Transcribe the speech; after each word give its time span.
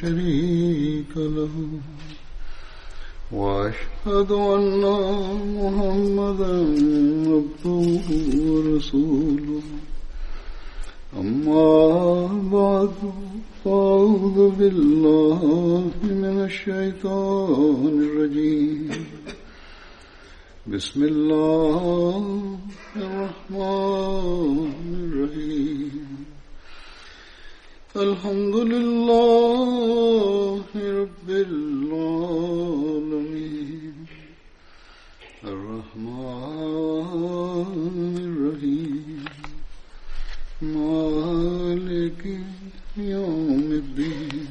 شريك 0.00 1.16
له. 1.16 1.68
وأشهد 3.32 4.32
أن 4.32 4.82
محمدا 5.58 6.54
عبده 7.34 7.98
ورسوله. 8.48 9.62
أما 11.20 12.26
بعد 12.52 12.94
فأعوذ 13.64 14.50
بالله 14.50 15.42
من 16.02 16.44
الشيطان 16.44 18.02
الرجيم. 18.02 18.90
بسم 20.66 21.02
الله 21.04 22.22
الرحمن 22.96 24.72
الرحيم. 25.12 26.07
الحمد 27.98 28.56
لله 28.56 30.64
رب 30.76 31.28
العالمين. 31.28 32.86
الرحمن 35.44 36.94
الرحيم. 38.28 39.24
مالك 40.62 42.40
يوم 42.96 43.72
الدين. 43.72 44.48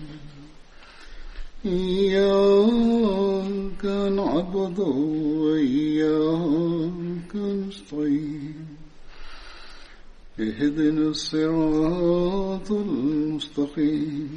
إياك 1.65 3.85
نعبد 4.11 4.79
وإياك 5.39 7.35
نستعين. 7.35 8.56
اهدنا 10.40 11.08
الصراط 11.08 12.70
المستقيم 12.72 14.30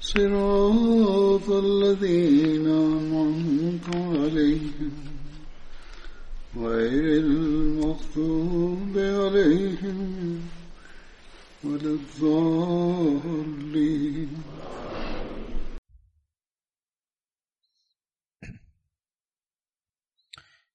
صراط 0.00 1.50
الذين 1.50 2.66
أنعمت 2.66 3.88
عليهم 3.96 4.92
غير 6.56 7.04
المغضوب 7.24 8.98
عليهم 8.98 10.40
ولا 11.64 11.90
الضالين 11.98 13.64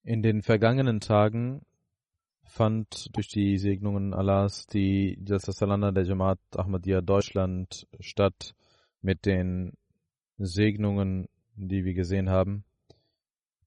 In 0.04 0.24
den 0.24 0.42
vergangenen 0.42 1.00
Tagen 1.02 1.62
fand 2.55 3.15
durch 3.17 3.27
die 3.27 3.59
Segnungen 3.59 4.15
Allahs 4.15 4.69
die 4.69 5.19
Jalsa 5.27 5.51
Salana 5.51 5.91
der 5.91 6.05
Jamaat 6.05 6.39
Ahmadiyya 6.55 7.01
Deutschland 7.01 7.89
statt 7.99 8.55
mit 9.03 9.27
den 9.27 9.77
Segnungen, 10.39 11.29
die 11.57 11.85
wir 11.85 11.95
gesehen 11.95 12.31
haben. 12.31 12.65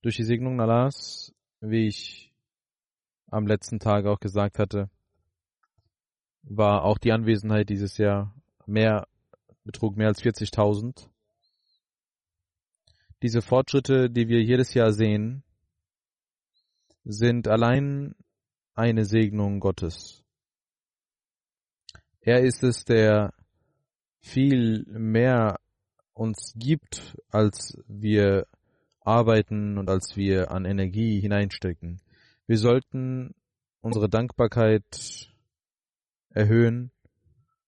Durch 0.01 0.15
die 0.15 0.23
Segnungen 0.23 0.61
Allahs, 0.61 1.33
wie 1.59 1.87
ich 1.87 2.33
am 3.29 3.45
letzten 3.45 3.79
Tag 3.79 4.05
auch 4.05 4.21
gesagt 4.21 4.57
hatte, 4.57 4.89
war 6.43 6.85
auch 6.85 6.97
die 6.97 7.11
Anwesenheit 7.11 7.67
dieses 7.67 7.97
Jahr 7.97 8.33
mehr, 8.65 9.05
betrug 9.65 9.97
mehr 9.97 10.07
als 10.07 10.23
40.000. 10.23 11.09
Diese 13.21 13.41
Fortschritte, 13.41 14.09
die 14.09 14.29
wir 14.29 14.41
jedes 14.41 14.73
Jahr 14.73 14.93
sehen, 14.93 15.43
sind 17.03 17.49
allein 17.49 18.15
eine 18.77 19.05
Segnung 19.05 19.59
Gottes. 19.59 20.23
Er 22.21 22.41
ist 22.41 22.63
es, 22.63 22.85
der 22.85 23.33
viel 24.19 24.85
mehr 24.87 25.59
uns 26.13 26.53
gibt, 26.55 27.17
als 27.29 27.81
wir 27.87 28.45
arbeiten 29.01 29.79
und 29.79 29.89
als 29.89 30.15
wir 30.15 30.51
an 30.51 30.65
Energie 30.65 31.19
hineinstecken. 31.19 32.01
Wir 32.45 32.57
sollten 32.57 33.33
unsere 33.81 34.09
Dankbarkeit 34.09 35.33
erhöhen 36.29 36.91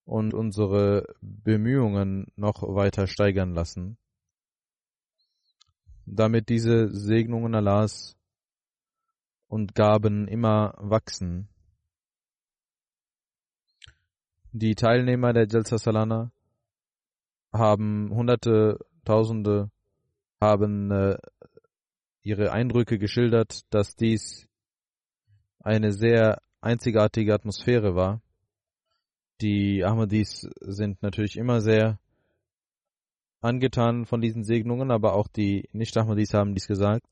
und 0.05 0.35
unsere 0.35 1.15
Bemühungen 1.21 2.27
noch 2.35 2.61
weiter 2.61 3.07
steigern 3.07 3.55
lassen, 3.55 3.97
damit 6.05 6.49
diese 6.49 6.89
Segnungen 6.91 7.55
Allahs 7.55 8.18
und 9.49 9.75
Gaben 9.75 10.27
immer 10.27 10.75
wachsen. 10.77 11.49
Die 14.51 14.75
Teilnehmer 14.75 15.33
der 15.33 15.47
Jalsa 15.47 15.77
Salana 15.77 16.31
haben 17.51 18.09
Hunderte, 18.11 18.79
Tausende, 19.05 19.69
haben 20.39 20.91
äh, 20.91 21.17
ihre 22.21 22.51
Eindrücke 22.51 22.97
geschildert, 22.97 23.61
dass 23.73 23.95
dies 23.95 24.47
eine 25.59 25.91
sehr 25.91 26.41
einzigartige 26.61 27.33
Atmosphäre 27.33 27.95
war. 27.95 28.21
Die 29.41 29.83
Ahmadis 29.83 30.47
sind 30.61 31.01
natürlich 31.01 31.37
immer 31.37 31.61
sehr 31.61 31.99
angetan 33.41 34.05
von 34.05 34.21
diesen 34.21 34.43
Segnungen, 34.43 34.91
aber 34.91 35.13
auch 35.13 35.27
die 35.27 35.69
Nicht-Ahmadis 35.71 36.33
haben 36.33 36.53
dies 36.53 36.67
gesagt. 36.67 37.05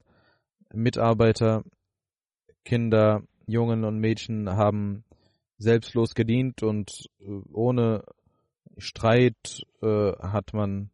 Mitarbeiter, 0.73 1.63
Kinder, 2.67 3.23
Jungen 3.45 3.85
und 3.85 3.97
Mädchen 3.97 4.49
haben 4.49 5.05
selbstlos 5.57 6.15
gedient 6.15 6.63
und 6.63 7.09
ohne 7.53 8.03
Streit 8.77 9.63
äh, 9.81 10.11
hat 10.19 10.53
man 10.53 10.91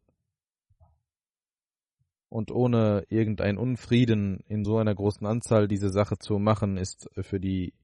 und 2.28 2.52
ohne 2.52 3.04
irgendein 3.08 3.58
Unfrieden 3.58 4.38
in 4.46 4.64
so 4.64 4.78
einer 4.78 4.94
großen 4.94 5.26
Anzahl 5.26 5.66
diese 5.66 5.90
Sache 5.90 6.16
zu 6.16 6.38
machen, 6.38 6.76
ist 6.76 7.10
für 7.22 7.40
die 7.40 7.74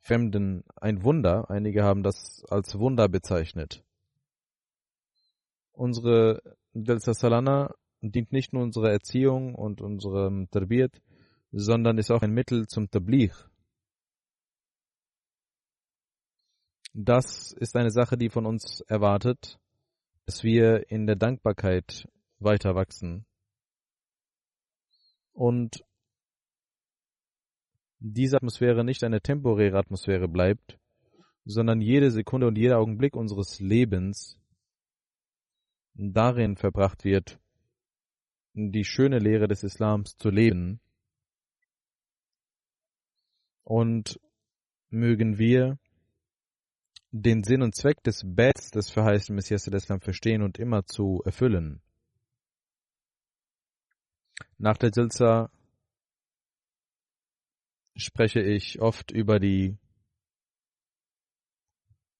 Fremden 0.00 0.64
ein 0.74 1.04
Wunder. 1.04 1.48
Einige 1.50 1.84
haben 1.84 2.02
das 2.02 2.42
als 2.50 2.76
Wunder 2.80 3.08
bezeichnet. 3.08 3.84
Unsere 5.70 6.42
Delta 6.72 7.14
Salana 7.14 7.74
dient 8.00 8.32
nicht 8.32 8.52
nur 8.52 8.64
unserer 8.64 8.90
Erziehung 8.90 9.54
und 9.54 9.80
unserem 9.80 10.50
Terbiert, 10.50 11.00
sondern 11.56 11.98
ist 11.98 12.10
auch 12.10 12.22
ein 12.22 12.32
Mittel 12.32 12.66
zum 12.66 12.90
Tabligh. 12.90 13.32
Das 16.92 17.52
ist 17.52 17.76
eine 17.76 17.90
Sache, 17.90 18.16
die 18.16 18.28
von 18.28 18.44
uns 18.44 18.80
erwartet, 18.88 19.60
dass 20.26 20.42
wir 20.42 20.90
in 20.90 21.06
der 21.06 21.16
Dankbarkeit 21.16 22.08
weiter 22.38 22.74
wachsen. 22.74 23.24
Und 25.32 25.84
diese 28.00 28.36
Atmosphäre 28.36 28.84
nicht 28.84 29.04
eine 29.04 29.20
temporäre 29.20 29.78
Atmosphäre 29.78 30.28
bleibt, 30.28 30.78
sondern 31.44 31.80
jede 31.80 32.10
Sekunde 32.10 32.48
und 32.48 32.58
jeder 32.58 32.78
Augenblick 32.78 33.14
unseres 33.14 33.60
Lebens 33.60 34.40
darin 35.94 36.56
verbracht 36.56 37.04
wird, 37.04 37.38
die 38.54 38.84
schöne 38.84 39.18
Lehre 39.20 39.46
des 39.46 39.62
Islams 39.62 40.16
zu 40.16 40.30
leben. 40.30 40.80
Und 43.64 44.20
mögen 44.90 45.38
wir 45.38 45.78
den 47.10 47.42
Sinn 47.44 47.62
und 47.62 47.74
Zweck 47.74 48.02
des 48.02 48.22
Bets 48.24 48.70
des 48.70 48.90
verheißenen 48.90 49.36
Messias 49.36 49.64
des 49.64 49.84
Islam 49.84 50.00
verstehen 50.00 50.42
und 50.42 50.58
immer 50.58 50.84
zu 50.84 51.22
erfüllen. 51.24 51.80
Nach 54.58 54.76
der 54.76 54.90
Jilsa 54.90 55.50
spreche 57.96 58.40
ich 58.40 58.80
oft 58.80 59.10
über 59.10 59.38
die 59.38 59.78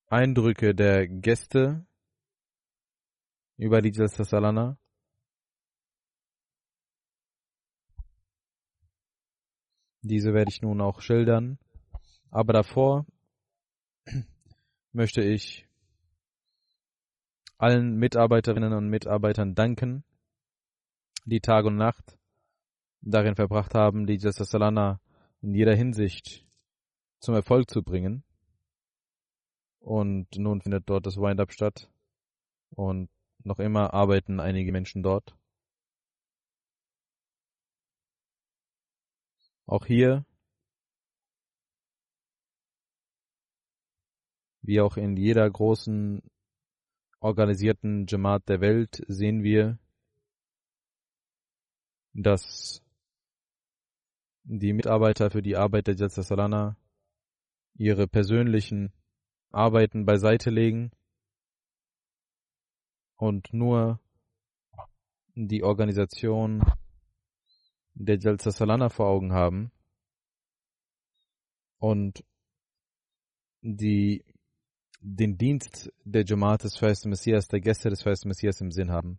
Eindrücke 0.07 0.75
der 0.75 1.09
Gäste, 1.09 1.87
über 3.57 3.83
die 3.83 3.93
Salana. 3.93 4.79
Diese 10.05 10.35
werde 10.35 10.51
ich 10.51 10.61
nun 10.61 10.83
auch 10.83 11.01
schildern. 11.01 11.59
Aber 12.31 12.53
davor 12.53 13.07
möchte 14.93 15.23
ich 15.23 15.67
allen 17.57 17.97
Mitarbeiterinnen 17.97 18.75
und 18.75 18.91
Mitarbeitern 18.91 19.55
danken, 19.55 20.05
die 21.25 21.41
Tag 21.41 21.65
und 21.65 21.77
Nacht 21.77 22.19
darin 23.01 23.35
verbracht 23.35 23.75
haben, 23.75 24.07
die 24.07 24.19
Jalsa 24.19 24.45
Salana 24.45 25.01
in 25.41 25.55
jeder 25.55 25.75
Hinsicht 25.75 26.47
zum 27.21 27.35
Erfolg 27.35 27.71
zu 27.71 27.83
bringen. 27.83 28.25
Und 29.79 30.37
nun 30.37 30.61
findet 30.61 30.89
dort 30.91 31.07
das 31.07 31.17
Wind-Up 31.17 31.51
statt. 31.51 31.91
Und 32.69 33.09
noch 33.43 33.59
immer 33.59 33.95
arbeiten 33.95 34.39
einige 34.39 34.71
Menschen 34.71 35.03
dort. 35.03 35.35
Auch 39.67 39.87
hier, 39.87 40.27
wie 44.63 44.81
auch 44.81 44.97
in 44.97 45.17
jeder 45.17 45.49
großen 45.51 46.23
organisierten 47.21 48.07
Jamaat 48.07 48.49
der 48.49 48.61
Welt, 48.61 49.03
sehen 49.09 49.43
wir, 49.43 49.79
dass 52.13 52.83
die 54.45 54.75
Mitarbeiter 54.75 55.31
für 55.31 55.43
die 55.43 55.57
Arbeit 55.57 55.87
der 55.87 55.95
Jalsa 55.95 56.23
Salana 56.23 56.77
ihre 57.75 58.07
persönlichen 58.07 58.93
Arbeiten 59.51 60.05
beiseite 60.05 60.51
legen 60.51 60.91
und 63.17 63.53
nur 63.55 64.01
die 65.35 65.63
Organisation 65.63 66.63
der 67.95 68.19
Jalsa 68.19 68.51
Salana 68.51 68.89
vor 68.89 69.07
Augen 69.07 69.33
haben 69.33 69.71
und 71.79 72.25
die 73.63 74.25
den 75.01 75.37
Dienst 75.37 75.93
der 76.05 76.25
Jamaat 76.25 76.65
des 76.65 76.79
Feisten 76.79 77.11
Messias, 77.11 77.49
der 77.49 77.61
Gäste 77.61 77.91
des 77.91 78.03
Feisten 78.03 78.29
Messias 78.29 78.61
im 78.61 78.71
Sinn 78.71 78.91
haben. 78.91 79.19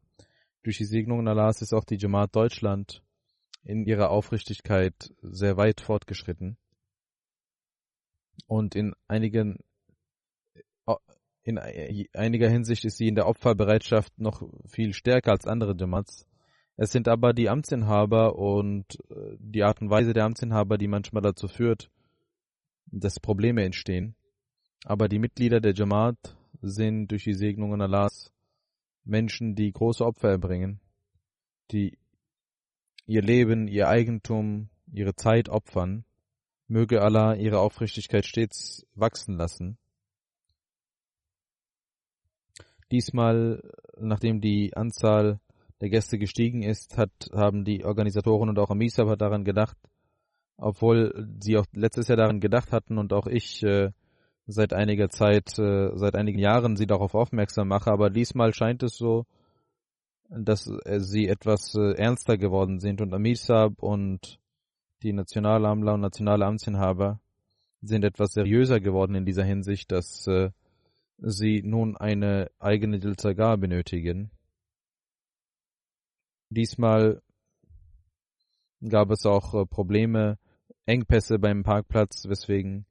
Durch 0.64 0.78
die 0.78 0.86
Segnungen 0.86 1.28
Allahs 1.28 1.62
ist 1.62 1.74
auch 1.74 1.84
die 1.84 1.98
Jamaat 1.98 2.36
Deutschland 2.36 3.04
in 3.64 3.86
ihrer 3.86 4.10
Aufrichtigkeit 4.10 5.14
sehr 5.22 5.58
weit 5.58 5.82
fortgeschritten. 5.82 6.58
Und 8.48 8.76
in 8.76 8.94
einigen 9.08 9.60
in 11.44 11.60
einiger 11.60 12.50
Hinsicht 12.50 12.86
ist 12.86 12.98
sie 12.98 13.08
in 13.08 13.14
der 13.14 13.28
Opferbereitschaft 13.28 14.18
noch 14.18 14.42
viel 14.68 14.94
stärker 14.94 15.32
als 15.32 15.46
andere 15.46 15.76
Jamaats. 15.78 16.28
Es 16.78 16.92
sind 16.92 17.08
aber 17.08 17.34
die 17.34 17.50
Amtsinhaber 17.50 18.36
und 18.36 18.98
äh, 19.10 19.38
die 19.40 19.64
Art 19.64 19.82
und 19.82 19.90
Weise 19.90 20.14
der 20.14 20.26
Amtsinhaber, 20.26 20.78
die 20.78 20.88
manchmal 20.88 21.24
dazu 21.24 21.48
führt, 21.48 21.90
dass 22.88 23.20
Probleme 23.20 23.64
entstehen. 23.64 24.16
Aber 24.84 25.08
die 25.08 25.20
Mitglieder 25.20 25.62
der 25.62 25.74
Jamaat 25.74 26.38
sind 26.62 27.08
durch 27.08 27.24
die 27.24 27.34
Segnungen 27.34 27.82
Allahs 27.82 28.32
Menschen, 29.04 29.56
die 29.56 29.72
große 29.72 30.06
Opfer 30.06 30.30
erbringen, 30.30 30.80
die 31.72 31.98
ihr 33.06 33.22
Leben, 33.22 33.68
ihr 33.68 33.88
Eigentum, 33.88 34.70
ihre 34.92 35.16
Zeit 35.16 35.50
opfern. 35.50 36.06
Möge 36.68 37.02
Allah 37.02 37.36
ihre 37.36 37.60
Aufrichtigkeit 37.60 38.26
stets 38.26 38.86
wachsen 38.96 39.38
lassen 39.38 39.78
Diesmal, 42.92 43.64
nachdem 43.98 44.42
die 44.42 44.76
Anzahl 44.76 45.40
der 45.82 45.90
Gäste 45.90 46.18
gestiegen 46.18 46.64
ist, 46.64 46.98
hat, 46.98 47.12
haben 47.34 47.66
die 47.66 47.84
Organisatoren 47.84 48.50
und 48.50 48.60
auch 48.60 48.70
Amisab 48.70 49.18
daran 49.18 49.44
gedacht, 49.44 49.78
obwohl 50.58 51.28
sie 51.40 51.58
auch 51.58 51.66
letztes 51.74 52.08
Jahr 52.08 52.18
daran 52.18 52.40
gedacht 52.40 52.72
hatten 52.72 52.98
und 52.98 53.14
auch 53.14 53.28
ich 53.28 53.62
äh, 53.64 53.92
seit 54.48 54.74
einiger 54.74 55.10
Zeit, 55.10 55.58
äh, 55.60 55.92
seit 55.96 56.16
einigen 56.16 56.40
Jahren 56.40 56.76
sie 56.76 56.86
darauf 56.86 57.14
aufmerksam 57.14 57.68
mache, 57.68 57.92
aber 57.92 58.10
diesmal 58.10 58.54
scheint 58.54 58.84
es 58.84 58.96
so, 58.96 59.26
dass 60.30 60.68
äh, 60.86 61.00
sie 61.00 61.28
etwas 61.28 61.76
äh, 61.76 61.94
ernster 61.94 62.38
geworden 62.38 62.80
sind 62.80 63.02
und 63.02 63.14
Amisab 63.14 63.82
und 63.82 64.40
die 65.04 65.14
Nationalamler 65.14 65.94
und 65.94 66.02
nationale 66.02 66.46
Amtsinhaber 66.46 67.20
sind 67.82 68.04
etwas 68.04 68.32
seriöser 68.32 68.80
geworden 68.80 69.16
in 69.16 69.26
dieser 69.26 69.44
Hinsicht, 69.44 69.92
dass 69.92 70.26
äh, 70.28 70.50
sie 71.18 71.62
nun 71.64 71.96
eine 71.96 72.50
eigene 72.60 73.00
Dilzagar 73.00 73.58
benötigen. 73.58 74.32
Diesmal 76.56 77.22
gab 78.88 79.12
es 79.12 79.26
auch 79.26 79.54
äh, 79.54 79.66
Probleme, 79.66 80.40
Engpässe 80.86 81.38
beim 81.38 81.64
Parkplatz, 81.64 82.30
weswegen 82.30 82.86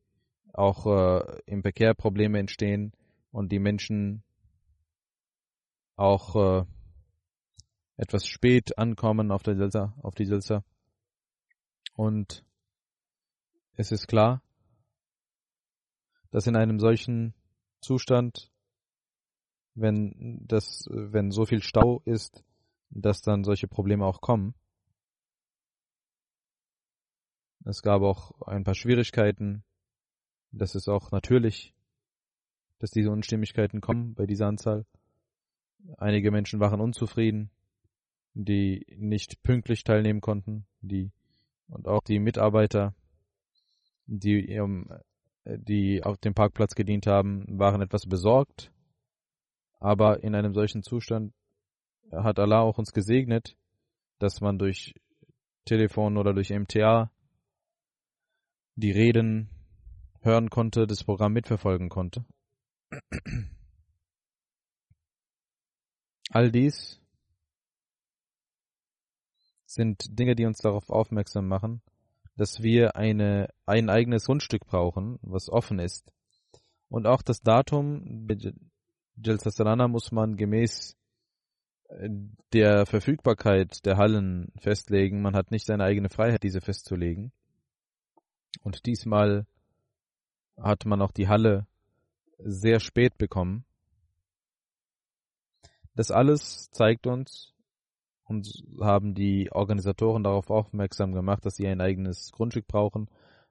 auch 0.53 0.85
äh, 0.85 1.41
im 1.47 1.63
Verkehr 1.63 1.95
Probleme 1.95 2.39
entstehen 2.39 2.93
und 3.31 3.53
die 3.53 3.59
Menschen 3.59 4.23
auch 5.97 6.37
äh, 6.37 6.67
etwas 7.97 8.27
spät 8.27 8.77
ankommen 8.77 9.31
auf 9.31 9.43
der 9.43 9.55
Delta, 9.55 9.95
auf 10.03 10.15
die 10.15 10.27
Delta. 10.27 10.63
Und 11.95 12.45
es 13.77 13.93
ist 13.93 14.09
klar, 14.09 14.43
dass 16.31 16.47
in 16.47 16.57
einem 16.57 16.81
solchen 16.81 17.33
Zustand, 17.81 18.53
wenn 19.75 20.43
das, 20.47 20.87
wenn 20.91 21.31
so 21.31 21.47
viel 21.47 21.63
Stau 21.63 22.03
ist, 22.05 22.45
dass 22.95 23.21
dann 23.21 23.45
solche 23.45 23.69
Probleme 23.69 24.05
auch 24.05 24.21
kommen. 24.21 24.55
Es 27.65 27.83
gab 27.83 28.03
auch 28.03 28.43
ein 28.43 28.65
paar 28.65 28.75
Schwierigkeiten. 28.75 29.65
Das 30.53 30.75
ist 30.75 30.89
auch 30.89 31.11
natürlich, 31.11 31.75
dass 32.79 32.91
diese 32.91 33.11
Unstimmigkeiten 33.11 33.81
kommen 33.81 34.15
bei 34.15 34.27
dieser 34.27 34.47
Anzahl. 34.47 34.87
Einige 35.99 36.31
Menschen 36.31 36.61
waren 36.61 36.81
unzufrieden, 36.81 37.51
die 38.35 38.87
nicht 38.97 39.43
pünktlich 39.43 39.85
teilnehmen 39.85 40.21
konnten, 40.21 40.67
die 40.81 41.13
und 41.69 41.89
auch 41.89 42.03
die 42.03 42.19
Mitarbeiter, 42.19 42.95
die 44.07 44.41
ihrem 44.41 44.89
die 45.47 46.03
auf 46.03 46.17
dem 46.19 46.35
Parkplatz 46.35 46.75
gedient 46.75 47.07
haben, 47.07 47.45
waren 47.59 47.83
etwas 47.83 48.07
besorgt. 48.07 48.73
Aber 49.79 50.23
in 50.23 50.35
einem 50.35 50.55
solchen 50.55 50.83
Zustand 50.83 51.35
hat 52.13 52.39
Allah 52.39 52.61
auch 52.61 52.79
uns 52.79 52.93
gesegnet, 52.93 53.57
dass 54.19 54.41
man 54.41 54.59
durch 54.59 54.95
Telefon 55.65 56.17
oder 56.17 56.33
durch 56.35 56.51
MTA 56.51 57.11
die 58.77 58.91
Reden 58.91 59.51
hören 60.21 60.51
konnte, 60.51 60.87
das 60.87 61.05
Programm 61.05 61.33
mitverfolgen 61.33 61.89
konnte. 61.89 62.25
All 66.31 66.51
dies 66.51 67.01
sind 69.67 70.19
Dinge, 70.19 70.35
die 70.35 70.47
uns 70.47 70.59
darauf 70.59 70.89
aufmerksam 70.91 71.47
machen, 71.47 71.83
dass 72.37 72.63
wir 72.63 72.97
eine, 72.97 73.49
ein 73.67 73.89
eigenes 73.91 74.27
Grundstück 74.27 74.67
brauchen, 74.67 75.19
was 75.23 75.49
offen 75.49 75.79
ist. 75.79 76.11
Und 76.89 77.07
auch 77.07 77.23
das 77.23 77.41
Datum 77.41 78.27
Jalsa 79.17 79.51
Salana 79.51 79.89
muss 79.89 80.13
man 80.13 80.37
gemäß 80.37 80.97
der 82.53 82.87
Verfügbarkeit 82.87 83.85
der 83.85 83.97
Hallen 83.97 84.53
festlegen. 84.59 85.23
Man 85.23 85.35
hat 85.35 85.51
nicht 85.51 85.67
seine 85.67 85.85
eigene 85.85 86.09
Freiheit, 86.09 86.43
diese 86.43 86.61
festzulegen. 86.61 87.33
Und 88.63 88.87
diesmal 88.87 89.47
hat 90.57 90.87
man 90.87 91.03
auch 91.03 91.13
die 91.13 91.29
Halle 91.29 91.67
sehr 92.39 92.81
spät 92.81 93.19
bekommen. 93.19 93.65
Das 95.95 96.11
alles 96.11 96.71
zeigt 96.71 97.07
uns, 97.07 97.55
und 98.25 98.65
haben 98.81 99.15
die 99.15 99.51
Organisatoren 99.53 100.25
darauf 100.25 100.51
aufmerksam 100.51 101.13
gemacht, 101.13 101.45
dass 101.45 101.57
sie 101.57 101.67
ein 101.69 101.81
eigenes 101.81 102.33
Grundstück 102.33 102.67
brauchen, 102.67 103.09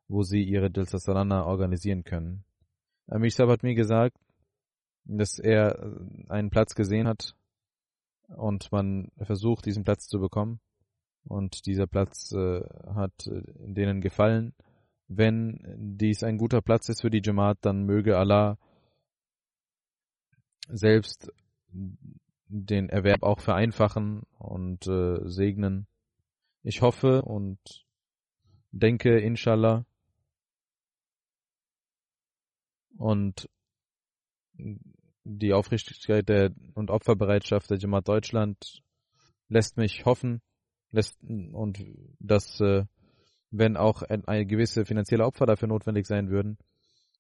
wo 0.08 0.24
sie 0.24 0.44
ihre 0.44 0.72
Dilsa 0.72 0.98
Salana 0.98 1.46
organisieren 1.46 2.04
können. 2.04 2.44
Amishab 3.08 3.50
hat 3.50 3.64
mir 3.64 3.76
gesagt, 3.76 4.18
dass 5.06 5.38
er 5.40 5.80
äh, 5.80 6.30
einen 6.30 6.50
Platz 6.50 6.76
gesehen 6.76 7.08
hat 7.08 7.36
und 8.36 8.72
man 8.72 9.12
versucht, 9.18 9.66
diesen 9.66 9.84
Platz 9.84 10.08
zu 10.08 10.20
bekommen. 10.20 10.60
Und 11.26 11.66
dieser 11.66 11.88
Platz 11.88 12.32
äh, 12.34 12.62
hat 12.94 13.28
äh, 13.28 13.42
denen 13.48 14.02
gefallen. 14.02 14.54
Wenn 15.08 15.62
dies 15.98 16.24
ein 16.24 16.38
guter 16.38 16.62
Platz 16.62 16.90
ist 16.90 17.02
für 17.02 17.10
die 17.10 17.22
Jamaat, 17.24 17.60
dann 17.62 17.86
möge 17.86 18.18
Allah 18.18 18.58
selbst 20.68 21.32
den 22.48 22.90
Erwerb 22.90 23.24
auch 23.24 23.40
vereinfachen 23.40 24.24
und 24.38 24.86
äh, 24.88 25.20
segnen. 25.28 25.88
Ich 26.64 26.82
hoffe 26.82 27.22
und 27.22 27.60
denke, 28.72 29.20
inshallah, 29.20 29.86
und 32.98 33.50
die 35.24 35.54
Aufrichtigkeit 35.54 36.28
der, 36.28 36.52
und 36.74 36.92
Opferbereitschaft 36.92 37.70
der 37.70 37.78
Jamaat 37.78 38.08
Deutschland 38.08 38.82
lässt 39.48 39.78
mich 39.78 40.06
hoffen, 40.06 40.42
lässt, 40.92 41.18
und 41.24 41.84
dass, 42.20 42.60
äh, 42.60 42.86
wenn 43.52 43.78
auch 43.78 44.02
ein, 44.02 44.26
ein 44.26 44.48
gewisse 44.48 44.86
finanzielle 44.86 45.26
Opfer 45.26 45.46
dafür 45.46 45.68
notwendig 45.68 46.06
sein 46.08 46.30
würden, 46.30 46.58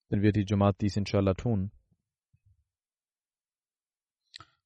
dann 0.09 0.21
wird 0.21 0.35
die 0.35 0.45
Jamaat 0.47 0.81
dies 0.81 0.97
inshallah 0.97 1.33
tun. 1.33 1.71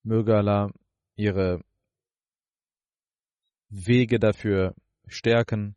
Möge 0.03 0.36
Allah 0.36 0.72
ihre 1.15 1.62
Wege 3.70 4.20
dafür 4.20 4.74
stärken. 5.08 5.75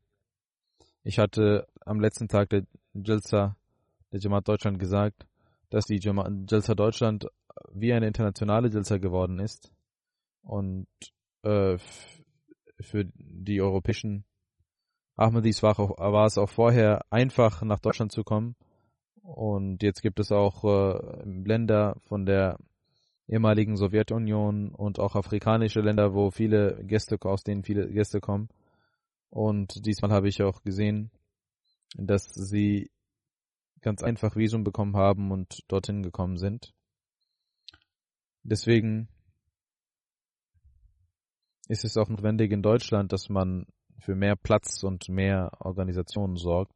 Ich 1.02 1.18
hatte 1.18 1.66
am 1.84 2.00
letzten 2.00 2.28
Tag 2.28 2.50
der 2.50 2.64
Jalsa 2.94 3.56
der 4.12 4.20
Jamaat 4.20 4.48
Deutschland 4.48 4.78
gesagt, 4.78 5.26
dass 5.70 5.86
die 5.86 5.98
Jalsa 5.98 6.74
Deutschland 6.74 7.26
wie 7.72 7.92
eine 7.92 8.06
internationale 8.06 8.68
Jalsa 8.68 8.98
geworden 8.98 9.38
ist 9.38 9.72
und 10.42 10.86
äh, 11.42 11.78
für 12.80 13.04
die 13.14 13.60
europäischen 13.60 14.24
Ahmadis 15.16 15.62
war, 15.62 15.78
auch, 15.78 15.98
war, 15.98 16.26
es 16.26 16.38
auch 16.38 16.48
vorher 16.48 17.04
einfach 17.10 17.62
nach 17.62 17.80
Deutschland 17.80 18.12
zu 18.12 18.24
kommen 18.24 18.56
und 19.22 19.82
jetzt 19.82 20.02
gibt 20.02 20.18
es 20.18 20.32
auch 20.32 20.64
äh, 20.64 21.22
Länder 21.24 21.96
von 22.00 22.24
der 22.24 22.58
ehemaligen 23.30 23.76
Sowjetunion 23.76 24.74
und 24.74 24.98
auch 24.98 25.14
afrikanische 25.14 25.80
Länder, 25.80 26.14
wo 26.14 26.30
viele 26.30 26.82
Gäste, 26.84 27.16
aus 27.22 27.44
denen 27.44 27.62
viele 27.62 27.88
Gäste 27.88 28.20
kommen. 28.20 28.48
Und 29.30 29.86
diesmal 29.86 30.10
habe 30.10 30.28
ich 30.28 30.42
auch 30.42 30.62
gesehen, 30.62 31.12
dass 31.96 32.24
sie 32.24 32.90
ganz 33.80 34.02
einfach 34.02 34.34
Visum 34.34 34.64
bekommen 34.64 34.96
haben 34.96 35.30
und 35.30 35.60
dorthin 35.68 36.02
gekommen 36.02 36.38
sind. 36.38 36.74
Deswegen 38.42 39.08
ist 41.68 41.84
es 41.84 41.96
auch 41.96 42.08
notwendig 42.08 42.50
in 42.52 42.62
Deutschland, 42.62 43.12
dass 43.12 43.28
man 43.28 43.66
für 44.00 44.14
mehr 44.14 44.34
Platz 44.36 44.82
und 44.82 45.08
mehr 45.08 45.52
Organisationen 45.60 46.36
sorgt. 46.36 46.74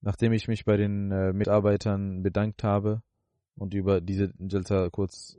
Nachdem 0.00 0.32
ich 0.32 0.48
mich 0.48 0.64
bei 0.64 0.76
den 0.76 1.12
äh, 1.12 1.32
Mitarbeitern 1.32 2.22
bedankt 2.22 2.64
habe 2.64 3.02
und 3.54 3.72
über 3.72 4.00
diese 4.00 4.32
Jalsa 4.38 4.90
kurz 4.90 5.38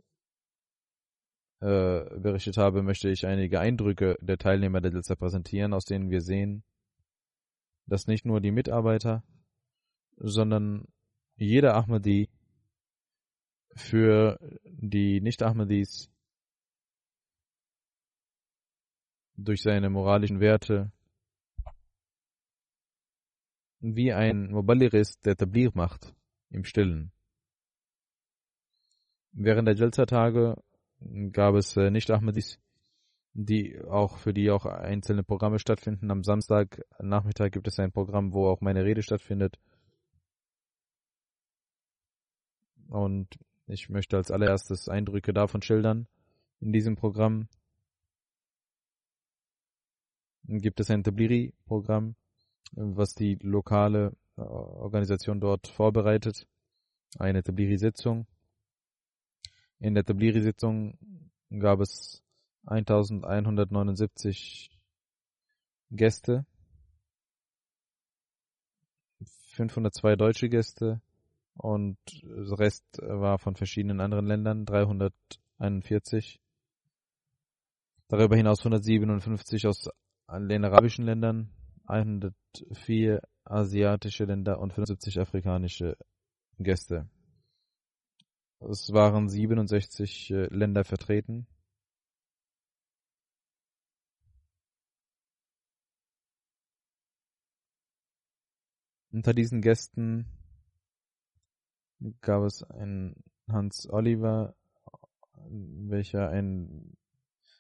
äh, 1.60 2.04
berichtet 2.18 2.58
habe, 2.58 2.82
möchte 2.82 3.10
ich 3.10 3.28
einige 3.28 3.60
Eindrücke 3.60 4.18
der 4.22 4.38
Teilnehmer 4.38 4.80
der 4.80 4.94
Jalsa 4.94 5.16
präsentieren, 5.16 5.74
aus 5.74 5.86
denen 5.86 6.10
wir 6.10 6.22
sehen, 6.22 6.64
dass 7.86 8.08
nicht 8.08 8.26
nur 8.26 8.40
die 8.40 8.52
Mitarbeiter, 8.52 9.24
sondern 10.16 10.88
jeder 11.36 11.76
Ahmadi 11.76 12.30
für 13.76 14.40
die 14.66 15.22
Nicht-Ahmadis 15.22 16.10
durch 19.36 19.62
seine 19.62 19.90
moralischen 19.90 20.40
Werte 20.40 20.92
wie 23.80 24.14
ein 24.14 24.52
Muballigh 24.52 24.98
ist, 24.98 25.26
der 25.26 25.36
Tablir 25.36 25.72
macht 25.74 26.16
im 26.50 26.64
Stillen. 26.64 27.12
Während 29.34 29.68
der 29.68 29.76
Jalsa-Tage 29.76 30.62
gab 31.32 31.56
es 31.56 31.76
äh, 31.76 31.90
Nicht-Ahmadis, 31.90 32.60
die 33.34 33.82
auch 33.84 34.18
für 34.20 34.34
die 34.34 34.52
auch 34.52 34.66
einzelne 34.66 35.24
Programme 35.24 35.60
stattfinden. 35.60 36.12
Am 36.12 36.24
Samstag 36.24 36.82
Nachmittag 37.00 37.52
gibt 37.52 37.68
es 37.68 37.80
ein 37.80 37.92
Programm, 37.92 38.32
wo 38.32 38.48
auch 38.48 38.62
meine 38.62 38.86
Rede 38.86 39.02
stattfindet. 39.02 39.60
Und 42.88 43.28
ich 43.68 43.90
möchte 43.90 44.18
als 44.18 44.32
allererstes 44.32 44.90
Eindrücke 44.90 45.34
davon 45.34 45.62
schildern. 45.62 46.08
In 46.60 46.74
diesem 46.74 46.96
Programm 46.96 47.48
gibt 50.46 50.80
es 50.80 50.90
ein 50.90 51.04
Tabliri-Programm, 51.04 52.16
was 52.72 53.14
die 53.16 53.36
lokale 53.42 54.16
äh, 54.38 54.42
Organisation 54.42 55.40
dort 55.40 55.68
vorbereitet. 55.68 56.48
Eine 57.18 57.44
Tabliri-Sitzung. 57.44 58.26
In 59.80 59.94
der 59.94 60.04
Tabliri-Sitzung 60.04 60.98
gab 61.50 61.80
es 61.80 62.24
1179 62.66 64.72
Gäste, 65.92 66.46
502 69.54 70.16
deutsche 70.16 70.50
Gäste 70.50 71.02
und 71.56 71.98
der 72.24 72.60
Rest 72.60 72.86
war 73.02 73.40
von 73.40 73.56
verschiedenen 73.56 74.02
anderen 74.02 74.26
Ländern, 74.26 74.66
341. 74.66 76.40
Darüber 78.08 78.36
hinaus 78.36 78.60
157 78.60 79.68
aus 79.68 79.90
den 80.30 80.66
arabischen 80.66 81.06
Ländern, 81.06 81.50
104 81.86 83.22
asiatische 83.46 84.26
Länder 84.26 84.60
und 84.60 84.74
75 84.74 85.20
afrikanische 85.20 85.98
Gäste. 86.58 87.10
Es 88.60 88.94
waren 88.94 89.28
67 89.28 90.32
äh, 90.32 90.46
Länder 90.46 90.84
vertreten. 90.86 91.48
Unter 99.12 99.34
diesen 99.34 99.62
Gästen 99.62 100.26
gab 102.22 102.44
es 102.44 102.64
einen 102.64 103.24
Hans 103.48 103.90
Oliver, 103.90 104.56
welcher 105.50 106.30
ein 106.30 106.98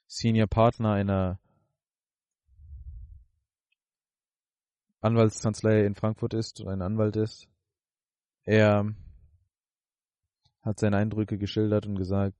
Senior 0.08 0.48
Partner 0.48 0.94
einer 0.94 1.40
Anwaltskanzlei 5.02 5.86
in 5.86 5.96
Frankfurt 5.96 6.34
ist 6.34 6.62
und 6.62 6.70
ein 6.70 6.82
Anwalt 6.82 7.16
ist. 7.18 7.48
Er 8.44 8.94
hat 10.62 10.80
seine 10.80 10.98
Eindrücke 10.98 11.38
geschildert 11.38 11.86
und 11.86 11.96
gesagt, 11.96 12.38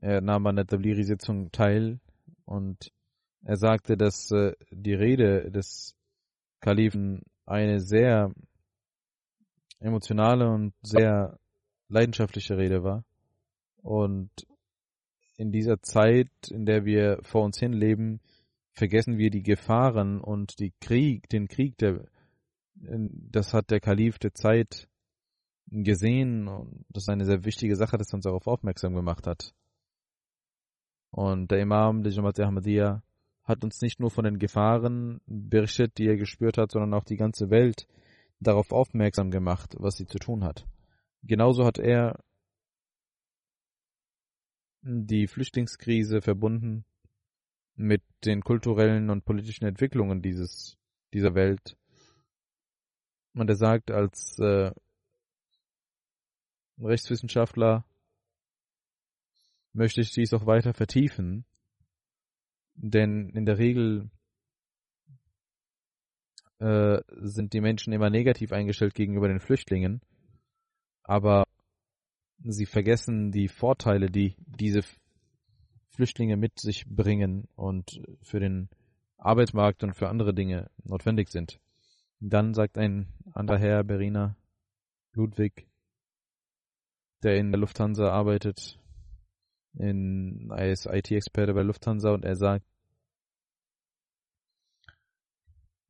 er 0.00 0.22
nahm 0.22 0.46
an 0.46 0.56
der 0.56 0.66
Tabliri-Sitzung 0.66 1.52
teil 1.52 2.00
und 2.46 2.90
er 3.42 3.56
sagte, 3.56 3.96
dass 3.98 4.30
äh, 4.30 4.54
die 4.70 4.94
Rede 4.94 5.50
des 5.50 5.94
Kalifen 6.60 7.22
eine 7.44 7.80
sehr 7.80 8.32
emotionale 9.80 10.48
und 10.48 10.74
sehr 10.82 11.38
leidenschaftliche 11.88 12.56
Rede 12.56 12.84
war. 12.84 13.04
Und 13.82 14.30
in 15.36 15.52
dieser 15.52 15.80
Zeit, 15.82 16.30
in 16.50 16.66
der 16.66 16.84
wir 16.84 17.18
vor 17.22 17.44
uns 17.44 17.58
hin 17.58 17.72
leben, 17.72 18.20
vergessen 18.72 19.18
wir 19.18 19.30
die 19.30 19.42
Gefahren 19.42 20.20
und 20.20 20.58
die 20.58 20.72
Krieg, 20.80 21.28
den 21.28 21.48
Krieg, 21.48 21.76
der, 21.78 22.04
das 22.74 23.52
hat 23.52 23.70
der 23.70 23.80
Kalif 23.80 24.18
der 24.18 24.34
Zeit 24.34 24.88
gesehen 25.70 26.48
und 26.48 26.84
das 26.88 27.04
ist 27.04 27.08
eine 27.08 27.24
sehr 27.24 27.44
wichtige 27.44 27.76
Sache, 27.76 27.96
dass 27.96 28.12
er 28.12 28.16
uns 28.16 28.24
darauf 28.24 28.46
aufmerksam 28.46 28.94
gemacht 28.94 29.26
hat. 29.26 29.54
Und 31.10 31.50
der 31.50 31.60
Imam 31.60 32.02
der 32.02 32.12
Jamaat 32.12 32.38
Ahmadiyya 32.38 33.02
hat 33.44 33.64
uns 33.64 33.80
nicht 33.80 33.98
nur 33.98 34.10
von 34.10 34.24
den 34.24 34.38
Gefahren 34.38 35.20
berichtet, 35.26 35.98
die 35.98 36.06
er 36.06 36.16
gespürt 36.16 36.56
hat, 36.58 36.70
sondern 36.70 36.94
auch 36.94 37.04
die 37.04 37.16
ganze 37.16 37.50
Welt 37.50 37.86
darauf 38.40 38.72
aufmerksam 38.72 39.30
gemacht, 39.30 39.76
was 39.78 39.96
sie 39.96 40.06
zu 40.06 40.18
tun 40.18 40.44
hat. 40.44 40.66
Genauso 41.22 41.64
hat 41.64 41.78
er 41.78 42.18
die 44.82 45.26
Flüchtlingskrise 45.26 46.22
verbunden 46.22 46.84
mit 47.74 48.02
den 48.24 48.42
kulturellen 48.42 49.10
und 49.10 49.24
politischen 49.24 49.66
Entwicklungen 49.66 50.22
dieses, 50.22 50.78
dieser 51.12 51.34
Welt. 51.34 51.76
Und 53.34 53.48
er 53.48 53.56
sagt, 53.56 53.90
als 53.90 54.38
äh, 54.38 54.72
Rechtswissenschaftler 56.78 57.84
möchte 59.72 60.00
ich 60.00 60.12
dies 60.12 60.32
auch 60.32 60.46
weiter 60.46 60.74
vertiefen, 60.74 61.44
denn 62.74 63.28
in 63.30 63.44
der 63.44 63.58
Regel 63.58 64.10
äh, 66.60 67.00
sind 67.20 67.52
die 67.52 67.60
Menschen 67.60 67.92
immer 67.92 68.10
negativ 68.10 68.52
eingestellt 68.52 68.94
gegenüber 68.94 69.28
den 69.28 69.40
Flüchtlingen, 69.40 70.00
aber 71.02 71.44
sie 72.44 72.66
vergessen 72.66 73.32
die 73.32 73.48
Vorteile, 73.48 74.10
die 74.10 74.36
diese 74.38 74.82
Flüchtlinge 75.88 76.36
mit 76.36 76.60
sich 76.60 76.86
bringen 76.86 77.48
und 77.56 78.00
für 78.22 78.40
den 78.40 78.68
Arbeitsmarkt 79.18 79.82
und 79.82 79.94
für 79.94 80.08
andere 80.08 80.32
Dinge 80.34 80.70
notwendig 80.84 81.28
sind. 81.30 81.60
Dann 82.20 82.54
sagt 82.54 82.78
ein 82.78 83.08
anderer 83.32 83.58
Herr, 83.58 83.84
Berina 83.84 84.36
Ludwig, 85.12 85.66
der 87.22 87.36
in 87.36 87.50
der 87.50 87.60
Lufthansa 87.60 88.10
arbeitet, 88.10 88.78
in, 89.74 90.48
als 90.50 90.86
IT-Experte 90.86 91.54
bei 91.54 91.62
Lufthansa 91.62 92.12
und 92.12 92.24
er 92.24 92.36
sagt, 92.36 92.66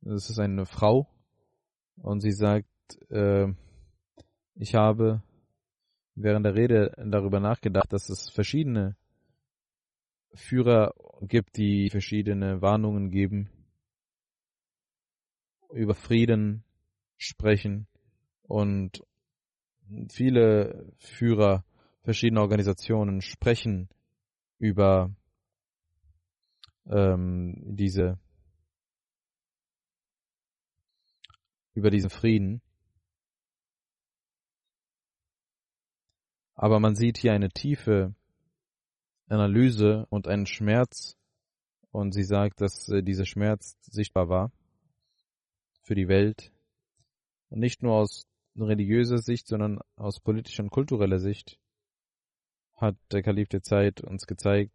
es 0.05 0.29
ist 0.29 0.39
eine 0.39 0.65
Frau 0.65 1.07
und 1.97 2.21
sie 2.21 2.31
sagt, 2.31 2.67
äh, 3.09 3.47
ich 4.55 4.75
habe 4.75 5.21
während 6.15 6.45
der 6.45 6.55
Rede 6.55 6.93
darüber 6.97 7.39
nachgedacht, 7.39 7.91
dass 7.93 8.09
es 8.09 8.29
verschiedene 8.29 8.95
Führer 10.33 10.93
gibt, 11.21 11.57
die 11.57 11.89
verschiedene 11.89 12.61
Warnungen 12.61 13.11
geben, 13.11 13.49
über 15.71 15.93
Frieden 15.93 16.63
sprechen 17.17 17.87
und 18.43 19.03
viele 20.09 20.91
Führer 20.97 21.63
verschiedene 22.03 22.41
Organisationen 22.41 23.21
sprechen 23.21 23.89
über 24.57 25.13
ähm, 26.87 27.55
diese 27.75 28.17
über 31.73 31.89
diesen 31.89 32.09
Frieden. 32.09 32.61
Aber 36.55 36.79
man 36.79 36.95
sieht 36.95 37.17
hier 37.17 37.33
eine 37.33 37.49
tiefe 37.49 38.13
Analyse 39.27 40.05
und 40.09 40.27
einen 40.27 40.45
Schmerz 40.45 41.17
und 41.91 42.13
sie 42.13 42.23
sagt, 42.23 42.61
dass 42.61 42.89
äh, 42.89 43.01
dieser 43.01 43.25
Schmerz 43.25 43.77
sichtbar 43.81 44.29
war 44.29 44.51
für 45.83 45.95
die 45.95 46.07
Welt 46.07 46.51
und 47.49 47.59
nicht 47.59 47.81
nur 47.81 47.95
aus 47.95 48.27
religiöser 48.55 49.17
Sicht, 49.17 49.47
sondern 49.47 49.79
aus 49.95 50.19
politischer 50.19 50.63
und 50.63 50.69
kultureller 50.69 51.19
Sicht 51.19 51.57
hat 52.75 52.95
der 53.11 53.21
Kalif 53.21 53.47
der 53.49 53.61
Zeit 53.61 54.01
uns 54.01 54.25
gezeigt, 54.25 54.73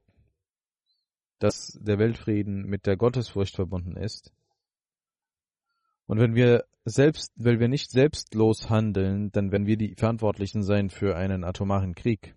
dass 1.39 1.79
der 1.81 1.99
Weltfrieden 1.99 2.67
mit 2.67 2.87
der 2.87 2.97
Gottesfurcht 2.97 3.57
verbunden 3.57 3.97
ist. 3.97 4.33
Und 6.07 6.19
wenn 6.19 6.35
wir 6.35 6.65
selbst, 6.85 7.33
weil 7.37 7.59
wir 7.59 7.69
nicht 7.69 7.91
selbstlos 7.91 8.71
handeln, 8.71 9.31
dann 9.33 9.51
werden 9.51 9.67
wir 9.67 9.77
die 9.77 9.95
Verantwortlichen 9.97 10.63
sein 10.63 10.89
für 10.89 11.17
einen 11.17 11.45
atomaren 11.45 11.95
Krieg. 11.95 12.37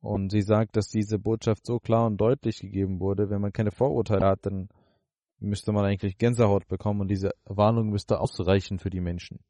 Und 0.00 0.30
sie 0.30 0.42
sagt, 0.42 0.76
dass 0.76 0.88
diese 0.88 1.18
Botschaft 1.18 1.66
so 1.66 1.78
klar 1.78 2.06
und 2.06 2.16
deutlich 2.16 2.58
gegeben 2.58 3.00
wurde, 3.00 3.30
wenn 3.30 3.40
man 3.40 3.52
keine 3.52 3.70
Vorurteile 3.70 4.26
hat, 4.26 4.46
dann 4.46 4.68
müsste 5.38 5.72
man 5.72 5.84
eigentlich 5.84 6.18
Gänsehaut 6.18 6.68
bekommen 6.68 7.00
und 7.00 7.08
diese 7.08 7.30
Warnung 7.44 7.90
müsste 7.90 8.20
ausreichen 8.20 8.78
für 8.78 8.90
die 8.90 9.00
Menschen. 9.00 9.40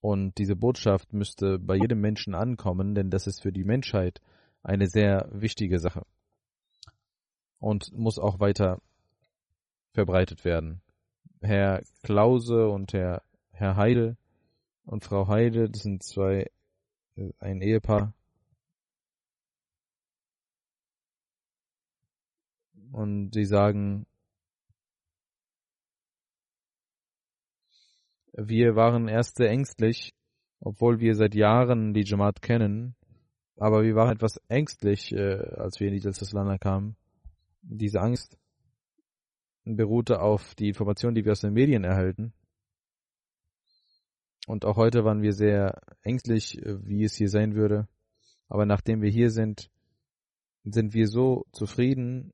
Und 0.00 0.38
diese 0.38 0.56
Botschaft 0.56 1.12
müsste 1.12 1.58
bei 1.58 1.76
jedem 1.76 2.00
Menschen 2.00 2.34
ankommen, 2.34 2.94
denn 2.94 3.10
das 3.10 3.26
ist 3.26 3.42
für 3.42 3.52
die 3.52 3.64
Menschheit 3.64 4.20
eine 4.62 4.86
sehr 4.86 5.28
wichtige 5.32 5.78
Sache. 5.78 6.02
Und 7.58 7.92
muss 7.92 8.18
auch 8.18 8.40
weiter 8.40 8.80
verbreitet 9.92 10.44
werden. 10.44 10.82
Herr 11.40 11.82
Klause 12.02 12.68
und 12.68 12.92
Herr, 12.92 13.22
Herr 13.52 13.76
Heide 13.76 14.16
und 14.84 15.04
Frau 15.04 15.28
Heide, 15.28 15.68
das 15.70 15.82
sind 15.82 16.02
zwei, 16.02 16.50
äh, 17.16 17.32
ein 17.38 17.60
Ehepaar. 17.60 18.12
Und 22.92 23.34
sie 23.34 23.44
sagen, 23.44 24.06
Wir 28.38 28.76
waren 28.76 29.08
erst 29.08 29.36
sehr 29.36 29.48
ängstlich, 29.48 30.14
obwohl 30.60 31.00
wir 31.00 31.14
seit 31.14 31.34
Jahren 31.34 31.94
die 31.94 32.04
Jamaat 32.04 32.42
kennen. 32.42 32.94
Aber 33.56 33.82
wir 33.82 33.94
waren 33.94 34.12
etwas 34.12 34.38
ängstlich, 34.48 35.10
äh, 35.12 35.38
als 35.56 35.80
wir 35.80 35.88
in 35.88 35.94
die 35.94 36.00
Jalsaslana 36.00 36.58
kamen. 36.58 36.96
Diese 37.62 38.02
Angst 38.02 38.36
beruhte 39.66 40.20
auf 40.20 40.54
die 40.54 40.68
Informationen, 40.68 41.16
die 41.16 41.24
wir 41.24 41.32
aus 41.32 41.40
den 41.40 41.52
Medien 41.52 41.82
erhalten. 41.82 42.32
Und 44.46 44.64
auch 44.64 44.76
heute 44.76 45.04
waren 45.04 45.22
wir 45.22 45.32
sehr 45.32 45.82
ängstlich, 46.02 46.58
äh, 46.58 46.86
wie 46.86 47.02
es 47.02 47.16
hier 47.16 47.28
sein 47.28 47.56
würde. 47.56 47.88
Aber 48.48 48.64
nachdem 48.64 49.02
wir 49.02 49.10
hier 49.10 49.30
sind, 49.30 49.70
sind 50.62 50.94
wir 50.94 51.08
so 51.08 51.46
zufrieden 51.52 52.32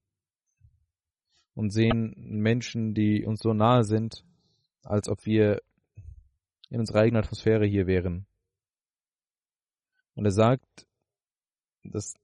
und 1.55 1.71
sehen 1.71 2.15
Menschen, 2.17 2.93
die 2.93 3.25
uns 3.25 3.41
so 3.41 3.55
nahe 3.55 3.85
sind, 3.85 4.25
als 4.83 5.09
ob 5.09 5.25
wir 5.25 5.62
in 6.69 6.81
unserer 6.81 7.01
eigenen 7.01 7.25
Atmosphäre 7.25 7.67
hier 7.67 7.87
wären. 7.87 8.27
Und 10.15 10.27
er 10.27 10.33
sagt, 10.33 10.87
dass 11.85 12.15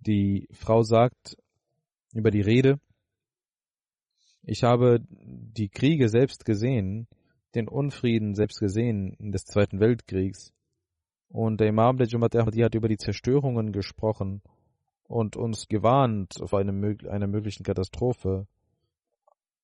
die 0.00 0.48
Frau 0.52 0.82
sagt 0.82 1.36
über 2.12 2.30
die 2.30 2.40
Rede, 2.40 2.80
ich 4.42 4.64
habe 4.64 5.00
die 5.08 5.68
Kriege 5.68 6.08
selbst 6.08 6.44
gesehen, 6.44 7.06
den 7.54 7.68
Unfrieden 7.68 8.34
selbst 8.34 8.58
gesehen 8.58 9.16
des 9.18 9.44
Zweiten 9.44 9.80
Weltkriegs. 9.80 10.52
Und 11.28 11.60
der 11.60 11.68
Imam 11.68 11.98
der 11.98 12.06
Jumat 12.06 12.34
Ahmadi 12.34 12.60
hat 12.60 12.74
über 12.74 12.88
die 12.88 12.96
Zerstörungen 12.96 13.72
gesprochen 13.72 14.42
und 15.04 15.36
uns 15.36 15.68
gewarnt 15.68 16.40
auf 16.40 16.54
eine, 16.54 16.96
eine 17.08 17.26
möglichen 17.26 17.62
Katastrophe 17.62 18.46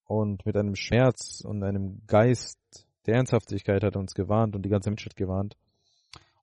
und 0.05 0.47
mit 0.47 0.57
einem 0.57 0.77
Schmerz 0.77 1.43
und 1.45 1.63
einem 1.63 2.03
Geist 2.07 2.59
der 3.07 3.15
Ernsthaftigkeit 3.17 3.83
hat 3.83 3.95
er 3.95 4.01
uns 4.01 4.15
gewarnt 4.15 4.55
und 4.55 4.63
die 4.63 4.69
ganze 4.69 4.91
Menschheit 4.91 5.17
gewarnt. 5.17 5.57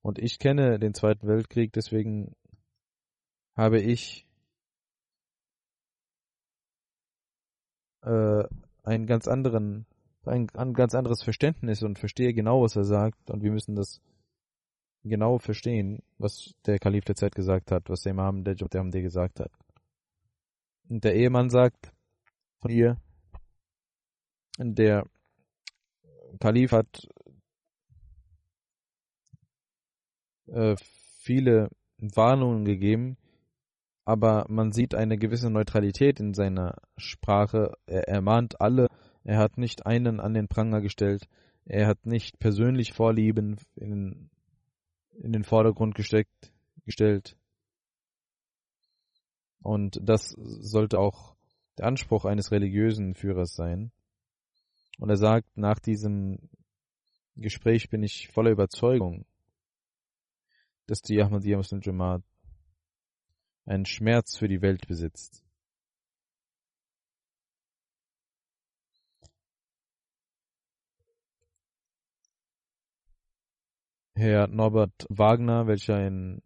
Und 0.02 0.20
ich 0.20 0.40
kenne 0.40 0.80
den 0.80 0.94
Zweiten 0.94 1.28
Weltkrieg, 1.28 1.72
deswegen 1.74 2.36
habe 3.56 3.80
ich 3.80 4.28
äh, 8.02 8.44
einen 8.84 9.06
ganz 9.06 9.28
anderen, 9.28 9.86
ein, 10.26 10.50
ein 10.56 10.74
ganz 10.74 10.96
anderes 10.96 11.24
Verständnis 11.24 11.84
und 11.84 12.00
verstehe 12.00 12.34
genau, 12.34 12.62
was 12.62 12.76
er 12.76 12.86
sagt. 12.86 13.30
Und 13.30 13.44
wir 13.44 13.52
müssen 13.52 13.76
das 13.76 14.02
genau 15.04 15.38
verstehen, 15.38 16.02
was 16.18 16.54
der 16.66 16.80
Kalif 16.80 17.06
der 17.06 17.16
Zeit 17.16 17.36
gesagt 17.36 17.72
hat, 17.72 17.90
was 17.90 18.02
der 18.02 18.12
Imam 18.12 18.44
der 18.44 18.56
Jabd 18.56 18.92
gesagt 18.92 19.40
hat. 19.40 19.52
Und 20.90 21.04
der 21.04 21.16
Ehemann 21.16 21.50
sagt 21.50 21.92
von 22.60 22.72
ihr, 22.72 22.98
der 24.58 25.06
Kalif 26.40 26.72
hat 26.72 27.08
äh, 30.48 30.76
viele 31.20 31.70
Warnungen 31.98 32.66
gegeben, 32.66 33.18
aber 34.06 34.46
man 34.50 34.72
sieht 34.72 34.96
eine 34.96 35.18
gewisse 35.18 35.50
Neutralität 35.50 36.20
in 36.20 36.34
seiner 36.34 36.76
Sprache. 36.98 37.74
Er 37.86 38.08
ermahnt 38.08 38.60
alle, 38.60 38.88
er 39.24 39.38
hat 39.38 39.58
nicht 39.58 39.86
einen 39.86 40.20
an 40.20 40.34
den 40.34 40.48
Pranger 40.48 40.82
gestellt, 40.82 41.28
er 41.66 41.88
hat 41.88 42.06
nicht 42.06 42.40
persönlich 42.40 42.94
Vorlieben 42.94 43.58
in, 43.76 44.30
in 45.12 45.32
den 45.32 45.44
Vordergrund 45.44 45.96
gesteckt, 45.96 46.52
gestellt. 46.86 47.38
Und 49.62 49.98
das 50.04 50.36
sollte 50.38 51.00
auch 51.00 51.36
der 51.78 51.86
Anspruch 51.86 52.26
eines 52.26 52.52
religiösen 52.52 53.16
Führers 53.16 53.56
sein. 53.56 53.92
Und 55.00 55.10
er 55.10 55.18
sagt, 55.18 55.56
nach 55.56 55.80
diesem 55.80 56.50
Gespräch 57.36 57.90
bin 57.90 58.04
ich 58.04 58.28
voller 58.28 58.52
Überzeugung, 58.52 59.26
dass 60.86 61.02
die 61.02 61.22
Ahmadiyya 61.22 61.58
Muslim 61.58 61.80
Jamaat 61.82 62.24
einen 63.66 63.86
Schmerz 63.86 64.38
für 64.38 64.48
die 64.48 64.62
Welt 64.62 64.88
besitzt. 64.88 65.44
Herr 74.16 74.48
Norbert 74.48 75.06
Wagner, 75.10 75.68
welcher 75.68 75.96
ein 75.96 76.42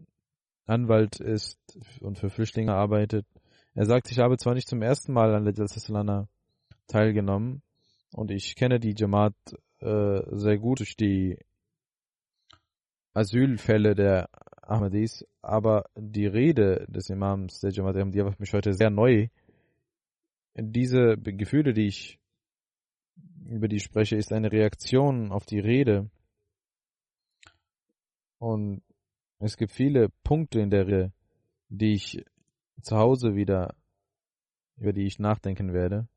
Anwalt 0.65 1.19
ist 1.19 1.59
und 2.01 2.17
für 2.17 2.29
Flüchtlinge 2.29 2.73
arbeitet, 2.73 3.25
er 3.73 3.85
sagt, 3.85 4.09
ich 4.09 4.19
habe 4.19 4.37
zwar 4.37 4.55
nicht 4.55 4.67
zum 4.67 4.81
ersten 4.81 5.13
Mal 5.13 5.35
an 5.35 5.45
der 5.45 5.53
Jalsa 5.53 6.27
teilgenommen, 6.87 7.61
und 8.13 8.31
ich 8.31 8.55
kenne 8.55 8.79
die 8.79 8.95
Jamaat 8.97 9.35
äh, 9.79 10.21
sehr 10.31 10.57
gut 10.57 10.79
durch 10.79 10.95
die 10.95 11.37
Asylfälle 13.13 13.95
der 13.95 14.29
Ahmadis, 14.67 15.25
aber 15.41 15.89
die 15.95 16.25
Rede 16.25 16.85
des 16.89 17.09
Imams 17.09 17.59
der 17.59 17.71
Jamaat 17.71 17.95
die 17.95 18.23
war 18.23 18.31
für 18.31 18.41
mich 18.41 18.53
heute 18.53 18.73
sehr 18.73 18.89
neu. 18.89 19.27
Diese 20.55 21.17
Gefühle, 21.17 21.73
die 21.73 21.87
ich 21.87 22.19
über 23.45 23.67
die 23.67 23.79
spreche, 23.79 24.17
ist 24.17 24.33
eine 24.33 24.51
Reaktion 24.51 25.31
auf 25.31 25.45
die 25.45 25.59
Rede. 25.59 26.09
Und 28.39 28.81
es 29.39 29.55
gibt 29.57 29.71
viele 29.71 30.09
Punkte 30.23 30.59
in 30.59 30.69
der 30.69 30.87
Rede, 30.87 31.13
die 31.69 31.93
ich 31.93 32.25
zu 32.81 32.97
Hause 32.97 33.35
wieder, 33.35 33.75
über 34.77 34.93
die 34.93 35.05
ich 35.05 35.19
nachdenken 35.19 35.73
werde 35.73 36.07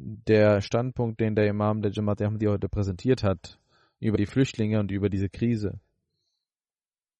der 0.00 0.60
Standpunkt, 0.60 1.20
den 1.20 1.34
der 1.34 1.46
Imam 1.48 1.82
der 1.82 1.92
Jamaat 1.92 2.22
Ahmadi 2.22 2.46
heute 2.46 2.68
präsentiert 2.68 3.22
hat, 3.22 3.59
über 4.00 4.16
die 4.16 4.26
Flüchtlinge 4.26 4.80
und 4.80 4.90
über 4.90 5.08
diese 5.08 5.28
Krise, 5.28 5.78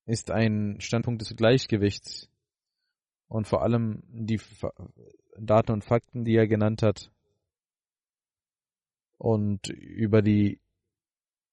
ist 0.07 0.31
ein 0.31 0.81
Standpunkt 0.81 1.21
des 1.21 1.37
Gleichgewichts 1.37 2.29
und 3.29 3.47
vor 3.47 3.62
allem 3.62 4.03
die 4.09 4.40
Daten 5.38 5.73
und 5.73 5.85
Fakten, 5.85 6.25
die 6.25 6.35
er 6.35 6.49
genannt 6.49 6.83
hat 6.83 7.12
und 9.19 9.69
über 9.69 10.23
die 10.23 10.61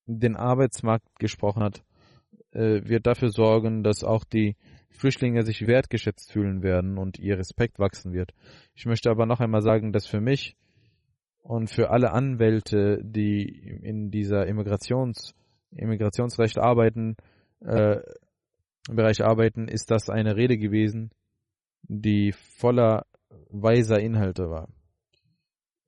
den 0.07 0.37
Arbeitsmarkt 0.37 1.19
gesprochen 1.19 1.63
hat, 1.63 1.83
äh, 2.51 2.81
wird 2.87 3.05
dafür 3.05 3.29
sorgen, 3.29 3.83
dass 3.83 4.05
auch 4.05 4.23
die 4.23 4.55
Flüchtlinge 4.89 5.43
sich 5.43 5.67
wertgeschätzt 5.67 6.31
fühlen 6.31 6.63
werden 6.63 6.97
und 6.97 7.19
ihr 7.19 7.37
Respekt 7.37 7.77
wachsen 7.77 8.13
wird. 8.13 8.33
Ich 8.73 8.85
möchte 8.85 9.11
aber 9.11 9.25
noch 9.25 9.41
einmal 9.41 9.61
sagen, 9.61 9.91
dass 9.91 10.07
für 10.07 10.21
mich 10.21 10.55
und 11.41 11.69
für 11.69 11.89
alle 11.89 12.11
Anwälte, 12.11 12.99
die 13.03 13.43
in 13.83 14.11
dieser 14.11 14.47
Immigrations 14.47 15.33
Immigrationsrecht 15.71 16.57
arbeiten, 16.57 17.15
äh, 17.61 17.99
Bereich 18.89 19.23
arbeiten, 19.23 19.67
ist 19.67 19.91
das 19.91 20.09
eine 20.09 20.35
Rede 20.35 20.57
gewesen, 20.57 21.11
die 21.83 22.31
voller 22.31 23.05
weiser 23.49 23.99
Inhalte 23.99 24.49
war. 24.49 24.69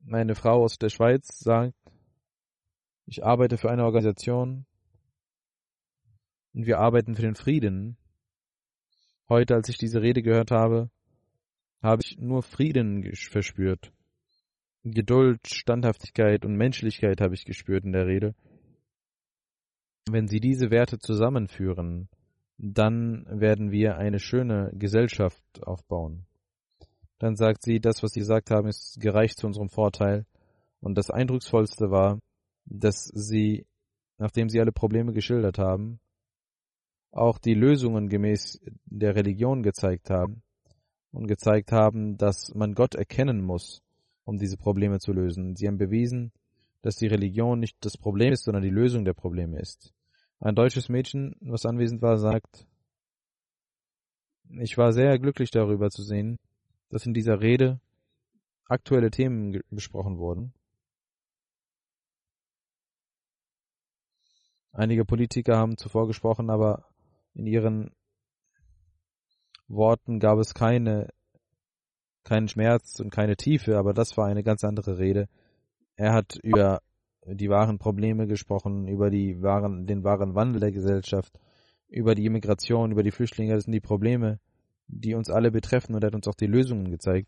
Meine 0.02 0.36
Frau 0.36 0.64
aus 0.64 0.78
der 0.78 0.90
Schweiz 0.90 1.28
sagt, 1.40 1.76
ich 3.06 3.24
arbeite 3.24 3.58
für 3.58 3.70
eine 3.70 3.86
Organisation 3.86 4.66
und 6.54 6.66
wir 6.66 6.80
arbeiten 6.80 7.16
für 7.16 7.22
den 7.22 7.36
Frieden. 7.36 7.98
Heute, 9.28 9.56
als 9.56 9.70
ich 9.70 9.78
diese 9.78 10.02
Rede 10.02 10.22
gehört 10.22 10.52
habe, 10.52 10.90
habe 11.82 12.02
ich 12.04 12.18
nur 12.18 12.44
Frieden 12.44 13.10
verspürt. 13.14 13.92
Geduld, 14.84 15.48
Standhaftigkeit 15.48 16.46
und 16.46 16.56
Menschlichkeit 16.56 17.20
habe 17.22 17.34
ich 17.34 17.46
gespürt 17.46 17.84
in 17.84 17.92
der 17.92 18.08
Rede. 18.08 18.34
Wenn 20.10 20.28
Sie 20.28 20.40
diese 20.40 20.72
Werte 20.72 21.00
zusammenführen, 21.00 22.10
dann 22.58 23.26
werden 23.30 23.72
wir 23.72 23.98
eine 23.98 24.20
schöne 24.20 24.72
Gesellschaft 24.74 25.44
aufbauen. 25.62 26.26
Dann 27.18 27.36
sagt 27.36 27.64
sie, 27.64 27.80
das, 27.80 28.04
was 28.04 28.12
Sie 28.12 28.22
gesagt 28.22 28.52
haben, 28.52 28.68
ist 28.68 29.00
gereicht 29.00 29.38
zu 29.38 29.48
unserem 29.48 29.70
Vorteil. 29.70 30.26
Und 30.82 30.98
das 30.98 31.10
Eindrucksvollste 31.10 31.92
war, 31.92 32.20
dass 32.66 33.06
Sie, 33.06 33.66
nachdem 34.18 34.50
Sie 34.50 34.60
alle 34.60 34.72
Probleme 34.72 35.12
geschildert 35.14 35.58
haben, 35.58 36.00
auch 37.12 37.40
die 37.40 37.54
Lösungen 37.54 38.08
gemäß 38.08 38.62
der 38.86 39.16
Religion 39.16 39.64
gezeigt 39.64 40.10
haben 40.10 40.42
und 41.12 41.28
gezeigt 41.28 41.72
haben, 41.72 42.18
dass 42.18 42.54
man 42.56 42.74
Gott 42.74 42.96
erkennen 42.96 43.42
muss, 43.42 43.82
um 44.30 44.38
diese 44.38 44.58
Probleme 44.58 45.00
zu 45.00 45.12
lösen. 45.12 45.56
Sie 45.56 45.68
haben 45.68 45.78
bewiesen, 45.78 46.32
dass 46.82 46.96
die 46.96 47.08
Religion 47.08 47.60
nicht 47.60 47.78
das 47.82 47.98
Problem 47.98 48.32
ist, 48.32 48.44
sondern 48.44 48.64
die 48.64 48.70
Lösung 48.70 49.04
der 49.04 49.14
Probleme 49.14 49.60
ist. 49.60 49.94
Ein 50.40 50.56
deutsches 50.56 50.88
Mädchen, 50.88 51.36
was 51.42 51.66
anwesend 51.66 52.02
war, 52.02 52.18
sagt, 52.18 52.68
ich 54.50 54.78
war 54.78 54.94
sehr 54.94 55.20
glücklich 55.20 55.52
darüber 55.52 55.90
zu 55.90 56.04
sehen, 56.04 56.38
dass 56.90 57.06
in 57.06 57.14
dieser 57.14 57.42
Rede 57.42 57.82
aktuelle 58.66 59.12
Themen 59.12 59.60
besprochen 59.70 60.18
wurden. 60.18 60.54
Einige 64.72 65.06
Politiker 65.06 65.58
haben 65.58 65.78
zuvor 65.78 66.08
gesprochen, 66.08 66.50
aber 66.50 66.86
in 67.34 67.48
ihren 67.48 67.92
Worten 69.68 70.20
gab 70.20 70.38
es 70.38 70.54
keine, 70.54 71.10
keinen 72.24 72.48
Schmerz 72.48 73.00
und 73.00 73.10
keine 73.10 73.36
Tiefe, 73.36 73.78
aber 73.78 73.94
das 73.94 74.18
war 74.18 74.28
eine 74.28 74.44
ganz 74.44 74.64
andere 74.64 74.98
Rede. 75.00 75.28
Er 75.96 76.14
hat 76.14 76.38
über 76.44 76.82
die 77.26 77.50
wahren 77.50 77.80
Probleme 77.80 78.28
gesprochen, 78.28 78.88
über 78.88 79.10
die 79.10 79.42
wahren, 79.42 79.86
den 79.86 80.04
wahren 80.04 80.36
Wandel 80.36 80.60
der 80.60 80.72
Gesellschaft, 80.72 81.40
über 81.88 82.16
die 82.16 82.26
Immigration, 82.26 82.92
über 82.92 83.04
die 83.04 83.12
Flüchtlinge. 83.12 83.56
Das 83.56 83.66
sind 83.66 83.74
die 83.74 83.80
Probleme, 83.80 84.40
die 84.88 85.14
uns 85.14 85.30
alle 85.30 85.52
betreffen 85.52 85.96
und 85.96 86.04
er 86.04 86.08
hat 86.08 86.16
uns 86.16 86.28
auch 86.28 86.36
die 86.36 86.48
Lösungen 86.48 86.90
gezeigt. 86.92 87.28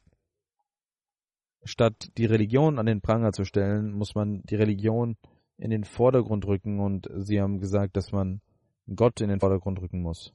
Statt 1.63 2.12
die 2.17 2.25
Religion 2.25 2.80
an 2.80 2.88
den 2.88 3.01
Pranger 3.01 3.34
zu 3.34 3.45
stellen, 3.45 3.91
muss 3.91 4.15
man 4.15 4.41
die 4.43 4.56
Religion 4.56 5.17
in 5.58 5.69
den 5.69 5.84
Vordergrund 5.84 6.47
rücken 6.47 6.80
und 6.80 7.08
sie 7.17 7.39
haben 7.39 7.60
gesagt, 7.60 7.95
dass 7.95 8.12
man 8.12 8.41
Gott 8.95 9.21
in 9.21 9.30
den 9.30 9.39
Vordergrund 9.39 9.80
rücken 9.80 10.01
muss. 10.01 10.34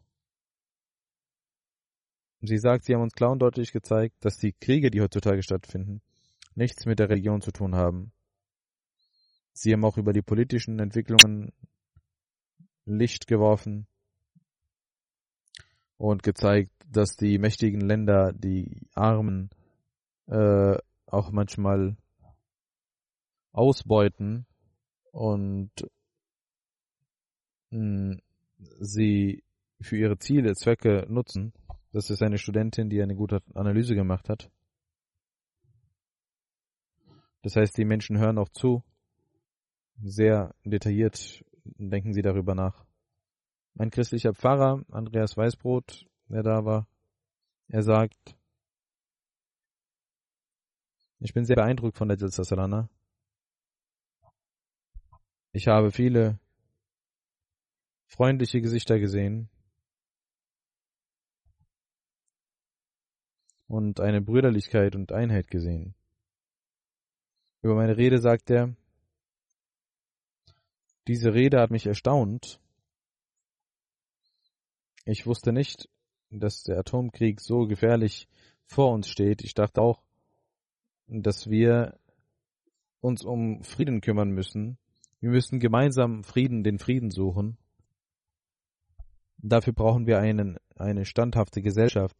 Sie 2.41 2.59
sagt, 2.59 2.85
sie 2.85 2.95
haben 2.95 3.03
uns 3.03 3.15
klar 3.15 3.33
und 3.33 3.41
deutlich 3.41 3.73
gezeigt, 3.73 4.17
dass 4.21 4.39
die 4.39 4.53
Kriege, 4.53 4.91
die 4.91 5.01
heutzutage 5.01 5.43
stattfinden, 5.43 6.03
nichts 6.55 6.87
mit 6.87 6.99
der 6.99 7.09
Religion 7.09 7.41
zu 7.41 7.51
tun 7.51 7.75
haben. 7.75 8.13
Sie 9.53 9.73
haben 9.73 9.85
auch 9.85 9.97
über 9.97 10.13
die 10.13 10.23
politischen 10.23 10.79
Entwicklungen 10.79 11.53
Licht 12.85 13.27
geworfen 13.27 13.87
und 15.97 16.23
gezeigt, 16.23 16.71
dass 16.89 17.17
die 17.17 17.39
mächtigen 17.39 17.81
Länder 17.81 18.33
die 18.33 18.87
Armen 18.95 19.51
äh, 20.27 20.77
auch 21.07 21.31
manchmal 21.31 21.97
ausbeuten 23.53 24.47
und 25.11 25.71
mh, 27.71 28.17
hm, 28.17 28.21
sie 28.81 29.43
für 29.81 29.97
ihre 29.97 30.19
Ziele, 30.19 30.55
Zwecke 30.55 31.07
nutzen. 31.09 31.53
Das 31.93 32.11
ist 32.11 32.23
eine 32.23 32.39
Studentin, 32.39 32.91
die 32.91 33.03
eine 33.03 33.15
gute 33.15 33.43
Analyse 33.55 33.95
gemacht 33.95 34.29
hat. 34.29 34.51
Das 37.43 37.57
heißt, 37.57 37.77
die 37.79 37.85
Menschen 37.85 38.19
hören 38.19 38.39
auch 38.39 38.49
zu, 38.49 38.83
sehr 40.03 40.55
detailliert 40.65 41.45
denken 41.79 42.13
sie 42.13 42.23
darüber 42.23 42.55
nach. 42.55 42.85
Mein 43.75 43.91
christlicher 43.91 44.35
Pfarrer, 44.35 44.85
Andreas 44.91 45.37
Weißbrot, 45.37 46.07
der 46.29 46.43
da 46.43 46.65
war, 46.65 46.89
er 47.69 47.83
sagt, 47.83 48.37
ich 51.19 51.35
bin 51.35 51.45
sehr 51.45 51.57
beeindruckt 51.57 51.97
von 51.97 52.09
der 52.09 52.19
Salana. 52.19 52.89
Ich 55.53 55.67
habe 55.67 55.91
viele 55.91 56.39
freundliche 58.07 58.61
Gesichter 58.61 58.99
gesehen 58.99 59.49
und 63.69 64.01
eine 64.01 64.21
Brüderlichkeit 64.21 64.95
und 64.95 65.13
Einheit 65.13 65.51
gesehen. 65.51 65.95
Über 67.63 67.75
meine 67.75 67.97
Rede 67.97 68.19
sagt 68.19 68.51
er, 68.51 68.75
diese 71.09 71.35
Rede 71.35 71.61
hat 71.61 71.71
mich 71.71 71.87
erstaunt. 71.87 72.61
Ich 75.05 75.27
wusste 75.27 75.53
nicht, 75.53 75.89
dass 76.31 76.65
der 76.65 76.79
Atomkrieg 76.79 77.41
so 77.41 77.67
gefährlich 77.67 78.29
vor 78.67 78.93
uns 78.93 79.09
steht. 79.09 79.43
Ich 79.43 79.55
dachte 79.55 79.81
auch, 79.81 80.03
dass 81.07 81.49
wir 81.49 81.99
uns 83.01 83.25
um 83.25 83.63
Frieden 83.63 84.01
kümmern 84.01 84.31
müssen. 84.31 84.79
Wir 85.21 85.31
müssen 85.31 85.61
gemeinsam 85.61 86.25
Frieden, 86.25 86.65
den 86.65 86.79
Frieden 86.79 87.11
suchen. 87.11 87.57
Dafür 89.39 89.73
brauchen 89.73 90.07
wir 90.07 90.19
einen, 90.19 90.59
eine 90.75 91.05
standhafte 91.05 91.63
Gesellschaft, 91.63 92.17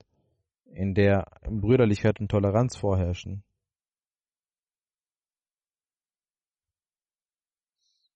in 0.67 0.95
der 0.95 1.27
Brüderlichkeit 1.43 2.21
und 2.21 2.29
Toleranz 2.31 2.77
vorherrschen. 2.77 3.43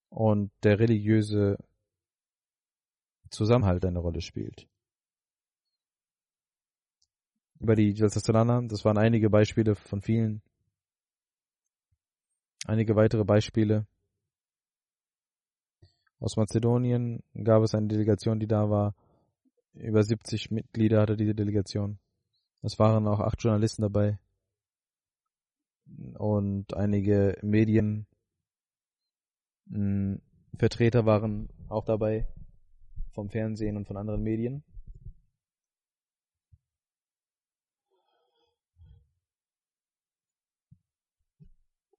Und 0.09 0.51
der 0.63 0.79
religiöse 0.79 1.57
Zusammenhalt 3.29 3.85
eine 3.85 3.99
Rolle 3.99 4.21
spielt. 4.21 4.67
Über 7.59 7.75
die 7.75 7.91
Jalsasalana, 7.91 8.61
das 8.67 8.83
waren 8.83 8.97
einige 8.97 9.29
Beispiele 9.29 9.75
von 9.75 10.01
vielen. 10.01 10.41
Einige 12.65 12.95
weitere 12.95 13.23
Beispiele. 13.23 13.87
Aus 16.19 16.37
Mazedonien 16.37 17.23
gab 17.33 17.63
es 17.63 17.73
eine 17.73 17.87
Delegation, 17.87 18.39
die 18.39 18.47
da 18.47 18.69
war. 18.69 18.95
Über 19.73 20.03
70 20.03 20.51
Mitglieder 20.51 21.01
hatte 21.01 21.15
diese 21.15 21.33
Delegation. 21.33 22.00
Es 22.61 22.79
waren 22.79 23.07
auch 23.07 23.19
acht 23.19 23.41
Journalisten 23.41 23.81
dabei. 23.81 24.19
Und 26.17 26.73
einige 26.75 27.37
Medienvertreter 27.41 28.07
waren 31.05 31.49
auch 31.69 31.85
dabei. 31.85 32.27
Vom 33.11 33.29
Fernsehen 33.29 33.77
und 33.77 33.87
von 33.87 33.97
anderen 33.97 34.23
Medien. 34.23 34.63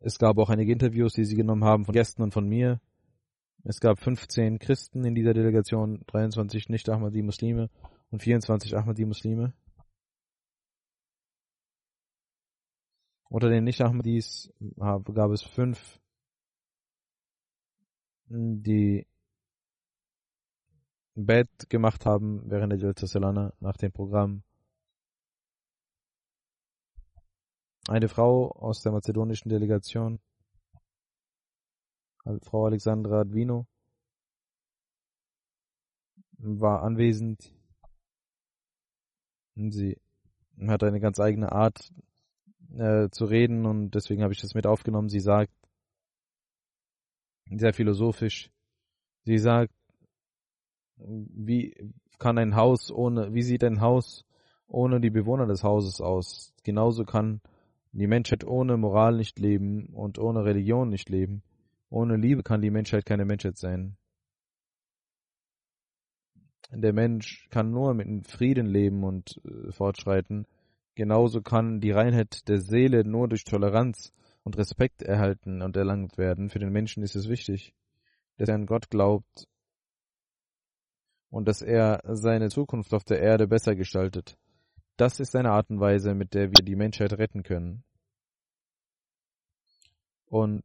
Es 0.04 0.18
gab 0.18 0.36
auch 0.38 0.50
einige 0.50 0.72
Interviews, 0.72 1.12
die 1.12 1.24
sie 1.24 1.36
genommen 1.36 1.64
haben 1.64 1.84
von 1.84 1.92
Gästen 1.92 2.22
und 2.22 2.32
von 2.32 2.48
mir. 2.48 2.80
Es 3.62 3.78
gab 3.78 4.00
15 4.00 4.58
Christen 4.58 5.04
in 5.04 5.14
dieser 5.14 5.32
Delegation, 5.32 6.02
23 6.08 6.68
Nicht-Ahmadi-Muslime 6.68 7.70
und 8.10 8.20
24 8.20 8.76
Ahmadi-Muslime. 8.76 9.54
Unter 13.32 13.48
den 13.48 13.64
Nicht-Ahmadis 13.64 14.52
gab 14.76 15.30
es 15.30 15.42
fünf, 15.42 15.98
die 18.26 19.06
Bett 21.14 21.48
gemacht 21.70 22.04
haben 22.04 22.42
während 22.50 22.72
der 22.72 22.78
Jalsa 22.78 23.06
Salana 23.06 23.54
nach 23.58 23.78
dem 23.78 23.90
Programm. 23.90 24.42
Eine 27.88 28.10
Frau 28.10 28.50
aus 28.50 28.82
der 28.82 28.92
mazedonischen 28.92 29.48
Delegation 29.48 30.20
Frau 32.42 32.66
Alexandra 32.66 33.20
Advino 33.22 33.66
war 36.36 36.82
anwesend. 36.82 37.50
Sie 39.54 39.98
hat 40.66 40.82
eine 40.82 41.00
ganz 41.00 41.18
eigene 41.18 41.50
Art, 41.50 41.90
äh, 42.78 43.08
zu 43.10 43.24
reden 43.24 43.66
und 43.66 43.94
deswegen 43.94 44.22
habe 44.22 44.32
ich 44.32 44.40
das 44.40 44.54
mit 44.54 44.66
aufgenommen. 44.66 45.08
Sie 45.08 45.20
sagt, 45.20 45.52
sehr 47.50 47.74
philosophisch, 47.74 48.50
sie 49.24 49.38
sagt, 49.38 49.72
wie 50.96 51.74
kann 52.18 52.38
ein 52.38 52.54
Haus 52.54 52.90
ohne, 52.90 53.34
wie 53.34 53.42
sieht 53.42 53.64
ein 53.64 53.80
Haus 53.80 54.24
ohne 54.66 55.00
die 55.00 55.10
Bewohner 55.10 55.46
des 55.46 55.64
Hauses 55.64 56.00
aus? 56.00 56.54
Genauso 56.62 57.04
kann 57.04 57.40
die 57.92 58.06
Menschheit 58.06 58.44
ohne 58.44 58.76
Moral 58.76 59.16
nicht 59.16 59.38
leben 59.38 59.86
und 59.86 60.18
ohne 60.18 60.44
Religion 60.44 60.88
nicht 60.88 61.08
leben. 61.08 61.42
Ohne 61.90 62.16
Liebe 62.16 62.42
kann 62.42 62.62
die 62.62 62.70
Menschheit 62.70 63.04
keine 63.04 63.26
Menschheit 63.26 63.58
sein. 63.58 63.96
Der 66.70 66.94
Mensch 66.94 67.48
kann 67.50 67.70
nur 67.70 67.92
mit 67.92 68.26
Frieden 68.26 68.66
leben 68.66 69.04
und 69.04 69.40
äh, 69.44 69.72
fortschreiten. 69.72 70.46
Genauso 70.94 71.40
kann 71.40 71.80
die 71.80 71.90
Reinheit 71.90 72.48
der 72.48 72.60
Seele 72.60 73.04
nur 73.04 73.28
durch 73.28 73.44
Toleranz 73.44 74.12
und 74.44 74.58
Respekt 74.58 75.02
erhalten 75.02 75.62
und 75.62 75.76
erlangt 75.76 76.18
werden. 76.18 76.50
Für 76.50 76.58
den 76.58 76.70
Menschen 76.70 77.02
ist 77.02 77.16
es 77.16 77.28
wichtig, 77.28 77.74
dass 78.36 78.48
er 78.48 78.56
an 78.56 78.66
Gott 78.66 78.90
glaubt 78.90 79.48
und 81.30 81.48
dass 81.48 81.62
er 81.62 82.02
seine 82.04 82.50
Zukunft 82.50 82.92
auf 82.92 83.04
der 83.04 83.20
Erde 83.20 83.48
besser 83.48 83.74
gestaltet. 83.74 84.36
Das 84.96 85.18
ist 85.18 85.34
eine 85.34 85.52
Art 85.52 85.70
und 85.70 85.80
Weise, 85.80 86.14
mit 86.14 86.34
der 86.34 86.50
wir 86.50 86.62
die 86.62 86.76
Menschheit 86.76 87.14
retten 87.14 87.42
können. 87.42 87.84
Und 90.26 90.62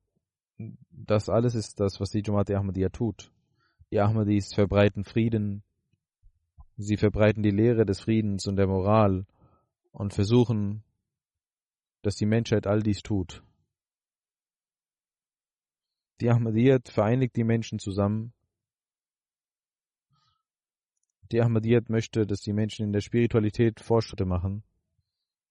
das 0.89 1.29
alles 1.29 1.55
ist 1.55 1.79
das, 1.79 1.99
was 1.99 2.09
die 2.09 2.23
Jamaat 2.25 2.51
Ahmadiyya 2.51 2.89
tut. 2.89 3.31
Die 3.91 3.99
Ahmadis 3.99 4.53
verbreiten 4.53 5.05
Frieden, 5.05 5.63
sie 6.75 6.97
verbreiten 6.97 7.43
die 7.43 7.51
Lehre 7.51 7.85
des 7.85 8.01
Friedens 8.01 8.47
und 8.47 8.57
der 8.57 8.67
Moral 8.67 9.25
und 9.97 10.13
versuchen, 10.13 10.83
dass 12.03 12.15
die 12.17 12.27
Menschheit 12.27 12.67
all 12.67 12.83
dies 12.83 13.01
tut. 13.01 13.43
Die 16.21 16.29
Ahmadiyyat 16.29 16.89
vereinigt 16.89 17.35
die 17.35 17.43
Menschen 17.43 17.79
zusammen. 17.79 18.31
Die 21.31 21.41
Ahmadiyyat 21.41 21.89
möchte, 21.89 22.27
dass 22.27 22.41
die 22.41 22.53
Menschen 22.53 22.85
in 22.85 22.93
der 22.93 23.01
Spiritualität 23.01 23.79
Fortschritte 23.79 24.25
machen. 24.25 24.63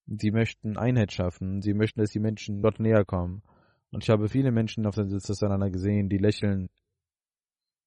Sie 0.07 0.31
möchten 0.31 0.77
Einheit 0.77 1.13
schaffen. 1.13 1.61
Sie 1.61 1.75
möchten, 1.75 1.99
dass 1.99 2.11
die 2.11 2.21
Menschen 2.21 2.63
Gott 2.63 2.79
näher 2.79 3.05
kommen. 3.05 3.43
Und 3.91 4.05
ich 4.05 4.11
habe 4.11 4.29
viele 4.29 4.53
Menschen 4.53 4.87
auf 4.87 4.95
der 4.95 5.09
Sitzesanander 5.09 5.71
gesehen, 5.71 6.09
die 6.09 6.19
lächeln, 6.19 6.71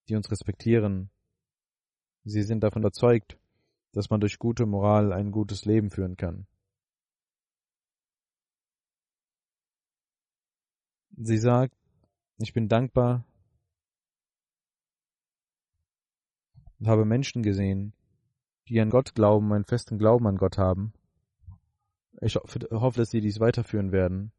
die 0.09 0.15
uns 0.15 0.29
respektieren. 0.29 1.09
Sie 2.25 2.43
sind 2.43 2.65
davon 2.65 2.81
überzeugt, 2.81 3.38
dass 3.91 4.09
man 4.09 4.19
durch 4.19 4.39
gute 4.39 4.65
Moral 4.65 5.13
ein 5.13 5.31
gutes 5.31 5.65
Leben 5.65 5.89
führen 5.89 6.15
kann. 6.15 6.47
Sie 11.17 11.37
sagt, 11.37 11.75
ich 12.37 12.53
bin 12.53 12.69
dankbar 12.69 13.25
und 16.79 16.87
habe 16.87 17.03
Menschen 17.03 17.43
gesehen, 17.43 17.93
die 18.69 18.79
an 18.79 18.89
Gott 18.89 19.15
glauben, 19.15 19.51
einen 19.51 19.65
festen 19.65 19.97
Glauben 19.97 20.27
an 20.27 20.37
Gott 20.37 20.57
haben. 20.57 20.93
Ich 22.21 22.35
hoffe, 22.35 22.59
dass 22.59 23.09
sie 23.09 23.19
dies 23.21 23.39
weiterführen 23.39 23.91
werden 23.91 24.31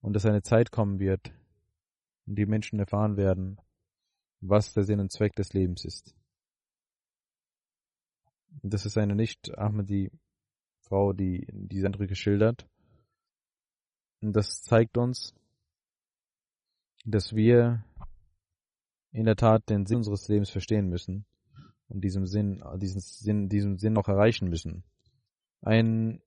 und 0.00 0.14
dass 0.14 0.26
eine 0.26 0.42
Zeit 0.42 0.72
kommen 0.72 0.98
wird, 0.98 1.32
in 2.26 2.34
die 2.34 2.46
Menschen 2.46 2.78
erfahren 2.78 3.16
werden, 3.16 3.60
was 4.40 4.72
der 4.72 4.84
Sinn 4.84 5.00
und 5.00 5.12
Zweck 5.12 5.34
des 5.36 5.52
Lebens 5.52 5.84
ist. 5.84 6.14
Das 8.62 8.86
ist 8.86 8.98
eine 8.98 9.14
nicht 9.14 9.56
Ahmadi-Frau, 9.56 11.12
die 11.12 11.46
diese 11.52 11.86
Eindrücke 11.86 12.14
schildert. 12.14 12.66
Und 14.20 14.34
das 14.34 14.62
zeigt 14.62 14.96
uns, 14.96 15.34
dass 17.04 17.34
wir 17.34 17.84
in 19.10 19.24
der 19.24 19.36
Tat 19.36 19.68
den 19.68 19.86
Sinn 19.86 19.98
unseres 19.98 20.28
Lebens 20.28 20.50
verstehen 20.50 20.88
müssen 20.88 21.24
und 21.88 22.02
diesem 22.02 22.26
Sinn, 22.26 22.62
diesen 22.76 23.00
Sinn, 23.00 23.48
diesem 23.48 23.78
Sinn 23.78 23.96
auch 23.98 24.08
erreichen 24.08 24.48
müssen. 24.48 24.84
Ein 25.60 26.22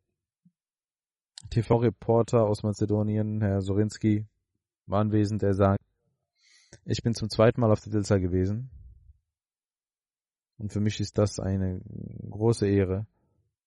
TV-Reporter 1.50 2.46
aus 2.46 2.64
Mazedonien, 2.64 3.42
Herr 3.42 3.62
Sorinski, 3.62 4.26
war 4.86 5.02
anwesend, 5.02 5.42
der 5.42 5.54
sagt, 5.54 5.84
ich 6.86 7.02
bin 7.02 7.14
zum 7.14 7.30
zweiten 7.30 7.62
Mal 7.62 7.72
auf 7.72 7.82
der 7.82 7.94
Dilsa 7.94 8.18
gewesen. 8.18 8.70
Und 10.58 10.72
für 10.72 10.80
mich 10.80 11.00
ist 11.00 11.18
das 11.18 11.40
eine 11.40 11.82
große 12.30 12.68
Ehre. 12.68 13.08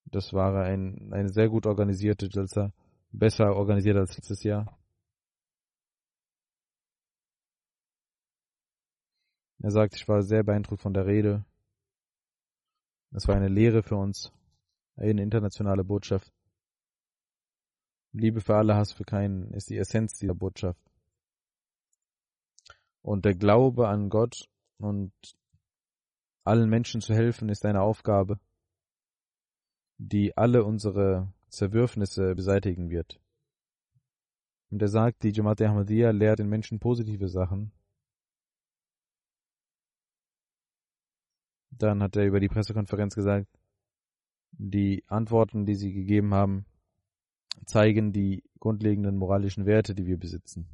Das 0.06 0.32
war 0.32 0.64
ein, 0.64 1.12
eine 1.12 1.28
sehr 1.28 1.48
gut 1.48 1.66
organisierte 1.66 2.28
Dilsa, 2.28 2.72
besser 3.12 3.54
organisiert 3.54 3.96
als 3.96 4.16
letztes 4.16 4.42
Jahr. 4.42 4.78
Er 9.60 9.70
sagt, 9.70 9.96
ich 9.96 10.08
war 10.08 10.22
sehr 10.22 10.44
beeindruckt 10.44 10.80
von 10.80 10.94
der 10.94 11.06
Rede. 11.06 11.44
Es 13.10 13.26
war 13.26 13.34
eine 13.34 13.48
Lehre 13.48 13.82
für 13.82 13.96
uns, 13.96 14.32
eine 14.96 15.22
internationale 15.22 15.84
Botschaft. 15.84 16.32
Liebe 18.12 18.40
für 18.40 18.56
alle, 18.56 18.76
Hass 18.76 18.92
für 18.92 19.04
keinen 19.04 19.52
ist 19.52 19.68
die 19.68 19.76
Essenz 19.76 20.14
dieser 20.14 20.34
Botschaft. 20.34 20.80
Und 23.02 23.24
der 23.24 23.34
Glaube 23.34 23.88
an 23.88 24.08
Gott 24.08 24.48
und 24.78 25.12
allen 26.44 26.68
Menschen 26.68 27.00
zu 27.00 27.14
helfen 27.14 27.48
ist 27.48 27.64
eine 27.64 27.82
Aufgabe, 27.82 28.38
die 29.98 30.36
alle 30.36 30.64
unsere 30.64 31.32
Zerwürfnisse 31.48 32.34
beseitigen 32.34 32.90
wird. 32.90 33.20
Und 34.70 34.82
er 34.82 34.88
sagt, 34.88 35.22
die 35.22 35.32
Jamaat 35.32 35.62
Ahmadiyya 35.62 36.10
lehrt 36.10 36.38
den 36.38 36.48
Menschen 36.48 36.78
positive 36.78 37.28
Sachen. 37.28 37.72
Dann 41.70 42.02
hat 42.02 42.16
er 42.16 42.26
über 42.26 42.40
die 42.40 42.48
Pressekonferenz 42.48 43.14
gesagt, 43.14 43.48
die 44.52 45.04
Antworten, 45.06 45.64
die 45.64 45.74
sie 45.74 45.92
gegeben 45.92 46.34
haben, 46.34 46.66
zeigen 47.66 48.12
die 48.12 48.42
grundlegenden 48.58 49.16
moralischen 49.16 49.66
Werte, 49.66 49.94
die 49.94 50.06
wir 50.06 50.18
besitzen. 50.18 50.68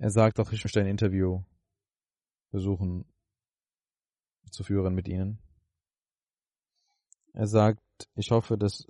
Er 0.00 0.10
sagt 0.10 0.40
auch, 0.40 0.50
ich 0.50 0.64
möchte 0.64 0.80
ein 0.80 0.86
Interview 0.86 1.44
versuchen 2.48 3.04
zu 4.50 4.64
führen 4.64 4.94
mit 4.94 5.06
Ihnen. 5.08 5.38
Er 7.34 7.46
sagt, 7.46 7.82
ich 8.14 8.30
hoffe, 8.30 8.56
dass 8.56 8.86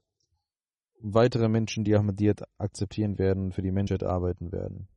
weitere 1.01 1.49
Menschen 1.49 1.83
die 1.83 1.97
Ahmadiyyat 1.97 2.45
akzeptieren 2.59 3.19
werden 3.19 3.47
und 3.47 3.55
für 3.55 3.63
die 3.63 3.73
Menschheit 3.73 4.05
arbeiten 4.05 4.53
werden. 4.53 4.89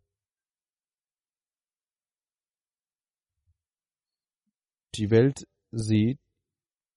Die 4.94 5.10
Welt 5.10 5.48
sieht, 5.72 6.20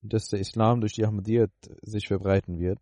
dass 0.03 0.29
der 0.29 0.41
Islam 0.41 0.83
durch 0.83 0.93
die 0.93 1.07
Ahmadiyyat 1.07 1.53
sich 1.81 2.07
verbreiten 2.07 2.59
wird. 2.59 2.81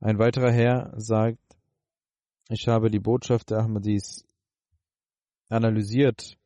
Ein 0.00 0.18
weiterer 0.18 0.52
Herr 0.52 0.92
sagt, 0.96 1.38
ich 2.48 2.68
habe 2.68 2.90
die 2.90 3.00
Botschaft 3.00 3.50
der 3.50 3.58
Ahmadis 3.58 4.24
analysiert 5.48 6.36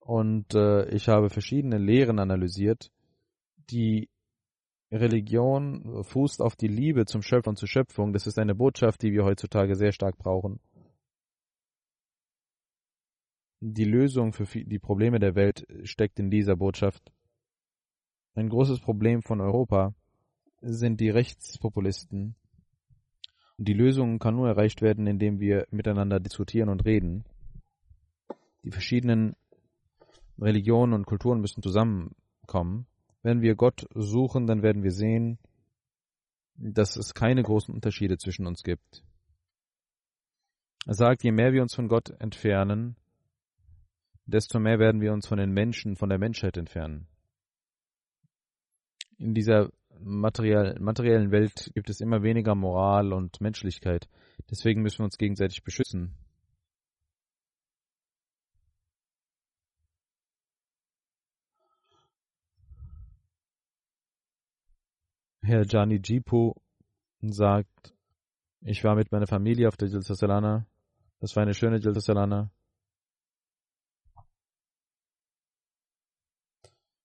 und 0.00 0.54
äh, 0.54 0.88
ich 0.90 1.08
habe 1.08 1.30
verschiedene 1.30 1.78
Lehren 1.78 2.18
analysiert. 2.18 2.90
Die 3.70 4.08
Religion 4.92 6.04
fußt 6.04 6.40
auf 6.40 6.54
die 6.54 6.68
Liebe 6.68 7.06
zum 7.06 7.22
Schöpfer 7.22 7.50
und 7.50 7.58
zur 7.58 7.68
Schöpfung. 7.68 8.12
Das 8.12 8.26
ist 8.26 8.38
eine 8.38 8.54
Botschaft, 8.54 9.02
die 9.02 9.12
wir 9.12 9.24
heutzutage 9.24 9.74
sehr 9.74 9.92
stark 9.92 10.16
brauchen 10.16 10.60
die 13.60 13.84
Lösung 13.84 14.32
für 14.32 14.44
die 14.44 14.78
Probleme 14.78 15.18
der 15.18 15.34
Welt 15.34 15.66
steckt 15.84 16.18
in 16.18 16.30
dieser 16.30 16.56
Botschaft. 16.56 17.12
Ein 18.34 18.48
großes 18.48 18.80
Problem 18.80 19.22
von 19.22 19.40
Europa 19.40 19.94
sind 20.60 21.00
die 21.00 21.10
Rechtspopulisten. 21.10 22.36
Die 23.58 23.72
Lösung 23.72 24.18
kann 24.18 24.36
nur 24.36 24.48
erreicht 24.48 24.82
werden, 24.82 25.06
indem 25.06 25.40
wir 25.40 25.66
miteinander 25.70 26.20
diskutieren 26.20 26.68
und 26.68 26.84
reden. 26.84 27.24
Die 28.64 28.70
verschiedenen 28.70 29.34
Religionen 30.38 30.92
und 30.92 31.06
Kulturen 31.06 31.40
müssen 31.40 31.62
zusammenkommen. 31.62 32.86
Wenn 33.22 33.40
wir 33.40 33.54
Gott 33.54 33.86
suchen, 33.94 34.46
dann 34.46 34.62
werden 34.62 34.82
wir 34.82 34.90
sehen, 34.90 35.38
dass 36.56 36.96
es 36.96 37.14
keine 37.14 37.42
großen 37.42 37.74
Unterschiede 37.74 38.18
zwischen 38.18 38.46
uns 38.46 38.62
gibt. 38.62 39.02
Er 40.86 40.94
sagt, 40.94 41.24
je 41.24 41.32
mehr 41.32 41.52
wir 41.52 41.62
uns 41.62 41.74
von 41.74 41.88
Gott 41.88 42.10
entfernen, 42.20 42.96
desto 44.26 44.60
mehr 44.60 44.78
werden 44.78 45.00
wir 45.00 45.12
uns 45.12 45.26
von 45.26 45.38
den 45.38 45.52
Menschen, 45.52 45.96
von 45.96 46.08
der 46.08 46.18
Menschheit 46.18 46.56
entfernen. 46.56 47.06
In 49.18 49.34
dieser 49.34 49.70
materiell, 50.00 50.78
materiellen 50.80 51.30
Welt 51.30 51.70
gibt 51.74 51.90
es 51.90 52.00
immer 52.00 52.22
weniger 52.22 52.54
Moral 52.54 53.12
und 53.12 53.40
Menschlichkeit. 53.40 54.08
Deswegen 54.50 54.82
müssen 54.82 54.98
wir 54.98 55.04
uns 55.04 55.18
gegenseitig 55.18 55.62
beschützen. 55.64 56.14
Herr 65.42 65.64
Gianni 65.64 66.00
Gipo 66.00 66.56
sagt, 67.20 67.94
ich 68.62 68.82
war 68.82 68.96
mit 68.96 69.12
meiner 69.12 69.28
Familie 69.28 69.68
auf 69.68 69.76
der 69.76 69.88
Jalsa 69.88 70.14
Salana. 70.14 70.66
Das 71.20 71.36
war 71.36 71.44
eine 71.44 71.54
schöne 71.54 71.78
Jalsa 71.78 72.00
Salana. 72.00 72.50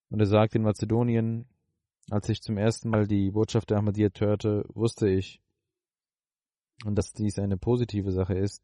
Und 0.10 0.20
er 0.20 0.26
sagt, 0.26 0.56
in 0.56 0.64
Mazedonien 0.64 1.46
als 2.12 2.28
ich 2.28 2.42
zum 2.42 2.58
ersten 2.58 2.90
Mal 2.90 3.08
die 3.08 3.32
Botschaft 3.32 3.70
der 3.70 3.78
Ahmadiyyat 3.78 4.20
hörte, 4.20 4.66
wusste 4.74 5.08
ich, 5.08 5.42
und 6.84 6.96
dass 6.96 7.14
dies 7.14 7.40
eine 7.40 7.56
positive 7.56 8.12
Sache 8.12 8.34
ist. 8.34 8.62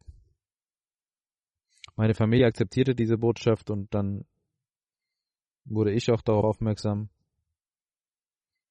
Meine 1.95 2.13
Familie 2.13 2.47
akzeptierte 2.47 2.93
diese 2.93 3.17
Botschaft 3.17 3.69
und 3.69 3.93
dann 3.93 4.25
wurde 5.63 5.93
ich 5.93 6.11
auch 6.11 6.21
darauf 6.21 6.43
aufmerksam. 6.43 7.09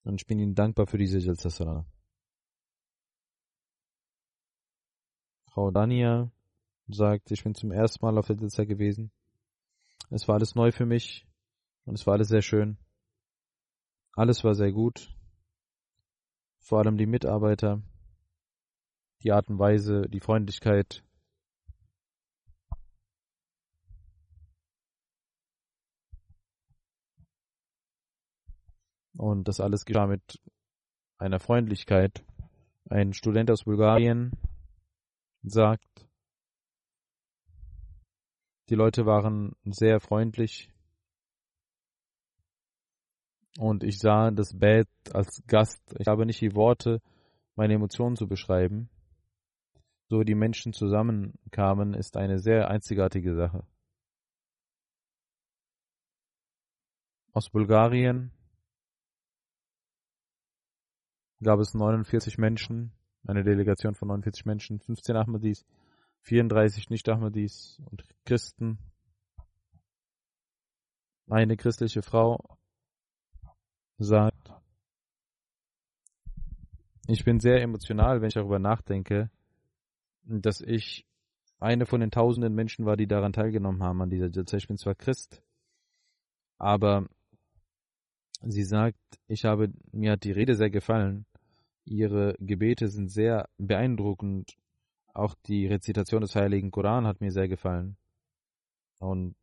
Und 0.05 0.21
ich 0.21 0.27
bin 0.27 0.39
Ihnen 0.39 0.55
dankbar 0.55 0.87
für 0.87 0.99
diese 0.99 1.19
Jalsa 1.21 1.49
Salana. 1.49 1.87
Frau 5.47 5.71
Dania 5.71 6.31
sagt, 6.89 7.31
ich 7.31 7.43
bin 7.43 7.55
zum 7.55 7.73
ersten 7.73 8.05
Mal 8.05 8.19
auf 8.19 8.27
der 8.27 8.37
Jalsa 8.37 8.65
gewesen. 8.65 9.11
Es 10.11 10.29
war 10.29 10.35
alles 10.35 10.55
neu 10.55 10.71
für 10.71 10.85
mich 10.85 11.27
und 11.87 11.95
es 11.95 12.07
war 12.07 12.15
alles 12.15 12.29
sehr 12.29 12.43
schön. 12.43 12.77
Alles 14.17 14.43
war 14.45 14.55
sehr 14.55 14.73
gut. 14.73 15.15
Vor 16.59 16.79
allem 16.79 16.97
die 16.97 17.05
Mitarbeiter, 17.05 17.83
die 19.23 19.31
Art 19.31 19.51
und 19.51 19.59
Weise, 19.59 20.09
die 20.09 20.21
Freundlichkeit. 20.21 21.05
Und 29.19 29.49
das 29.49 29.61
alles 29.61 29.85
geschah 29.85 30.07
mit 30.07 30.41
einer 31.19 31.39
Freundlichkeit. 31.39 32.25
Ein 32.89 33.13
Student 33.13 33.51
aus 33.51 33.65
Bulgarien 33.65 34.33
sagt, 35.43 36.09
die 38.71 38.75
Leute 38.75 39.05
waren 39.05 39.55
sehr 39.65 40.01
freundlich 40.01 40.71
und 43.59 43.85
ich 43.85 43.99
sah 43.99 44.31
das 44.31 44.59
Bett 44.59 44.89
als 45.13 45.43
Gast. 45.47 45.81
Ich 45.99 46.07
habe 46.07 46.27
nicht 46.27 46.41
die 46.41 46.55
Worte, 46.55 47.01
meine 47.55 47.75
Emotionen 47.75 48.17
zu 48.17 48.27
beschreiben. 48.27 48.89
So 50.09 50.23
die 50.23 50.35
Menschen 50.35 50.73
zusammenkamen, 50.73 51.95
ist 51.95 52.17
eine 52.17 52.39
sehr 52.39 52.69
einzigartige 52.69 53.35
Sache. 53.35 53.67
Aus 57.33 57.51
Bulgarien 57.51 58.31
gab 61.43 61.59
es 61.61 61.75
49 61.75 62.39
Menschen, 62.39 62.93
eine 63.27 63.43
Delegation 63.43 63.95
von 63.95 64.09
49 64.09 64.47
Menschen, 64.47 64.81
15 64.81 65.17
Ahmadis, 65.17 65.67
34 66.23 66.89
Nicht-Ahmadis 66.89 67.83
und 67.91 68.05
Christen, 68.25 68.79
eine 71.29 71.57
christliche 71.57 72.03
Frau 72.03 72.57
sagt, 73.99 74.53
ich 77.09 77.25
bin 77.25 77.41
sehr 77.41 77.63
emotional, 77.63 78.21
wenn 78.21 78.29
ich 78.29 78.35
darüber 78.35 78.59
nachdenke, 78.59 79.31
dass 80.25 80.61
ich 80.61 81.07
eine 81.59 81.87
von 81.87 82.01
den 82.01 82.11
tausenden 82.11 82.55
Menschen 82.55 82.85
war, 82.85 82.97
die 82.97 83.07
daran 83.07 83.33
teilgenommen 83.33 83.83
haben 83.83 84.03
an 84.03 84.11
dieser 84.11 84.29
Jalsa. 84.29 84.57
Ich 84.57 84.69
bin 84.69 84.77
zwar 84.77 84.95
Christ, 84.95 85.43
aber 86.59 87.07
sie 88.43 88.65
sagt, 88.65 88.99
ich 89.29 89.45
habe, 89.45 89.73
mir 89.93 90.13
hat 90.13 90.25
die 90.25 90.33
Rede 90.33 90.55
sehr 90.57 90.71
gefallen. 90.71 91.27
Ihre 91.85 92.35
Gebete 92.41 92.89
sind 92.89 93.11
sehr 93.11 93.49
beeindruckend. 93.59 94.57
Auch 95.15 95.35
die 95.47 95.67
Rezitation 95.67 96.21
des 96.21 96.35
Heiligen 96.35 96.71
Koran 96.71 97.07
hat 97.07 97.21
mir 97.21 97.31
sehr 97.31 97.49
gefallen. 97.49 97.97
Und 98.99 99.37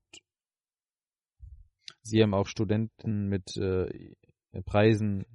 sie 2.02 2.22
haben 2.22 2.34
auch 2.34 2.48
Studenten 2.48 3.30
mit 3.30 3.56
äh, 3.58 4.13
Preisen 4.62 5.26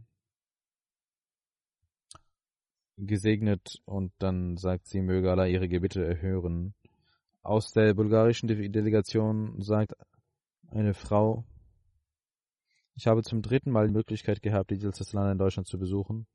gesegnet 2.97 3.81
und 3.85 4.13
dann 4.19 4.57
sagt 4.57 4.87
sie, 4.87 5.01
möge 5.01 5.31
Allah 5.31 5.47
ihre 5.47 5.69
Gebete 5.69 6.05
erhören. 6.05 6.75
Aus 7.43 7.73
der 7.73 7.95
bulgarischen 7.95 8.49
Delegation 8.49 9.61
sagt 9.63 9.95
eine 10.69 10.95
Frau, 10.95 11.45
ich 12.95 13.07
habe 13.07 13.23
zum 13.23 13.43
dritten 13.43 13.71
Mal 13.71 13.87
die 13.87 13.95
Möglichkeit 13.95 14.43
gehabt, 14.43 14.71
die 14.71 14.79
Dilsaslan 14.79 15.33
in 15.33 15.39
Deutschland 15.39 15.69
zu 15.69 15.79
besuchen 15.79 16.27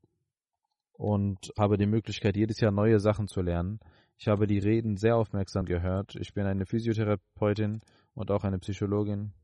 und 0.92 1.52
habe 1.58 1.76
die 1.76 1.86
Möglichkeit, 1.86 2.36
jedes 2.36 2.60
Jahr 2.60 2.72
neue 2.72 3.00
Sachen 3.00 3.28
zu 3.28 3.42
lernen. 3.42 3.80
Ich 4.16 4.28
habe 4.28 4.46
die 4.46 4.58
Reden 4.58 4.96
sehr 4.96 5.16
aufmerksam 5.16 5.66
gehört. 5.66 6.14
Ich 6.16 6.32
bin 6.32 6.46
eine 6.46 6.66
Physiotherapeutin 6.66 7.82
und 8.14 8.30
auch 8.30 8.44
eine 8.44 8.58
Psychologin 8.58 9.34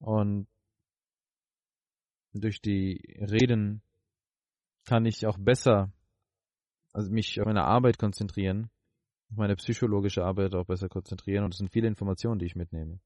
und 0.00 0.48
durch 2.34 2.60
die 2.60 3.00
Reden 3.18 3.82
kann 4.84 5.06
ich 5.06 5.26
auch 5.26 5.38
besser 5.38 5.92
also 6.94 7.10
mich 7.10 7.40
auf 7.40 7.46
meine 7.46 7.64
Arbeit 7.64 7.98
konzentrieren, 7.98 8.70
auf 9.30 9.36
meine 9.36 9.56
psychologische 9.56 10.24
Arbeit 10.24 10.54
auch 10.54 10.64
besser 10.64 10.88
konzentrieren 10.88 11.44
und 11.44 11.52
es 11.52 11.58
sind 11.58 11.72
viele 11.72 11.88
Informationen, 11.88 12.38
die 12.38 12.46
ich 12.46 12.54
mitnehme. 12.54 13.00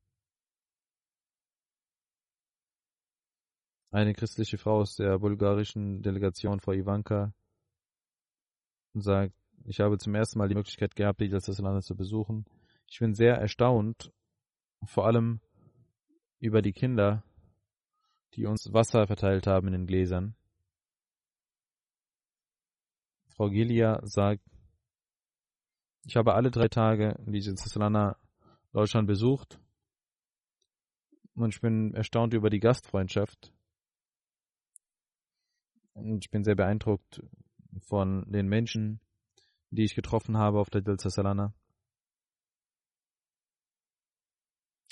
Eine 3.90 4.12
christliche 4.12 4.58
Frau 4.58 4.80
aus 4.80 4.96
der 4.96 5.18
bulgarischen 5.18 6.02
Delegation, 6.02 6.60
Frau 6.60 6.72
Ivanka, 6.72 7.32
sagt, 8.92 9.34
ich 9.64 9.80
habe 9.80 9.96
zum 9.96 10.14
ersten 10.14 10.38
Mal 10.38 10.48
die 10.48 10.54
Möglichkeit 10.54 10.94
gehabt, 10.94 11.20
die 11.22 11.28
Land 11.28 11.84
zu 11.84 11.96
besuchen. 11.96 12.44
Ich 12.86 12.98
bin 12.98 13.14
sehr 13.14 13.36
erstaunt, 13.36 14.12
vor 14.84 15.06
allem 15.06 15.40
über 16.40 16.60
die 16.60 16.72
Kinder, 16.72 17.24
die 18.34 18.46
uns 18.46 18.72
Wasser 18.72 19.06
verteilt 19.06 19.46
haben 19.46 19.68
in 19.68 19.72
den 19.72 19.86
Gläsern. 19.86 20.34
Frau 23.28 23.48
Gilia 23.50 24.00
sagt, 24.04 24.42
ich 26.04 26.16
habe 26.16 26.34
alle 26.34 26.50
drei 26.50 26.68
Tage 26.68 27.16
diese 27.26 27.56
Slana 27.56 28.16
Deutschland 28.72 29.06
besucht 29.06 29.60
und 31.34 31.54
ich 31.54 31.60
bin 31.60 31.94
erstaunt 31.94 32.34
über 32.34 32.50
die 32.50 32.60
Gastfreundschaft. 32.60 33.52
Und 35.92 36.24
ich 36.24 36.30
bin 36.30 36.44
sehr 36.44 36.56
beeindruckt 36.56 37.22
von 37.80 38.24
den 38.30 38.48
Menschen, 38.48 39.00
die 39.70 39.84
ich 39.84 39.94
getroffen 39.94 40.36
habe 40.36 40.58
auf 40.58 40.70
der 40.70 40.80
Delta 40.80 41.10
Salana. 41.10 41.54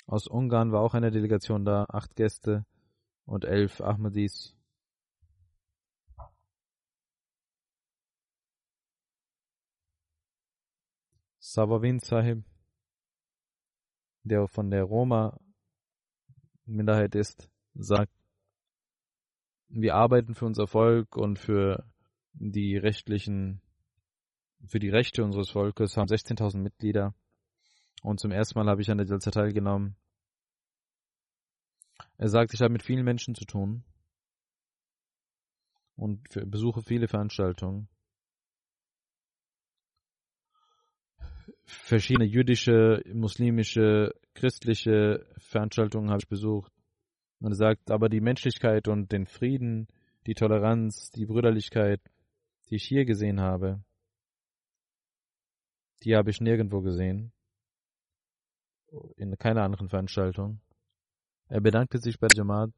Aus 0.07 0.29
Ungarn 0.29 0.71
war 0.71 0.83
auch 0.83 0.95
eine 0.95 1.11
Delegation 1.11 1.65
da, 1.65 1.85
acht 1.89 2.15
Gäste 2.15 2.65
und 3.27 3.45
elf 3.45 3.81
Ahmadis. 3.81 4.57
Savavin 11.39 12.01
Sahib, 12.01 12.45
der 14.25 14.49
von 14.49 14.71
der 14.71 14.85
Roma-Minderheit 14.85 17.15
ist, 17.15 17.51
sagt, 17.75 18.13
wir 19.69 19.95
arbeiten 19.95 20.35
für 20.35 20.47
unser 20.47 20.67
Volk 20.67 21.17
und 21.17 21.39
für 21.39 21.85
die 22.33 22.77
rechtlichen, 22.77 23.63
für 24.67 24.79
die 24.79 24.91
Rechte 24.91 25.25
unseres 25.25 25.51
Volkes, 25.51 25.97
haben 25.97 26.09
16.000 26.09 26.59
Mitglieder. 26.59 27.15
Und 28.03 28.21
zum 28.21 28.31
ersten 28.31 28.59
Mal 28.59 28.69
habe 28.69 28.83
ich 28.83 28.91
an 28.91 28.99
der 28.99 29.07
Jalsa 29.07 29.31
teilgenommen. 29.31 29.97
Er 32.19 32.29
sagt, 32.29 32.55
ich 32.55 32.61
habe 32.61 32.73
mit 32.73 32.83
vielen 32.83 33.05
Menschen 33.05 33.35
zu 33.35 33.45
tun 33.45 33.85
und 35.97 36.23
besuche 36.51 36.83
viele 36.83 37.09
Veranstaltungen. 37.09 37.89
Verschiedene 41.65 42.27
jüdische, 42.27 43.03
muslimische, 43.13 44.15
christliche 44.35 45.27
Veranstaltungen 45.39 46.11
habe 46.11 46.21
ich 46.23 46.29
besucht. 46.29 46.73
Und 47.41 47.53
er 47.53 47.57
sagt, 47.57 47.91
aber 47.91 48.09
die 48.09 48.21
Menschlichkeit 48.21 48.89
und 48.89 49.13
den 49.13 49.27
Frieden, 49.27 49.89
die 50.27 50.35
Toleranz, 50.35 51.11
die 51.11 51.27
Brüderlichkeit, 51.27 52.01
die 52.69 52.77
ich 52.77 52.85
hier 52.85 53.05
gesehen 53.05 53.41
habe, 53.41 53.83
die 56.03 56.17
habe 56.17 56.31
ich 56.31 56.41
nirgendwo 56.41 56.81
gesehen. 56.81 57.33
In 59.17 59.37
keiner 59.37 59.63
anderen 59.63 59.89
Veranstaltung. 59.89 60.61
Er 61.49 61.61
bedankte 61.61 61.99
sich 61.99 62.19
bei 62.19 62.29
der 62.29 62.39
Jamaat, 62.39 62.71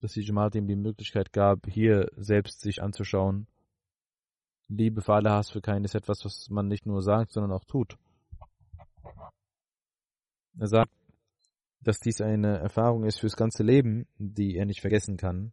dass 0.00 0.12
die 0.12 0.22
Jamaat 0.22 0.54
ihm 0.54 0.66
die 0.66 0.76
Möglichkeit 0.76 1.32
gab, 1.32 1.66
hier 1.66 2.08
selbst 2.16 2.60
sich 2.60 2.82
anzuschauen. 2.82 3.46
Liebe 4.68 5.02
für 5.02 5.14
alle, 5.14 5.30
Hass 5.30 5.50
für 5.50 5.60
keinen 5.60 5.84
ist 5.84 5.96
etwas, 5.96 6.24
was 6.24 6.48
man 6.48 6.68
nicht 6.68 6.86
nur 6.86 7.02
sagt, 7.02 7.32
sondern 7.32 7.52
auch 7.52 7.64
tut. 7.64 7.98
Er 10.58 10.68
sagt, 10.68 10.92
dass 11.80 11.98
dies 11.98 12.20
eine 12.20 12.58
Erfahrung 12.58 13.04
ist 13.04 13.18
fürs 13.18 13.36
ganze 13.36 13.62
Leben, 13.62 14.06
die 14.18 14.56
er 14.56 14.66
nicht 14.66 14.80
vergessen 14.80 15.16
kann. 15.16 15.52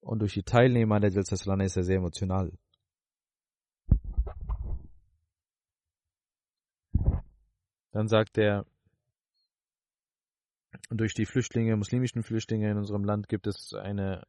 Und 0.00 0.20
durch 0.20 0.34
die 0.34 0.42
Teilnehmer 0.42 0.96
an 0.96 1.02
der 1.02 1.12
Jalsa 1.12 1.34
ist 1.62 1.76
er 1.76 1.82
sehr 1.84 1.98
emotional. 1.98 2.52
Dann 7.92 8.08
sagt 8.08 8.38
er, 8.38 8.66
durch 10.90 11.14
die 11.14 11.26
Flüchtlinge, 11.26 11.76
muslimischen 11.76 12.22
Flüchtlinge 12.22 12.70
in 12.70 12.78
unserem 12.78 13.04
Land 13.04 13.28
gibt 13.28 13.46
es 13.46 13.74
eine 13.74 14.26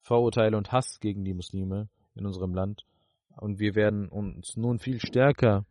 Vorurteile 0.00 0.56
und 0.56 0.72
Hass 0.72 1.00
gegen 1.00 1.24
die 1.24 1.34
Muslime 1.34 1.88
in 2.14 2.26
unserem 2.26 2.54
Land. 2.54 2.84
Und 3.36 3.58
wir 3.58 3.74
werden 3.74 4.08
uns 4.08 4.56
nun 4.56 4.78
viel 4.78 5.00
stärker, 5.00 5.66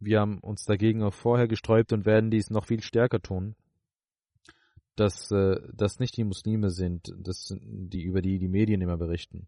wir 0.00 0.20
haben 0.20 0.38
uns 0.38 0.64
dagegen 0.64 1.02
auch 1.02 1.12
vorher 1.12 1.46
gesträubt 1.46 1.92
und 1.92 2.06
werden 2.06 2.30
dies 2.30 2.48
noch 2.50 2.64
viel 2.64 2.82
stärker 2.82 3.20
tun, 3.20 3.54
dass 4.96 5.30
äh, 5.30 5.60
das 5.74 5.98
nicht 6.00 6.16
die 6.16 6.24
Muslime 6.24 6.70
sind, 6.70 7.14
das 7.18 7.48
sind 7.48 7.90
die, 7.90 8.02
über 8.02 8.22
die 8.22 8.38
die 8.38 8.48
Medien 8.48 8.80
immer 8.80 8.96
berichten. 8.96 9.46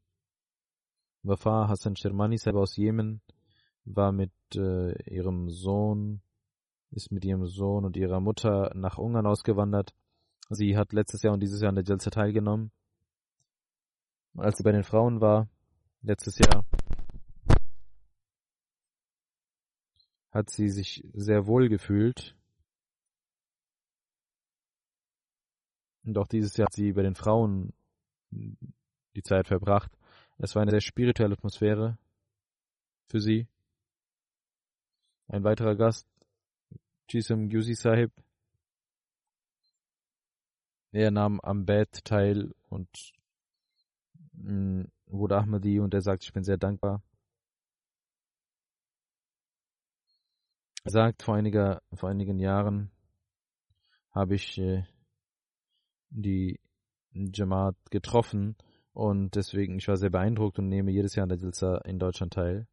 Wafa 1.22 1.68
Hassan 1.68 1.96
Shermani 1.96 2.36
selber 2.36 2.61
aus 2.61 2.76
Jemen 2.76 3.22
war 3.84 4.12
mit 4.12 4.32
äh, 4.55 4.92
ihrem 5.11 5.48
Sohn 5.48 6.20
ist 6.93 7.11
mit 7.11 7.24
ihrem 7.24 7.47
Sohn 7.47 7.84
und 7.84 7.97
ihrer 7.97 8.20
Mutter 8.20 8.72
nach 8.74 8.99
Ungarn 8.99 9.26
ausgewandert. 9.26 9.95
Sie 10.51 10.76
hat 10.76 10.93
letztes 10.93 11.22
Jahr 11.22 11.34
und 11.34 11.40
dieses 11.40 11.61
Jahr 11.61 11.70
an 11.70 11.76
der 11.76 11.84
Jalsa 11.84 12.11
teilgenommen. 12.11 12.70
Als 14.36 14.59
sie 14.59 14.62
bei 14.62 14.72
den 14.72 14.84
Frauen 14.84 15.20
war, 15.20 15.49
letztes 16.03 16.38
Jahr, 16.38 16.64
hat 20.30 20.51
sie 20.51 20.68
sich 20.68 21.05
sehr 21.12 21.47
wohl 21.47 21.68
gefühlt. 21.68 22.36
Und 26.05 26.18
auch 26.18 26.26
dieses 26.26 26.57
Jahr 26.57 26.66
hat 26.66 26.74
sie 26.74 26.93
bei 26.93 27.03
den 27.03 27.14
Frauen 27.14 27.72
die 28.30 29.22
Zeit 29.22 29.47
verbracht. 29.47 29.93
Es 30.38 30.55
war 30.55 30.62
eine 30.62 30.70
sehr 30.70 30.80
spirituelle 30.80 31.34
Atmosphäre 31.34 31.99
für 33.07 33.20
sie. 33.20 33.47
Ein 35.28 35.45
weiterer 35.45 35.76
Gast 35.76 36.09
Jisam 37.09 37.48
Gyusi 37.48 37.74
Sahib. 37.74 38.12
Er 40.92 41.11
nahm 41.11 41.40
am 41.40 41.64
Bett 41.64 42.05
teil 42.05 42.55
und 42.68 42.88
mm, 44.32 44.82
wurde 45.07 45.36
Ahmadi 45.36 45.80
und 45.80 45.94
er 45.94 46.03
sagt, 46.03 46.24
ich 46.24 46.32
bin 46.32 46.44
sehr 46.44 46.59
dankbar. 46.59 47.03
Er 50.84 50.90
sagt, 50.90 51.22
vor, 51.22 51.36
einiger, 51.36 51.80
vor 51.94 52.09
einigen 52.09 52.38
Jahren 52.38 52.90
habe 54.11 54.34
ich 54.34 54.59
äh, 54.59 54.84
die 56.11 56.61
Jamaat 57.12 57.76
getroffen 57.90 58.57
und 58.92 59.34
deswegen, 59.36 59.78
ich 59.78 59.88
war 59.88 59.96
sehr 59.96 60.11
beeindruckt 60.11 60.59
und 60.59 60.68
nehme 60.68 60.90
jedes 60.90 61.14
Jahr 61.14 61.24
an 61.24 61.30
der 61.30 61.38
Dilsa 61.38 61.78
in 61.84 61.98
Deutschland 61.98 62.34
teil. 62.34 62.66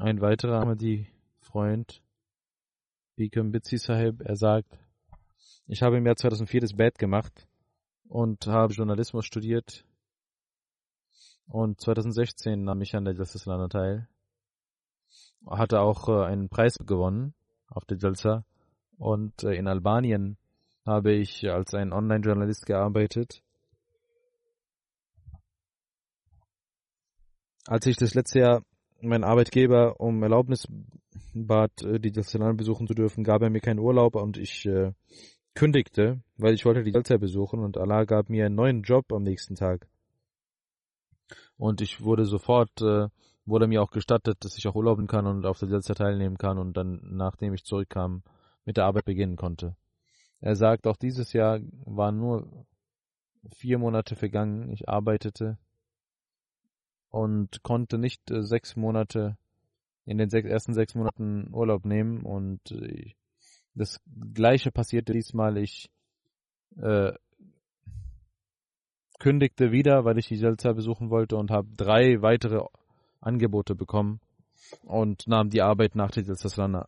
Ein 0.00 0.22
weiterer 0.22 0.62
Ahmadi-Freund, 0.62 2.02
Bikram 3.16 3.52
Bitsi 3.52 3.76
Sahib, 3.76 4.22
er 4.22 4.34
sagt, 4.34 4.78
ich 5.66 5.82
habe 5.82 5.98
im 5.98 6.06
Jahr 6.06 6.16
2004 6.16 6.62
das 6.62 6.72
Bad 6.72 6.98
gemacht 6.98 7.46
und 8.08 8.46
habe 8.46 8.72
Journalismus 8.72 9.26
studiert 9.26 9.84
und 11.48 11.82
2016 11.82 12.64
nahm 12.64 12.80
ich 12.80 12.96
an 12.96 13.04
der 13.04 13.12
Jalsa 13.12 13.68
teil. 13.68 14.08
Hatte 15.46 15.80
auch 15.80 16.08
äh, 16.08 16.24
einen 16.24 16.48
Preis 16.48 16.78
gewonnen 16.78 17.34
auf 17.68 17.84
der 17.84 17.98
Jalsa 17.98 18.46
und 18.96 19.44
äh, 19.44 19.52
in 19.52 19.68
Albanien 19.68 20.38
habe 20.86 21.12
ich 21.12 21.46
als 21.50 21.74
ein 21.74 21.92
Online-Journalist 21.92 22.64
gearbeitet. 22.64 23.42
Als 27.66 27.84
ich 27.84 27.98
das 27.98 28.14
letzte 28.14 28.38
Jahr 28.38 28.64
mein 29.02 29.24
Arbeitgeber 29.24 30.00
um 30.00 30.22
Erlaubnis 30.22 30.66
bat, 31.34 31.82
äh, 31.82 31.98
die 31.98 32.12
Destination 32.12 32.56
besuchen 32.56 32.86
zu 32.86 32.94
dürfen, 32.94 33.24
gab 33.24 33.42
er 33.42 33.50
mir 33.50 33.60
keinen 33.60 33.78
Urlaub 33.78 34.16
und 34.16 34.36
ich 34.36 34.66
äh, 34.66 34.92
kündigte, 35.54 36.22
weil 36.36 36.54
ich 36.54 36.64
wollte 36.64 36.82
die 36.82 36.92
Delta 36.92 37.16
besuchen 37.16 37.60
und 37.60 37.76
Allah 37.76 38.04
gab 38.04 38.28
mir 38.28 38.46
einen 38.46 38.54
neuen 38.54 38.82
Job 38.82 39.12
am 39.12 39.22
nächsten 39.22 39.54
Tag. 39.54 39.88
Und 41.56 41.80
ich 41.80 42.02
wurde 42.02 42.24
sofort, 42.24 42.80
äh, 42.80 43.08
wurde 43.44 43.66
mir 43.66 43.82
auch 43.82 43.90
gestattet, 43.90 44.38
dass 44.44 44.56
ich 44.56 44.66
auch 44.68 44.74
urlauben 44.74 45.06
kann 45.06 45.26
und 45.26 45.44
auf 45.44 45.58
der 45.58 45.68
Delta 45.68 45.94
teilnehmen 45.94 46.38
kann 46.38 46.58
und 46.58 46.76
dann, 46.76 47.00
nachdem 47.02 47.54
ich 47.54 47.64
zurückkam, 47.64 48.22
mit 48.64 48.76
der 48.76 48.84
Arbeit 48.84 49.04
beginnen 49.04 49.36
konnte. 49.36 49.76
Er 50.40 50.56
sagt, 50.56 50.86
auch 50.86 50.96
dieses 50.96 51.32
Jahr 51.32 51.60
waren 51.84 52.16
nur 52.18 52.66
vier 53.52 53.78
Monate 53.78 54.16
vergangen. 54.16 54.70
Ich 54.70 54.88
arbeitete 54.88 55.58
und 57.10 57.62
konnte 57.62 57.98
nicht 57.98 58.30
äh, 58.30 58.42
sechs 58.42 58.76
Monate 58.76 59.36
in 60.04 60.18
den 60.18 60.30
sechs, 60.30 60.48
ersten 60.48 60.74
sechs 60.74 60.94
Monaten 60.94 61.52
Urlaub 61.52 61.84
nehmen 61.84 62.22
und 62.22 62.70
äh, 62.72 63.12
das 63.74 64.00
gleiche 64.34 64.72
passierte 64.72 65.12
diesmal. 65.12 65.56
Ich 65.58 65.90
äh, 66.76 67.12
kündigte 69.18 69.70
wieder, 69.70 70.04
weil 70.04 70.18
ich 70.18 70.28
die 70.28 70.36
Selza 70.36 70.72
besuchen 70.72 71.10
wollte 71.10 71.36
und 71.36 71.50
habe 71.50 71.68
drei 71.76 72.22
weitere 72.22 72.64
Angebote 73.20 73.74
bekommen 73.74 74.20
und 74.82 75.26
nahm 75.26 75.50
die 75.50 75.62
Arbeit 75.62 75.94
nach 75.94 76.10
der 76.10 76.24
Selza 76.24 76.86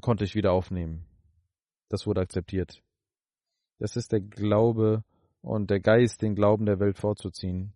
konnte 0.00 0.24
ich 0.24 0.34
wieder 0.34 0.52
aufnehmen. 0.52 1.06
Das 1.88 2.06
wurde 2.06 2.20
akzeptiert. 2.20 2.82
Das 3.78 3.96
ist 3.96 4.12
der 4.12 4.20
Glaube 4.20 5.04
und 5.40 5.70
der 5.70 5.80
Geist, 5.80 6.22
den 6.22 6.34
Glauben 6.34 6.66
der 6.66 6.80
Welt 6.80 6.98
vorzuziehen 6.98 7.72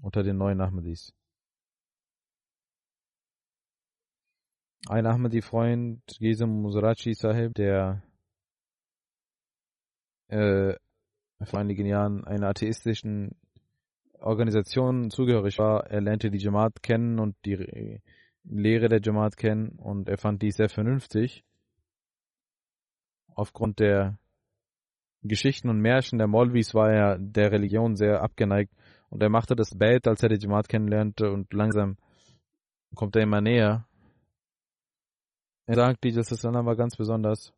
unter 0.00 0.22
den 0.22 0.36
neuen 0.36 0.60
Ahmadis. 0.60 1.12
Ein 4.88 5.06
Ahmadi-Freund, 5.06 6.02
Gesem 6.18 6.62
Musrachi 6.62 7.14
Sahib, 7.14 7.54
der 7.54 8.02
äh, 10.28 10.74
vor 11.42 11.58
einigen 11.58 11.86
Jahren 11.86 12.24
einer 12.24 12.48
atheistischen 12.48 13.36
Organisation 14.20 15.10
zugehörig 15.10 15.58
war. 15.58 15.86
Er 15.86 16.00
lernte 16.00 16.30
die 16.30 16.38
Jamaat 16.38 16.82
kennen 16.82 17.18
und 17.18 17.36
die 17.44 18.00
Lehre 18.44 18.88
der 18.88 19.00
Jamaat 19.02 19.36
kennen 19.36 19.70
und 19.78 20.08
er 20.08 20.18
fand 20.18 20.42
dies 20.42 20.56
sehr 20.56 20.68
vernünftig. 20.68 21.44
Aufgrund 23.34 23.78
der 23.80 24.18
Geschichten 25.22 25.68
und 25.68 25.80
Märchen 25.80 26.18
der 26.18 26.26
Molvis 26.26 26.74
war 26.74 26.90
er 26.90 27.18
der 27.18 27.52
Religion 27.52 27.96
sehr 27.96 28.22
abgeneigt 28.22 28.72
und 29.10 29.22
er 29.22 29.28
machte 29.28 29.54
das 29.54 29.76
Bait, 29.76 30.06
als 30.06 30.22
er 30.22 30.30
die 30.30 30.38
Jamaat 30.42 30.68
kennenlernte 30.68 31.30
und 31.30 31.52
langsam 31.52 31.96
kommt 32.94 33.16
er 33.16 33.22
immer 33.22 33.40
näher 33.40 33.86
er 35.70 35.76
sagt, 35.76 36.02
dieses 36.02 36.26
Salam 36.26 36.66
war 36.66 36.74
ganz 36.74 36.96
besonders. 36.96 37.54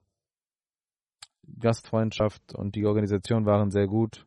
Gastfreundschaft 1.59 2.55
und 2.55 2.75
die 2.75 2.85
Organisation 2.85 3.47
waren 3.47 3.71
sehr 3.71 3.87
gut. 3.87 4.27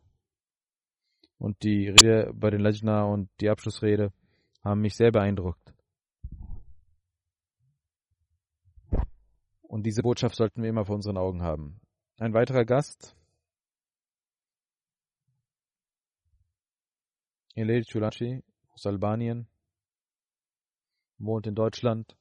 Und 1.38 1.62
die 1.62 1.90
Rede 1.90 2.34
bei 2.34 2.50
den 2.50 2.62
Lajna 2.62 3.04
und 3.04 3.30
die 3.40 3.48
Abschlussrede 3.48 4.12
haben 4.64 4.82
mich 4.82 4.96
sehr 4.96 5.12
beeindruckt. 5.12 5.72
Und 9.62 9.84
diese 9.86 10.02
Botschaft 10.02 10.36
sollten 10.36 10.64
wir 10.64 10.70
immer 10.70 10.86
vor 10.86 10.96
unseren 10.96 11.18
Augen 11.18 11.44
haben. 11.44 11.80
Ein 12.18 12.34
weiterer 12.34 12.66
Gast, 12.66 13.16
Elel 17.54 17.84
Chulachi 17.86 18.44
aus 18.70 18.88
Albanien, 18.88 19.48
wohnt 21.20 21.46
in 21.46 21.54
Deutschland 21.54 22.18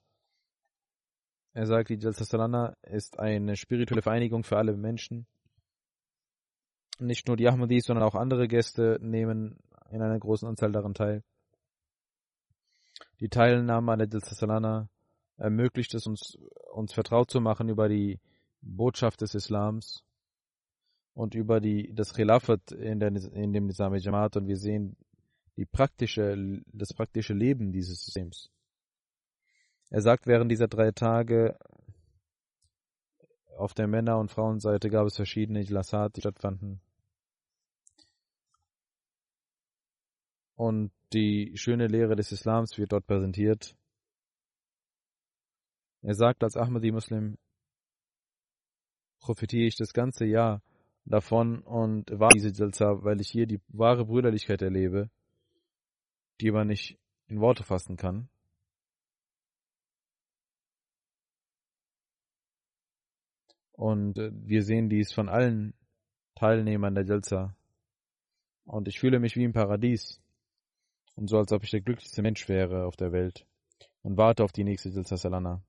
er 1.54 1.66
sagt, 1.66 1.88
die 1.88 1.98
Jalsa 1.98 2.24
Salana 2.24 2.76
ist 2.82 3.18
eine 3.18 3.56
spirituelle 3.56 4.02
Vereinigung 4.02 4.42
für 4.42 4.56
alle 4.56 4.76
Menschen. 4.76 5.26
Nicht 6.98 7.28
nur 7.28 7.36
die 7.36 7.48
Ahmadis, 7.48 7.86
sondern 7.86 8.04
auch 8.04 8.16
andere 8.16 8.48
Gäste 8.48 8.98
nehmen 9.00 9.58
in 9.90 10.02
einer 10.02 10.18
großen 10.18 10.48
Anzahl 10.48 10.72
daran 10.72 10.94
teil. 10.94 11.22
Die 13.20 13.28
Teilnahme 13.28 13.92
an 13.92 14.00
der 14.00 14.08
Jalsa 14.08 14.34
Salana 14.34 14.88
ermöglicht 15.36 15.94
es 15.94 16.06
uns, 16.06 16.36
uns 16.72 16.92
vertraut 16.92 17.30
zu 17.30 17.40
machen 17.40 17.68
über 17.68 17.88
die 17.88 18.18
Botschaft 18.60 19.20
des 19.20 19.34
Islams 19.34 20.04
und 21.14 21.36
über 21.36 21.60
die, 21.60 21.94
das 21.94 22.14
Khilafat 22.14 22.72
in, 22.72 22.98
der, 22.98 23.12
in 23.12 23.52
dem 23.52 23.66
Nizam 23.66 23.94
Jamaat 23.94 24.36
und 24.36 24.48
wir 24.48 24.56
sehen 24.56 24.96
die 25.56 25.66
praktische, 25.66 26.62
das 26.72 26.92
praktische 26.92 27.34
Leben 27.34 27.70
dieses 27.70 28.04
Systems. 28.04 28.50
Er 29.94 30.00
sagt, 30.00 30.26
während 30.26 30.50
dieser 30.50 30.66
drei 30.66 30.90
Tage 30.90 31.56
auf 33.56 33.74
der 33.74 33.86
Männer- 33.86 34.18
und 34.18 34.28
Frauenseite 34.28 34.90
gab 34.90 35.06
es 35.06 35.14
verschiedene 35.14 35.60
Ijlasat, 35.60 36.16
die 36.16 36.20
stattfanden. 36.20 36.80
Und 40.56 40.90
die 41.12 41.52
schöne 41.54 41.86
Lehre 41.86 42.16
des 42.16 42.32
Islams 42.32 42.76
wird 42.76 42.90
dort 42.90 43.06
präsentiert. 43.06 43.76
Er 46.02 46.14
sagt 46.14 46.42
als 46.42 46.56
Ahmadi-Muslim, 46.56 47.38
profitiere 49.20 49.68
ich 49.68 49.76
das 49.76 49.92
ganze 49.92 50.24
Jahr 50.24 50.60
davon 51.04 51.60
und 51.60 52.10
war 52.10 52.30
diese 52.30 52.50
Jalsa, 52.50 53.04
weil 53.04 53.20
ich 53.20 53.28
hier 53.28 53.46
die 53.46 53.60
wahre 53.68 54.06
Brüderlichkeit 54.06 54.60
erlebe, 54.60 55.08
die 56.40 56.50
man 56.50 56.66
nicht 56.66 56.98
in 57.28 57.38
Worte 57.38 57.62
fassen 57.62 57.96
kann. 57.96 58.28
Und 63.76 64.18
äh, 64.18 64.30
wir 64.32 64.62
sehen 64.62 64.88
dies 64.88 65.12
von 65.12 65.28
allen 65.28 65.74
Teilnehmern 66.36 66.94
der 66.94 67.04
Jalsa. 67.04 67.56
Und 68.64 68.88
ich 68.88 69.00
fühle 69.00 69.18
mich 69.18 69.36
wie 69.36 69.44
im 69.44 69.52
Paradies. 69.52 70.20
Und 71.16 71.28
so, 71.28 71.38
als 71.38 71.52
ob 71.52 71.62
ich 71.64 71.70
der 71.70 71.80
glücklichste 71.80 72.22
Mensch 72.22 72.48
wäre 72.48 72.86
auf 72.86 72.96
der 72.96 73.12
Welt. 73.12 73.46
Und 74.02 74.16
warte 74.16 74.44
auf 74.44 74.52
die 74.52 74.64
nächste 74.64 74.90
Jalsa 74.90 75.16
Salana. 75.16 75.62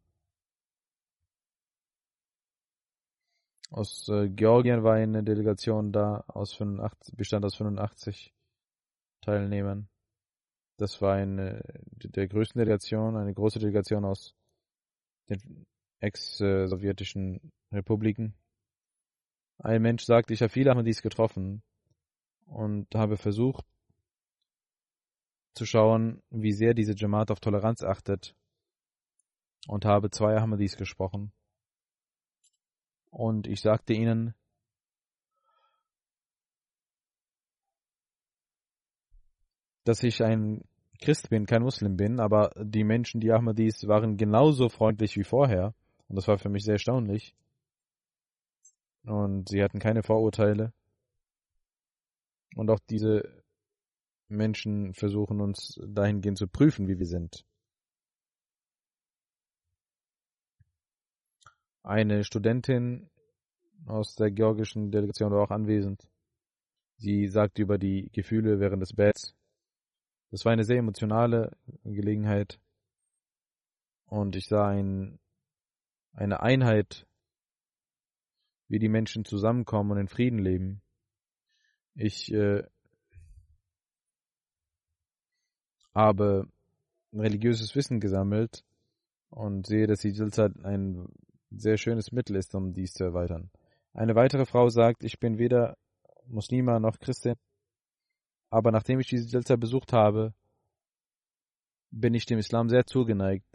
Aus 3.72 4.08
äh, 4.10 4.30
Georgien 4.30 4.84
war 4.84 4.93
eine 4.93 5.24
Delegation 5.24 5.91
da, 5.91 6.24
aus 6.28 6.53
85, 6.53 7.16
bestand 7.18 7.45
aus 7.45 7.56
85 7.56 8.32
Teilnehmern. 9.22 9.89
Das 10.78 11.01
war 11.01 11.16
eine 11.16 11.62
der 11.95 12.28
größten 12.28 12.60
Delegationen, 12.60 13.18
eine 13.18 13.34
große 13.34 13.60
Delegation 13.60 14.06
aus 14.06 14.36
den 15.30 15.66
ex-sowjetischen 15.99 17.51
Republiken. 17.76 18.36
Ein 19.59 19.82
Mensch 19.82 20.03
sagte, 20.03 20.34
ich 20.34 20.41
habe 20.41 20.51
viele 20.51 20.71
Ahmadis 20.71 21.01
getroffen 21.01 21.63
und 22.45 22.93
habe 22.93 23.17
versucht 23.17 23.65
zu 25.53 25.65
schauen, 25.65 26.21
wie 26.30 26.51
sehr 26.51 26.73
diese 26.73 26.93
Jamaat 26.95 27.32
auf 27.32 27.39
Toleranz 27.39 27.82
achtet 27.84 28.36
und 29.67 29.86
habe 29.86 30.09
zwei 30.09 30.36
Ahmadis 30.36 30.76
gesprochen. 30.76 31.32
Und 33.09 33.47
ich 33.47 33.61
sagte 33.61 33.93
ihnen, 33.93 34.36
dass 39.86 40.03
ich 40.03 40.21
ein 40.21 40.61
Christ 41.01 41.30
bin, 41.30 41.45
kein 41.45 41.61
Muslim 41.61 41.95
bin, 41.95 42.19
aber 42.19 42.51
die 42.57 42.84
Menschen, 42.84 43.21
die 43.21 43.32
Ahmadis, 43.32 43.88
waren 43.88 44.17
genauso 44.17 44.69
freundlich 44.69 45.15
wie 45.17 45.23
vorher. 45.23 45.73
Und 46.07 46.17
das 46.17 46.28
war 46.28 46.38
für 46.38 46.49
mich 46.49 46.63
sehr 46.63 46.73
erstaunlich. 46.73 47.36
Und 49.06 49.49
sie 49.49 49.64
hatten 49.64 49.80
keine 49.80 50.03
Vorurteile. 50.03 50.74
Und 52.56 52.70
auch 52.70 52.80
diese 52.89 53.43
Menschen 54.28 54.93
versuchen 54.93 55.41
uns 55.41 55.80
dahingehend 55.88 56.38
zu 56.38 56.47
prüfen, 56.47 56.88
wie 56.88 56.97
wir 56.97 57.06
sind. 57.06 57.45
Eine 61.84 62.24
Studentin 62.24 63.12
aus 63.86 64.16
der 64.16 64.32
georgischen 64.32 64.89
Delegation 64.89 65.32
war 65.32 65.43
auch 65.43 65.51
anwesend. 65.51 66.08
Sie 66.97 67.28
sagte 67.28 67.62
über 67.62 67.78
die 67.78 68.10
Gefühle 68.12 68.60
während 68.60 68.82
des 68.82 68.93
Betts. 68.93 69.36
Das 70.32 70.45
war 70.45 70.51
eine 70.51 70.64
sehr 70.64 70.78
emotionale 70.78 71.56
Gelegenheit. 71.84 72.60
Und 74.08 74.36
ich 74.36 74.47
sah 74.47 74.68
ein, 74.70 75.20
eine 76.14 76.41
Einheit, 76.41 77.06
wie 78.68 78.80
die 78.80 78.89
Menschen 78.89 79.26
zusammenkommen 79.26 79.91
und 79.91 79.97
in 79.97 80.07
Frieden 80.07 80.39
leben. 80.39 80.82
Ich 81.93 82.32
äh, 82.34 82.63
habe 85.93 86.47
religiöses 87.13 87.76
Wissen 87.76 87.99
gesammelt 87.99 88.66
und 89.30 89.66
sehe, 89.68 89.88
dass 89.88 89.99
die 89.99 90.09
Jalsa 90.11 90.49
ein 90.63 91.07
sehr 91.51 91.78
schönes 91.78 92.11
Mittel 92.11 92.36
ist, 92.36 92.53
um 92.55 92.74
dies 92.74 92.93
zu 92.93 93.03
erweitern. 93.03 93.49
Eine 93.93 94.16
weitere 94.16 94.45
Frau 94.45 94.68
sagt, 94.70 95.03
ich 95.03 95.20
bin 95.20 95.38
weder 95.38 95.78
Muslima 96.28 96.80
noch 96.80 96.99
Christin, 96.99 97.36
aber 98.49 98.72
nachdem 98.72 98.99
ich 98.99 99.07
diese 99.07 99.30
Jalsa 99.30 99.55
besucht 99.55 99.93
habe, 99.93 100.34
bin 101.91 102.13
ich 102.13 102.26
dem 102.26 102.39
Islam 102.39 102.68
sehr 102.68 102.86
zugeneigt 102.86 103.45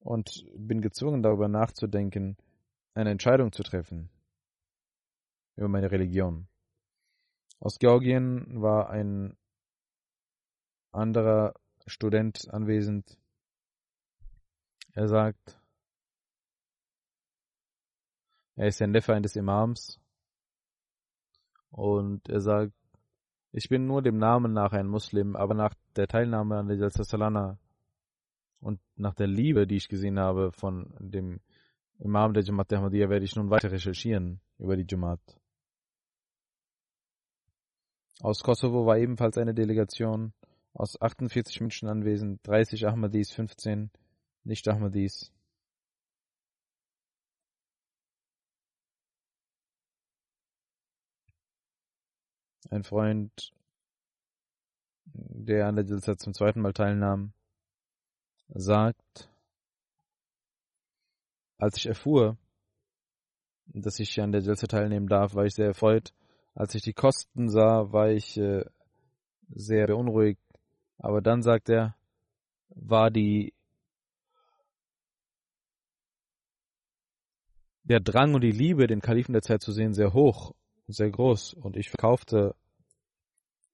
und 0.00 0.44
bin 0.54 0.82
gezwungen 0.82 1.22
darüber 1.22 1.48
nachzudenken, 1.48 2.36
eine 2.92 3.10
Entscheidung 3.10 3.52
zu 3.52 3.62
treffen 3.62 4.10
über 5.56 5.68
meine 5.68 5.90
Religion. 5.90 6.48
Aus 7.58 7.78
Georgien 7.78 8.60
war 8.60 8.90
ein 8.90 9.36
anderer 10.92 11.54
Student 11.86 12.48
anwesend. 12.50 13.18
Er 14.92 15.08
sagt, 15.08 15.60
er 18.56 18.68
ist 18.68 18.80
der 18.80 18.88
Neffe 18.88 19.14
eines 19.14 19.36
Imams 19.36 20.00
und 21.70 22.28
er 22.28 22.40
sagt, 22.40 22.72
ich 23.52 23.68
bin 23.68 23.86
nur 23.86 24.02
dem 24.02 24.18
Namen 24.18 24.52
nach 24.52 24.72
ein 24.72 24.86
Muslim, 24.86 25.36
aber 25.36 25.54
nach 25.54 25.74
der 25.94 26.08
Teilnahme 26.08 26.58
an 26.58 26.68
der 26.68 26.90
Salana 26.90 27.58
und 28.60 28.80
nach 28.96 29.14
der 29.14 29.26
Liebe, 29.26 29.66
die 29.66 29.76
ich 29.76 29.88
gesehen 29.88 30.18
habe 30.18 30.52
von 30.52 30.94
dem 30.98 31.40
Imam 31.98 32.34
der 32.34 32.42
Jamaat 32.42 32.72
Ahmadiyya, 32.72 33.08
werde 33.08 33.24
ich 33.24 33.36
nun 33.36 33.50
weiter 33.50 33.70
recherchieren 33.70 34.40
über 34.58 34.76
die 34.76 34.86
Jamaat. 34.88 35.20
Aus 38.20 38.42
Kosovo 38.42 38.86
war 38.86 38.98
ebenfalls 38.98 39.36
eine 39.36 39.54
Delegation 39.54 40.32
aus 40.72 41.00
48 41.00 41.60
Menschen 41.60 41.88
anwesend, 41.88 42.46
30 42.46 42.86
Ahmadis, 42.86 43.30
15 43.32 43.90
Nicht-Ahmadis. 44.44 45.32
Ein 52.70 52.84
Freund, 52.84 53.52
der 55.04 55.66
an 55.66 55.76
der 55.76 55.84
Jalsa 55.84 56.16
zum 56.16 56.34
zweiten 56.34 56.60
Mal 56.60 56.72
teilnahm, 56.72 57.32
sagt, 58.48 59.30
als 61.58 61.76
ich 61.76 61.86
erfuhr, 61.86 62.36
dass 63.66 63.98
ich 64.00 64.20
an 64.20 64.32
der 64.32 64.40
Jalsa 64.42 64.66
teilnehmen 64.66 65.06
darf, 65.06 65.34
war 65.34 65.44
ich 65.44 65.54
sehr 65.54 65.66
erfreut. 65.66 66.12
Als 66.56 66.74
ich 66.74 66.80
die 66.80 66.94
Kosten 66.94 67.50
sah, 67.50 67.92
war 67.92 68.08
ich 68.08 68.38
äh, 68.38 68.64
sehr 69.50 69.86
beunruhigt. 69.88 70.40
Aber 70.96 71.20
dann 71.20 71.42
sagt 71.42 71.68
er, 71.68 71.94
war 72.70 73.10
die 73.10 73.52
der 77.84 78.00
Drang 78.00 78.34
und 78.34 78.40
die 78.40 78.52
Liebe, 78.52 78.86
den 78.86 79.02
Kalifen 79.02 79.34
der 79.34 79.42
Zeit 79.42 79.60
zu 79.60 79.70
sehen, 79.70 79.92
sehr 79.92 80.14
hoch, 80.14 80.54
sehr 80.88 81.10
groß. 81.10 81.52
Und 81.52 81.76
ich 81.76 81.90
verkaufte 81.90 82.56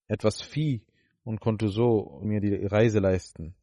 etwas 0.09 0.43
Vieh 0.43 0.85
und 1.22 1.41
konnte 1.41 1.68
so 1.68 2.20
mir 2.24 2.41
die 2.41 2.66
Reise 2.66 2.99
leisten. 2.99 3.55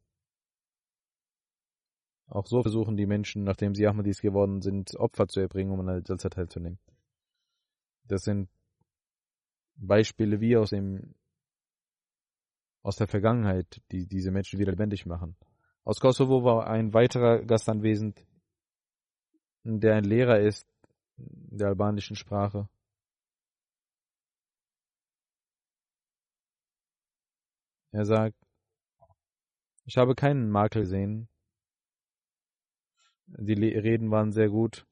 Auch 2.26 2.46
so 2.46 2.62
versuchen 2.62 2.96
die 2.96 3.06
Menschen, 3.06 3.44
nachdem 3.44 3.74
sie 3.74 3.86
Ahmadis 3.86 4.22
geworden 4.22 4.62
sind, 4.62 4.96
Opfer 4.96 5.28
zu 5.28 5.40
erbringen, 5.40 5.72
um 5.72 5.80
an 5.80 5.86
der 5.86 6.02
Jalsa 6.06 6.30
teilzunehmen. 6.30 6.78
Das 8.04 8.22
sind 8.22 8.48
Beispiele 9.80 10.40
wie 10.40 10.56
aus 10.56 10.70
dem 10.70 11.14
aus 12.82 12.96
der 12.96 13.08
Vergangenheit, 13.08 13.82
die 13.90 14.06
diese 14.06 14.30
Menschen 14.30 14.58
wieder 14.58 14.72
lebendig 14.72 15.04
machen. 15.04 15.36
Aus 15.84 16.00
Kosovo 16.00 16.44
war 16.44 16.66
ein 16.66 16.94
weiterer 16.94 17.42
Gast 17.44 17.68
anwesend, 17.68 18.24
der 19.64 19.96
ein 19.96 20.04
Lehrer 20.04 20.40
ist 20.40 20.66
der 21.16 21.68
albanischen 21.68 22.16
Sprache. 22.16 22.68
Er 27.92 28.04
sagt, 28.04 28.36
ich 29.84 29.96
habe 29.96 30.14
keinen 30.14 30.50
Makel 30.50 30.82
gesehen. 30.82 31.28
Die 33.26 33.54
Reden 33.54 34.10
waren 34.10 34.32
sehr 34.32 34.48
gut. 34.48 34.86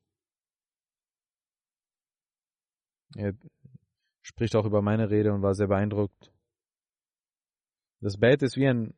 Er 3.16 3.34
spricht 4.28 4.54
auch 4.54 4.66
über 4.66 4.82
meine 4.82 5.08
Rede 5.08 5.32
und 5.32 5.42
war 5.42 5.54
sehr 5.54 5.68
beeindruckt. 5.68 6.30
Das 8.00 8.18
Bett 8.18 8.42
ist 8.42 8.56
wie 8.56 8.68
ein, 8.68 8.94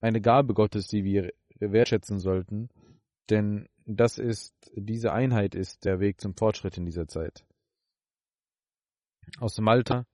eine 0.00 0.20
Gabe 0.20 0.52
Gottes, 0.52 0.88
die 0.88 1.04
wir 1.04 1.32
wertschätzen 1.60 2.18
sollten, 2.18 2.68
denn 3.30 3.68
das 3.86 4.18
ist, 4.18 4.52
diese 4.74 5.12
Einheit 5.12 5.54
ist 5.54 5.84
der 5.84 6.00
Weg 6.00 6.20
zum 6.20 6.34
Fortschritt 6.34 6.76
in 6.76 6.84
dieser 6.84 7.06
Zeit. 7.06 7.46
Aus 9.38 9.58
Malta 9.58 10.06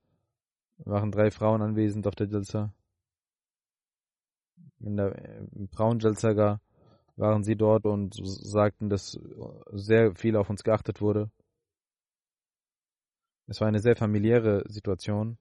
waren 0.78 1.10
drei 1.10 1.30
Frauen 1.30 1.62
anwesend 1.62 2.06
auf 2.06 2.14
der 2.14 2.28
Jalsa. 2.28 2.74
In 4.80 4.96
der 4.98 5.48
Frauen 5.72 6.00
Jalsaga 6.00 6.60
waren 7.16 7.44
sie 7.44 7.56
dort 7.56 7.86
und 7.86 8.14
sagten, 8.22 8.90
dass 8.90 9.18
sehr 9.72 10.14
viel 10.14 10.36
auf 10.36 10.50
uns 10.50 10.62
geachtet 10.62 11.00
wurde. 11.00 11.30
Es 13.46 13.60
war 13.60 13.68
eine 13.68 13.80
sehr 13.80 13.96
familiäre 13.96 14.64
Situation 14.68 15.38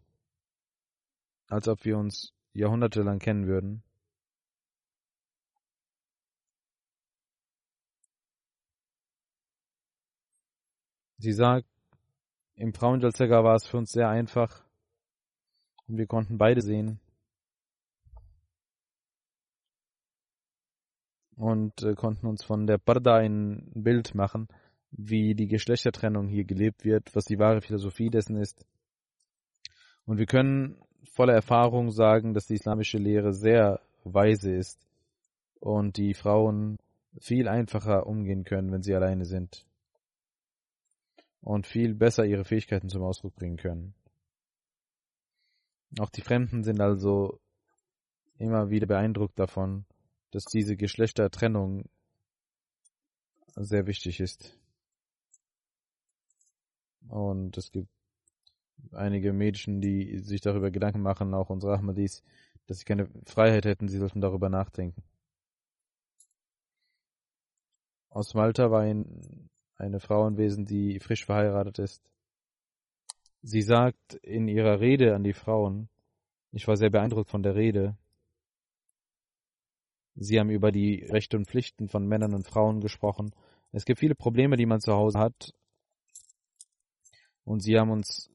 als 1.48 1.68
ob 1.68 1.86
wir 1.86 1.98
uns 1.98 2.34
jahrhundertelang 2.54 3.20
kennen 3.20 3.48
würden. 3.48 3.84
Sie 11.18 11.34
sagt, 11.34 11.68
im 12.56 12.74
Frauenjalzega 12.74 13.44
war 13.44 13.56
es 13.56 13.66
für 13.66 13.78
uns 13.78 13.92
sehr 13.92 14.10
einfach 14.10 14.64
und 15.88 15.98
wir 15.98 16.08
konnten 16.08 16.38
beide 16.38 16.62
sehen. 16.62 17.00
Und 21.38 21.84
äh, 21.84 21.96
konnten 21.96 22.28
uns 22.28 22.44
von 22.44 22.66
der 22.66 22.78
Barda 22.78 23.18
ein 23.18 23.70
Bild 23.74 24.16
machen, 24.16 24.48
wie 24.98 25.36
die 25.36 25.48
Geschlechtertrennung 25.48 26.28
hier 26.28 26.46
gelebt 26.46 26.86
wird, 26.86 27.16
was 27.16 27.26
die 27.26 27.40
wahre 27.40 27.62
Philosophie 27.62 28.10
dessen 28.10 28.38
ist. 28.38 28.66
Und 30.06 30.18
wir 30.18 30.26
können 30.26 30.78
voller 31.04 31.34
Erfahrung 31.34 31.92
sagen, 31.92 32.34
dass 32.34 32.48
die 32.48 32.56
islamische 32.56 32.98
Lehre 32.98 33.34
sehr 33.34 33.82
weise 34.04 34.54
ist 34.54 34.88
und 35.60 35.98
die 35.98 36.14
Frauen 36.14 36.78
viel 37.20 37.48
einfacher 37.48 38.08
umgehen 38.08 38.44
können, 38.44 38.72
wenn 38.72 38.84
sie 38.84 38.94
alleine 38.94 39.26
sind 39.26 39.66
und 41.42 41.68
viel 41.68 41.94
besser 41.94 42.26
ihre 42.26 42.44
Fähigkeiten 42.44 42.90
zum 42.90 43.04
Ausdruck 43.04 43.36
bringen 43.36 43.58
können. 43.58 43.94
Auch 46.00 46.10
die 46.10 46.22
Fremden 46.22 46.64
sind 46.64 46.82
also 46.82 47.40
immer 48.38 48.70
wieder 48.70 48.88
beeindruckt 48.88 49.40
davon, 49.40 49.86
dass 50.32 50.44
diese 50.46 50.76
Geschlechtertrennung 50.76 51.86
sehr 53.56 53.88
wichtig 53.88 54.20
ist. 54.20 54.58
Und 57.10 57.58
es 57.58 57.72
gibt 57.72 57.90
einige 58.92 59.34
Mädchen, 59.34 59.82
die 59.82 60.20
sich 60.20 60.42
darüber 60.42 60.72
Gedanken 60.72 61.02
machen, 61.02 61.34
auch 61.34 61.50
unsere 61.50 61.78
Ahmadis, 61.78 62.24
dass 62.68 62.80
sie 62.80 62.86
keine 62.86 63.10
Freiheit 63.26 63.66
hätten, 63.66 63.88
sie 63.88 64.00
sollten 64.00 64.22
darüber 64.22 64.50
nachdenken. 64.50 65.04
Aus 68.10 68.34
Malta 68.34 68.72
war 68.72 68.82
ein 68.82 69.50
eine 69.78 70.00
Frauenwesen, 70.00 70.66
die 70.66 71.02
frisch 71.02 71.26
verheiratet 71.26 71.80
ist. 71.80 72.02
Sie 73.42 73.62
sagt 73.62 74.14
in 74.24 74.48
ihrer 74.48 74.80
Rede 74.80 75.14
an 75.16 75.24
die 75.24 75.34
Frauen, 75.34 75.90
ich 76.54 76.66
war 76.66 76.78
sehr 76.78 76.90
beeindruckt 76.90 77.30
von 77.30 77.44
der 77.44 77.56
Rede, 77.56 77.98
Sie 80.16 80.40
haben 80.40 80.50
über 80.50 80.72
die 80.72 81.04
Rechte 81.04 81.36
und 81.36 81.48
Pflichten 81.48 81.90
von 81.90 82.08
Männern 82.08 82.34
und 82.34 82.48
Frauen 82.48 82.80
gesprochen. 82.80 83.36
Es 83.74 83.84
gibt 83.84 84.00
viele 84.00 84.16
Probleme, 84.16 84.56
die 84.56 84.66
man 84.66 84.80
zu 84.80 84.94
Hause 84.94 85.20
hat. 85.20 85.54
Und 87.46 87.62
Sie 87.62 87.78
haben 87.78 87.92
uns 87.92 88.30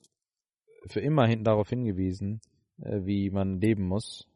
für 0.87 1.01
immer 1.01 1.35
darauf 1.37 1.69
hingewiesen, 1.69 2.41
äh, 2.83 3.05
wie 3.05 3.31
man 3.31 3.61
leben 3.61 3.87
muss. 3.87 4.27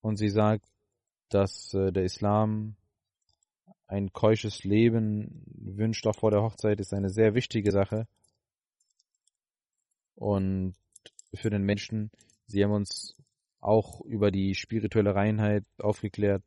Und 0.00 0.16
sie 0.16 0.28
sagt, 0.28 0.66
dass 1.30 1.72
äh, 1.72 1.90
der 1.90 2.04
Islam 2.04 2.76
ein 3.86 4.12
keusches 4.12 4.64
Leben 4.64 5.42
wünscht, 5.46 6.06
auch 6.06 6.16
vor 6.16 6.30
der 6.30 6.42
Hochzeit, 6.42 6.80
ist 6.80 6.92
eine 6.92 7.10
sehr 7.10 7.34
wichtige 7.34 7.70
Sache. 7.70 8.06
Und 10.14 10.74
für 11.34 11.50
den 11.50 11.62
Menschen, 11.62 12.10
sie 12.46 12.62
haben 12.62 12.72
uns 12.72 13.16
auch 13.60 14.00
über 14.02 14.30
die 14.30 14.54
spirituelle 14.54 15.14
Reinheit 15.14 15.64
aufgeklärt. 15.78 16.42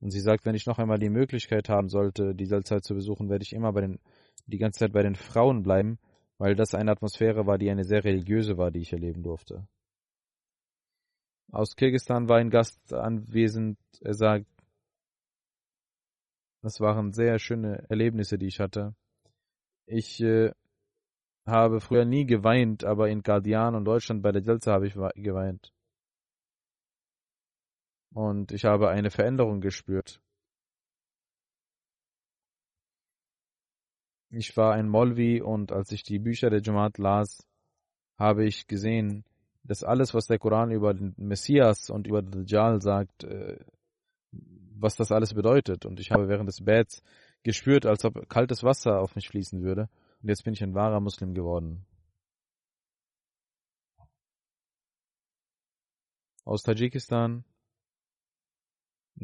Und 0.00 0.10
sie 0.10 0.20
sagt, 0.20 0.46
wenn 0.46 0.54
ich 0.54 0.66
noch 0.66 0.78
einmal 0.78 0.98
die 0.98 1.10
Möglichkeit 1.10 1.68
haben 1.68 1.88
sollte, 1.88 2.34
die 2.34 2.46
Salzeit 2.46 2.84
zu 2.84 2.94
besuchen, 2.94 3.28
werde 3.28 3.42
ich 3.42 3.52
immer 3.52 3.72
bei 3.72 3.82
den, 3.82 4.00
die 4.46 4.58
ganze 4.58 4.80
Zeit 4.80 4.92
bei 4.92 5.02
den 5.02 5.14
Frauen 5.14 5.62
bleiben, 5.62 5.98
weil 6.38 6.56
das 6.56 6.74
eine 6.74 6.90
Atmosphäre 6.90 7.46
war, 7.46 7.58
die 7.58 7.70
eine 7.70 7.84
sehr 7.84 8.02
religiöse 8.02 8.56
war, 8.56 8.70
die 8.70 8.80
ich 8.80 8.92
erleben 8.92 9.22
durfte. 9.22 9.66
Aus 11.52 11.76
Kirgisistan 11.76 12.28
war 12.28 12.38
ein 12.38 12.50
Gast 12.50 12.94
anwesend. 12.94 13.78
Er 14.00 14.14
sagt, 14.14 14.46
das 16.62 16.80
waren 16.80 17.12
sehr 17.12 17.38
schöne 17.38 17.84
Erlebnisse, 17.88 18.38
die 18.38 18.46
ich 18.46 18.60
hatte. 18.60 18.94
Ich 19.86 20.20
äh, 20.22 20.52
habe 21.46 21.80
früher 21.80 22.04
nie 22.04 22.24
geweint, 22.24 22.84
aber 22.84 23.08
in 23.08 23.22
Guardian 23.22 23.74
und 23.74 23.84
Deutschland 23.84 24.22
bei 24.22 24.32
der 24.32 24.42
Jalsa 24.42 24.72
habe 24.72 24.86
ich 24.86 24.94
geweint. 24.94 25.72
Und 28.12 28.52
ich 28.52 28.64
habe 28.64 28.90
eine 28.90 29.10
Veränderung 29.10 29.60
gespürt. 29.60 30.20
Ich 34.30 34.56
war 34.56 34.74
ein 34.74 34.88
Molvi 34.88 35.40
und 35.40 35.72
als 35.72 35.90
ich 35.92 36.02
die 36.02 36.18
Bücher 36.18 36.50
der 36.50 36.62
Jamaat 36.62 36.98
las, 36.98 37.46
habe 38.16 38.44
ich 38.44 38.66
gesehen, 38.66 39.24
dass 39.64 39.82
alles, 39.82 40.14
was 40.14 40.26
der 40.26 40.38
Koran 40.38 40.70
über 40.70 40.94
den 40.94 41.14
Messias 41.16 41.90
und 41.90 42.06
über 42.06 42.22
den 42.22 42.30
Dajjal 42.30 42.80
sagt, 42.80 43.24
äh, 43.24 43.58
was 44.32 44.96
das 44.96 45.12
alles 45.12 45.34
bedeutet. 45.34 45.84
Und 45.84 46.00
ich 46.00 46.10
habe 46.10 46.28
während 46.28 46.48
des 46.48 46.64
Bets 46.64 47.02
gespürt, 47.42 47.86
als 47.86 48.04
ob 48.04 48.28
kaltes 48.28 48.62
Wasser 48.62 49.00
auf 49.00 49.14
mich 49.14 49.28
fließen 49.28 49.62
würde. 49.62 49.88
Und 50.22 50.28
jetzt 50.28 50.44
bin 50.44 50.54
ich 50.54 50.62
ein 50.62 50.74
wahrer 50.74 51.00
Muslim 51.00 51.34
geworden. 51.34 51.86
Aus 56.44 56.62
Tadschikistan 56.62 57.44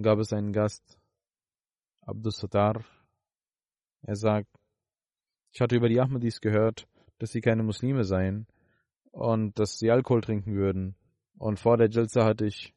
gab 0.02 0.18
es 0.18 0.32
einen 0.32 0.52
Gast, 0.52 0.98
Abdus 2.02 2.38
Sattar. 2.38 2.84
Er 4.02 4.16
sagt, 4.16 4.48
ich 5.52 5.60
hatte 5.60 5.76
über 5.76 5.88
die 5.88 6.00
Ahmadis 6.00 6.40
gehört, 6.40 6.86
dass 7.18 7.32
sie 7.32 7.40
keine 7.40 7.62
Muslime 7.62 8.04
seien 8.04 8.46
und 9.10 9.58
dass 9.58 9.78
sie 9.78 9.90
Alkohol 9.90 10.20
trinken 10.20 10.54
würden. 10.54 10.94
Und 11.38 11.58
vor 11.58 11.76
der 11.76 11.88
Jalsa 11.88 12.24
hatte 12.24 12.46
ich 12.46 12.74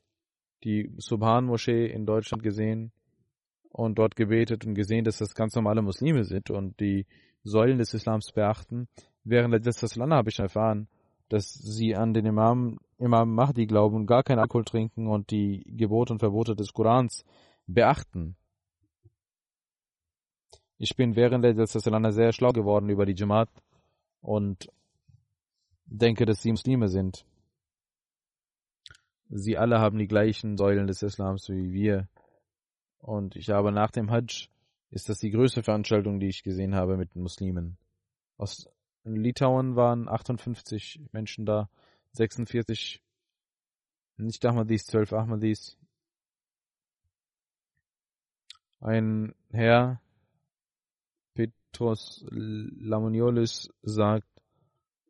die 0.63 0.91
Subhan-Moschee 0.97 1.87
in 1.87 2.05
Deutschland 2.05 2.43
gesehen 2.43 2.91
und 3.69 3.99
dort 3.99 4.15
gebetet 4.15 4.65
und 4.65 4.73
gesehen, 4.73 5.05
dass 5.05 5.17
das 5.17 5.35
ganz 5.35 5.55
normale 5.55 5.81
Muslime 5.81 6.23
sind 6.23 6.49
und 6.49 6.79
die 6.79 7.05
Säulen 7.43 7.77
des 7.77 7.93
Islams 7.93 8.31
beachten. 8.31 8.87
Während 9.23 9.53
der 9.53 9.61
Jalsa 9.61 9.87
Salana 9.87 10.17
habe 10.17 10.29
ich 10.29 10.39
erfahren, 10.39 10.87
dass 11.29 11.53
sie 11.53 11.95
an 11.95 12.13
den 12.13 12.25
Imam, 12.25 12.79
Imam 12.97 13.33
Mahdi 13.33 13.65
glauben 13.67 13.95
und 13.95 14.05
gar 14.07 14.23
keinen 14.23 14.39
Alkohol 14.39 14.65
trinken 14.65 15.07
und 15.07 15.31
die 15.31 15.63
Gebote 15.65 16.13
und 16.13 16.19
Verbote 16.19 16.55
des 16.55 16.73
Korans 16.73 17.23
beachten. 17.67 18.35
Ich 20.77 20.95
bin 20.95 21.15
während 21.15 21.43
der 21.43 21.53
Jalsa 21.53 21.79
Salana 21.79 22.11
sehr 22.11 22.33
schlau 22.33 22.51
geworden 22.51 22.89
über 22.89 23.05
die 23.05 23.15
Jamaat 23.15 23.49
und 24.21 24.69
denke, 25.85 26.25
dass 26.25 26.41
sie 26.41 26.51
Muslime 26.51 26.87
sind. 26.87 27.25
Sie 29.29 29.57
alle 29.57 29.79
haben 29.79 29.99
die 29.99 30.07
gleichen 30.07 30.57
Säulen 30.57 30.87
des 30.87 31.03
Islams 31.03 31.49
wie 31.49 31.71
wir. 31.71 32.09
Und 32.99 33.35
ich 33.35 33.49
habe 33.49 33.71
nach 33.71 33.91
dem 33.91 34.09
Hajj 34.09 34.49
ist 34.89 35.09
das 35.09 35.19
die 35.19 35.29
größte 35.29 35.61
Veranstaltung, 35.61 36.19
die 36.19 36.27
ich 36.27 36.43
gesehen 36.43 36.75
habe 36.75 36.97
mit 36.97 37.15
Muslimen. 37.15 37.77
Aus 38.37 38.67
Litauen 39.15 39.75
waren 39.75 40.07
58 40.07 41.01
Menschen 41.11 41.45
da, 41.45 41.69
46 42.13 43.01
nicht 44.17 44.45
Ahmadis, 44.45 44.85
12 44.85 45.13
Ahmadis. 45.13 45.77
Ein 48.81 49.33
Herr, 49.51 50.01
Petros 51.33 52.25
Lamoniolis, 52.29 53.69
sagt, 53.81 54.27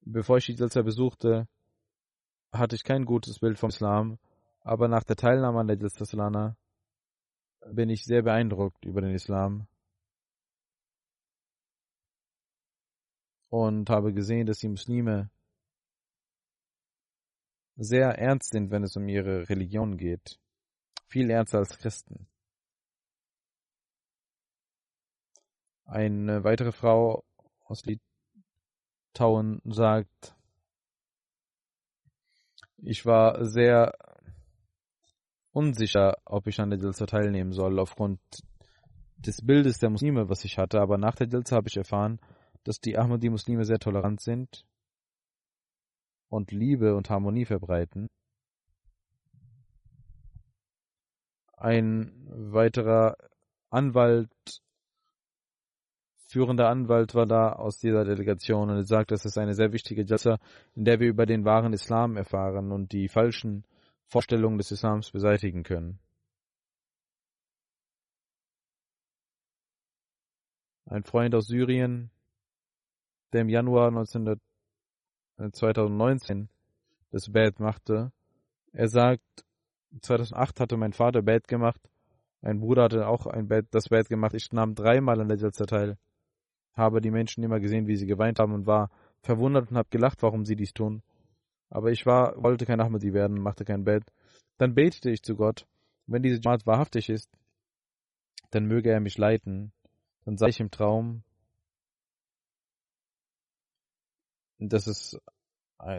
Bevor 0.01 0.37
ich 0.37 0.45
die 0.45 0.53
Jalsa 0.53 0.81
besuchte, 0.81 1.47
hatte 2.51 2.75
ich 2.75 2.83
kein 2.83 3.05
gutes 3.05 3.39
Bild 3.39 3.59
vom 3.59 3.69
Islam, 3.69 4.17
aber 4.61 4.87
nach 4.87 5.03
der 5.03 5.15
Teilnahme 5.15 5.59
an 5.59 5.67
der 5.67 5.77
Salana 5.89 6.57
bin 7.71 7.89
ich 7.89 8.05
sehr 8.05 8.23
beeindruckt 8.23 8.85
über 8.85 9.01
den 9.01 9.13
Islam 9.13 9.67
und 13.49 13.89
habe 13.89 14.13
gesehen, 14.13 14.45
dass 14.45 14.59
die 14.59 14.69
Muslime 14.69 15.29
sehr 17.75 18.09
ernst 18.17 18.51
sind, 18.51 18.71
wenn 18.71 18.83
es 18.83 18.95
um 18.95 19.07
ihre 19.07 19.49
Religion 19.49 19.97
geht. 19.97 20.39
Viel 21.07 21.29
ernster 21.29 21.59
als 21.59 21.77
Christen. 21.77 22.27
Eine 25.85 26.43
weitere 26.43 26.71
Frau 26.71 27.23
aus 27.65 27.81
Town 29.13 29.61
sagt, 29.65 30.35
ich 32.77 33.05
war 33.05 33.43
sehr 33.45 33.97
unsicher, 35.51 36.17
ob 36.25 36.47
ich 36.47 36.59
an 36.59 36.69
der 36.69 36.79
Jalsa 36.79 37.05
teilnehmen 37.05 37.53
soll, 37.53 37.79
aufgrund 37.79 38.19
des 39.17 39.41
Bildes 39.41 39.79
der 39.79 39.89
Muslime, 39.89 40.29
was 40.29 40.45
ich 40.45 40.57
hatte. 40.57 40.79
Aber 40.79 40.97
nach 40.97 41.15
der 41.15 41.27
Jalsa 41.27 41.55
habe 41.55 41.69
ich 41.69 41.77
erfahren, 41.77 42.19
dass 42.63 42.79
die 42.79 42.97
Ahmadi-Muslime 42.97 43.65
sehr 43.65 43.79
tolerant 43.79 44.21
sind 44.21 44.65
und 46.29 46.51
Liebe 46.51 46.95
und 46.95 47.09
Harmonie 47.09 47.45
verbreiten. 47.45 48.07
Ein 51.53 52.11
weiterer 52.29 53.17
Anwalt 53.69 54.31
führende 56.29 56.67
Anwalt 56.67 57.15
war 57.15 57.25
da 57.25 57.53
aus 57.53 57.79
dieser 57.79 58.05
Delegation 58.05 58.69
und 58.69 58.75
er 58.75 58.83
sagt, 58.83 59.11
das 59.11 59.25
ist 59.25 59.37
eine 59.37 59.55
sehr 59.55 59.73
wichtige 59.73 60.03
Jalsa, 60.03 60.37
in 60.75 60.85
der 60.85 60.99
wir 60.99 61.07
über 61.07 61.25
den 61.25 61.43
wahren 61.43 61.73
Islam 61.73 62.17
erfahren 62.17 62.71
und 62.71 62.91
die 62.91 63.07
falschen 63.07 63.65
Vorstellungen 64.07 64.59
des 64.59 64.71
Islams 64.71 65.11
beseitigen 65.11 65.63
können. 65.63 65.99
Ein 70.85 71.03
Freund 71.03 71.33
aus 71.33 71.47
Syrien, 71.47 72.11
der 73.33 73.41
im 73.41 73.49
Januar 73.49 73.91
19, 73.91 74.39
2019 75.51 76.41
äh, 76.41 76.47
das 77.11 77.31
Bad 77.31 77.59
machte, 77.59 78.11
er 78.71 78.87
sagt, 78.87 79.45
2008 80.01 80.59
hatte 80.59 80.77
mein 80.77 80.93
Vater 80.93 81.21
Bad 81.21 81.47
gemacht, 81.47 81.81
mein 82.41 82.59
Bruder 82.59 82.83
hatte 82.83 83.07
auch 83.07 83.25
ein 83.25 83.47
Bad, 83.47 83.65
das 83.71 83.89
Bad 83.89 84.09
gemacht, 84.09 84.33
ich 84.33 84.51
nahm 84.51 84.75
dreimal 84.75 85.19
an 85.19 85.27
der 85.27 85.37
Jalsa 85.37 85.65
teil 85.65 85.97
habe 86.79 87.01
die 87.01 87.11
Menschen 87.11 87.43
immer 87.43 87.59
gesehen, 87.59 87.87
wie 87.87 87.95
sie 87.95 88.07
geweint 88.07 88.39
haben 88.39 88.53
und 88.53 88.65
war 88.65 88.89
verwundert 89.21 89.69
und 89.69 89.77
habe 89.77 89.89
gelacht, 89.91 90.23
warum 90.23 90.45
sie 90.45 90.55
dies 90.55 90.73
tun. 90.73 91.03
Aber 91.69 91.91
ich 91.91 92.05
war, 92.05 92.41
wollte 92.41 92.65
kein 92.65 92.79
Ahmadi 92.79 93.13
werden, 93.13 93.41
machte 93.41 93.65
kein 93.65 93.83
Bett. 93.83 94.03
Dann 94.57 94.73
betete 94.73 95.11
ich 95.11 95.21
zu 95.21 95.35
Gott, 95.35 95.67
wenn 96.07 96.23
diese 96.23 96.39
Jamaat 96.41 96.65
wahrhaftig 96.65 97.09
ist, 97.09 97.29
dann 98.49 98.65
möge 98.65 98.89
er 98.89 98.99
mich 98.99 99.17
leiten. 99.17 99.71
Dann 100.25 100.37
sah 100.37 100.47
ich 100.47 100.59
im 100.59 100.71
Traum, 100.71 101.23
dass 104.59 104.87
es 104.87 105.19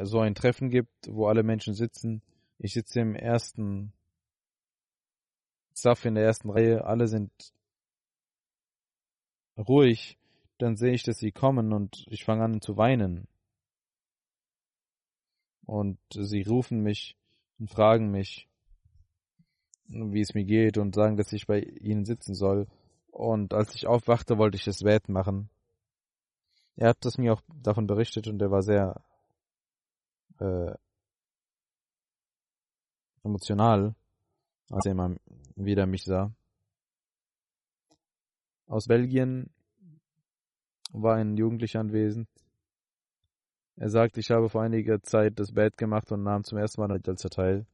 so 0.02 0.20
ein 0.20 0.34
Treffen 0.34 0.70
gibt, 0.70 1.08
wo 1.08 1.26
alle 1.26 1.42
Menschen 1.42 1.74
sitzen. 1.74 2.22
Ich 2.58 2.74
sitze 2.74 3.00
im 3.00 3.14
ersten 3.14 3.92
Zaf 5.72 6.04
in 6.04 6.14
der 6.14 6.24
ersten 6.24 6.50
Reihe, 6.50 6.84
alle 6.84 7.08
sind 7.08 7.32
ruhig 9.56 10.18
dann 10.60 10.76
sehe 10.76 10.92
ich, 10.92 11.02
dass 11.02 11.18
sie 11.18 11.32
kommen 11.32 11.72
und 11.72 12.04
ich 12.08 12.24
fange 12.24 12.44
an 12.44 12.60
zu 12.60 12.76
weinen. 12.76 13.26
Und 15.64 15.98
sie 16.10 16.42
rufen 16.42 16.82
mich 16.82 17.16
und 17.58 17.70
fragen 17.70 18.10
mich, 18.10 18.48
wie 19.86 20.20
es 20.20 20.34
mir 20.34 20.44
geht 20.44 20.78
und 20.78 20.94
sagen, 20.94 21.16
dass 21.16 21.32
ich 21.32 21.46
bei 21.46 21.60
ihnen 21.60 22.04
sitzen 22.04 22.34
soll. 22.34 22.66
Und 23.10 23.54
als 23.54 23.74
ich 23.74 23.86
aufwachte, 23.86 24.38
wollte 24.38 24.56
ich 24.56 24.66
es 24.66 24.84
wett 24.84 25.08
machen. 25.08 25.48
Er 26.80 26.88
hat 26.88 27.04
das 27.04 27.18
mir 27.18 27.34
auch 27.34 27.42
davon 27.62 27.86
berichtet 27.86 28.26
und 28.26 28.40
er 28.40 28.50
war 28.50 28.62
sehr 28.62 29.04
äh, 30.38 30.72
emotional, 33.22 33.94
als 34.70 34.86
er 34.86 34.92
immer 34.92 35.14
wieder 35.56 35.84
mich 35.84 36.04
sah. 36.04 36.32
Aus 38.66 38.86
Belgien 38.86 39.50
war 40.90 41.16
ein 41.16 41.36
Jugendlicher 41.36 41.80
anwesend. 41.80 42.30
Er 43.76 43.90
sagt, 43.90 44.16
ich 44.16 44.30
habe 44.30 44.48
vor 44.48 44.62
einiger 44.62 45.02
Zeit 45.02 45.38
das 45.38 45.52
Bett 45.52 45.76
gemacht 45.76 46.10
und 46.12 46.22
nahm 46.22 46.44
zum 46.44 46.56
ersten 46.56 46.80
Mal 46.80 46.90
als 46.92 47.22
teil 47.24 47.66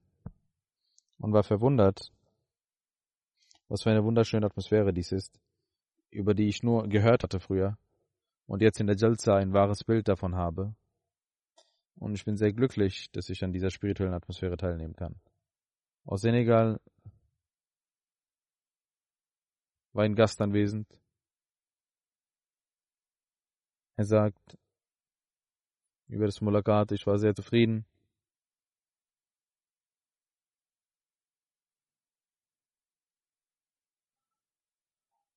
und 1.19 1.33
war 1.33 1.45
verwundert, 1.45 2.11
was 3.69 3.85
für 3.85 3.91
eine 3.91 4.03
wunderschöne 4.03 4.47
Atmosphäre 4.47 4.93
dies 4.93 5.13
ist, 5.13 5.39
über 6.11 6.35
die 6.35 6.49
ich 6.49 6.65
nur 6.65 6.89
gehört 6.89 7.23
hatte 7.23 7.39
früher 7.39 7.79
und 8.47 8.63
jetzt 8.63 8.81
in 8.81 8.87
der 8.87 8.97
Jalsa 8.97 9.37
ein 9.37 9.53
wahres 9.53 9.85
Bild 9.85 10.09
davon 10.09 10.37
habe. 10.37 10.75
Und 11.97 12.15
ich 12.15 12.25
bin 12.25 12.37
sehr 12.37 12.53
glücklich, 12.53 13.11
dass 13.13 13.29
ich 13.31 13.43
an 13.43 13.53
dieser 13.53 13.71
spirituellen 13.71 14.15
Atmosphäre 14.15 14.57
teilnehmen 14.57 14.95
kann. 14.95 15.21
Aus 16.05 16.21
Senegal 16.21 16.81
war 19.93 20.05
ein 20.05 20.15
Gast 20.15 20.41
anwesend, 20.41 20.87
er 23.97 24.05
sagt 24.05 24.59
über 26.09 26.27
das 26.27 26.41
Mulakat, 26.41 26.93
ich 26.93 27.07
war 27.07 27.19
sehr 27.19 27.35
zufrieden. 27.35 27.87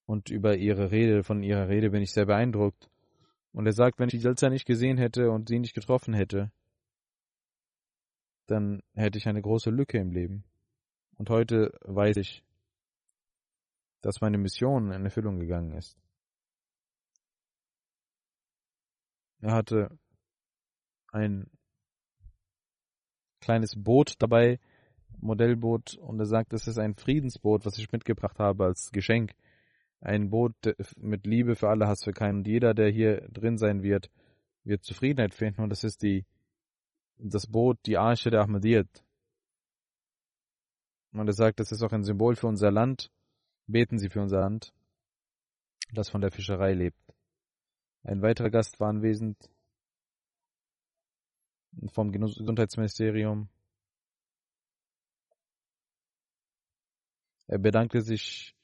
Und 0.06 0.30
über 0.30 0.58
ihre 0.58 0.92
Rede, 0.92 1.24
von 1.24 1.44
ihrer 1.44 1.70
Rede 1.70 1.92
bin 1.92 2.02
ich 2.02 2.12
sehr 2.12 2.26
beeindruckt. 2.26 2.90
Und 3.52 3.66
er 3.66 3.74
sagt, 3.74 4.00
wenn 4.00 4.10
ich 4.10 4.16
die 4.16 4.20
Jalsa 4.20 4.50
nicht 4.50 4.66
gesehen 4.66 4.98
hätte 4.98 5.32
und 5.32 5.50
sie 5.50 5.60
nicht 5.60 5.74
getroffen 5.74 6.14
hätte, 6.14 6.52
dann 8.48 8.82
hätte 8.94 9.18
ich 9.18 9.28
eine 9.28 9.42
große 9.42 9.70
Lücke 9.70 9.98
im 9.98 10.12
Leben. 10.12 10.44
Und 11.18 11.30
heute 11.30 11.78
weiß 11.82 12.18
ich, 12.18 12.44
dass 14.02 14.22
meine 14.22 14.38
Mission 14.38 14.92
in 14.92 15.04
Erfüllung 15.04 15.40
gegangen 15.40 15.74
ist. 15.74 15.98
Er 19.42 19.54
hatte 19.54 19.98
ein 21.12 21.50
kleines 23.42 23.74
Boot 23.76 24.16
dabei, 24.20 24.60
Modellboot, 25.22 25.96
und 25.98 26.20
er 26.20 26.26
sagt, 26.26 26.54
es 26.54 26.68
ist 26.68 26.78
ein 26.78 26.96
Friedensboot, 26.96 27.66
was 27.66 27.78
ich 27.78 27.92
mitgebracht 27.92 28.40
habe 28.40 28.66
als 28.66 28.92
Geschenk. 28.92 29.34
Ein 30.02 30.30
Boot 30.30 30.56
mit 30.98 31.26
Liebe 31.26 31.56
für 31.56 31.70
alle, 31.70 31.88
Hass 31.88 32.04
für 32.04 32.14
keinen. 32.14 32.40
Und 32.40 32.48
jeder, 32.48 32.74
der 32.74 32.90
hier 32.90 33.28
drin 33.30 33.58
sein 33.58 33.84
wird, 33.84 34.10
wird 34.64 34.84
Zufriedenheit 34.84 35.34
finden. 35.34 35.62
Und 35.62 35.70
das 35.70 35.84
ist 35.84 36.02
die, 36.04 36.26
das 37.18 37.48
Boot, 37.48 37.78
die 37.86 37.98
Arche 37.98 38.30
der 38.30 38.42
Ahmadiyyat. 38.42 39.04
Und 41.12 41.28
er 41.28 41.34
sagt, 41.34 41.60
das 41.60 41.72
ist 41.72 41.82
auch 41.82 41.92
ein 41.92 42.04
Symbol 42.04 42.36
für 42.36 42.48
unser 42.48 42.72
Land. 42.72 43.12
Beten 43.68 43.98
Sie 43.98 44.10
für 44.10 44.22
unser 44.22 44.40
Land, 44.40 44.74
das 45.92 46.10
von 46.10 46.22
der 46.22 46.32
Fischerei 46.32 46.74
lebt. 46.74 47.00
Ein 48.04 48.22
weiterer 48.22 48.50
Gast 48.50 48.80
war 48.80 48.90
anwesend 48.90 49.38
vom 51.92 52.12
Gesundheitsministerium. 52.12 53.50
Er 57.48 57.58
bedankte 57.58 58.02
sich 58.02 58.56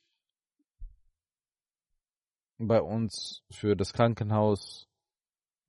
bei 2.58 2.82
uns 2.82 3.44
für 3.52 3.76
das 3.76 3.94
Krankenhaus 3.94 4.88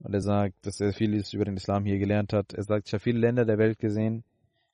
und 0.01 0.13
er 0.15 0.21
sagt, 0.21 0.67
dass 0.67 0.81
er 0.81 0.93
vieles 0.93 1.33
über 1.33 1.45
den 1.45 1.57
Islam 1.57 1.85
hier 1.85 1.99
gelernt 1.99 2.33
hat. 2.33 2.53
Er 2.53 2.63
sagt, 2.63 2.89
ich 2.89 2.93
habe 2.93 3.03
viele 3.03 3.19
Länder 3.19 3.45
der 3.45 3.59
Welt 3.59 3.79
gesehen, 3.79 4.25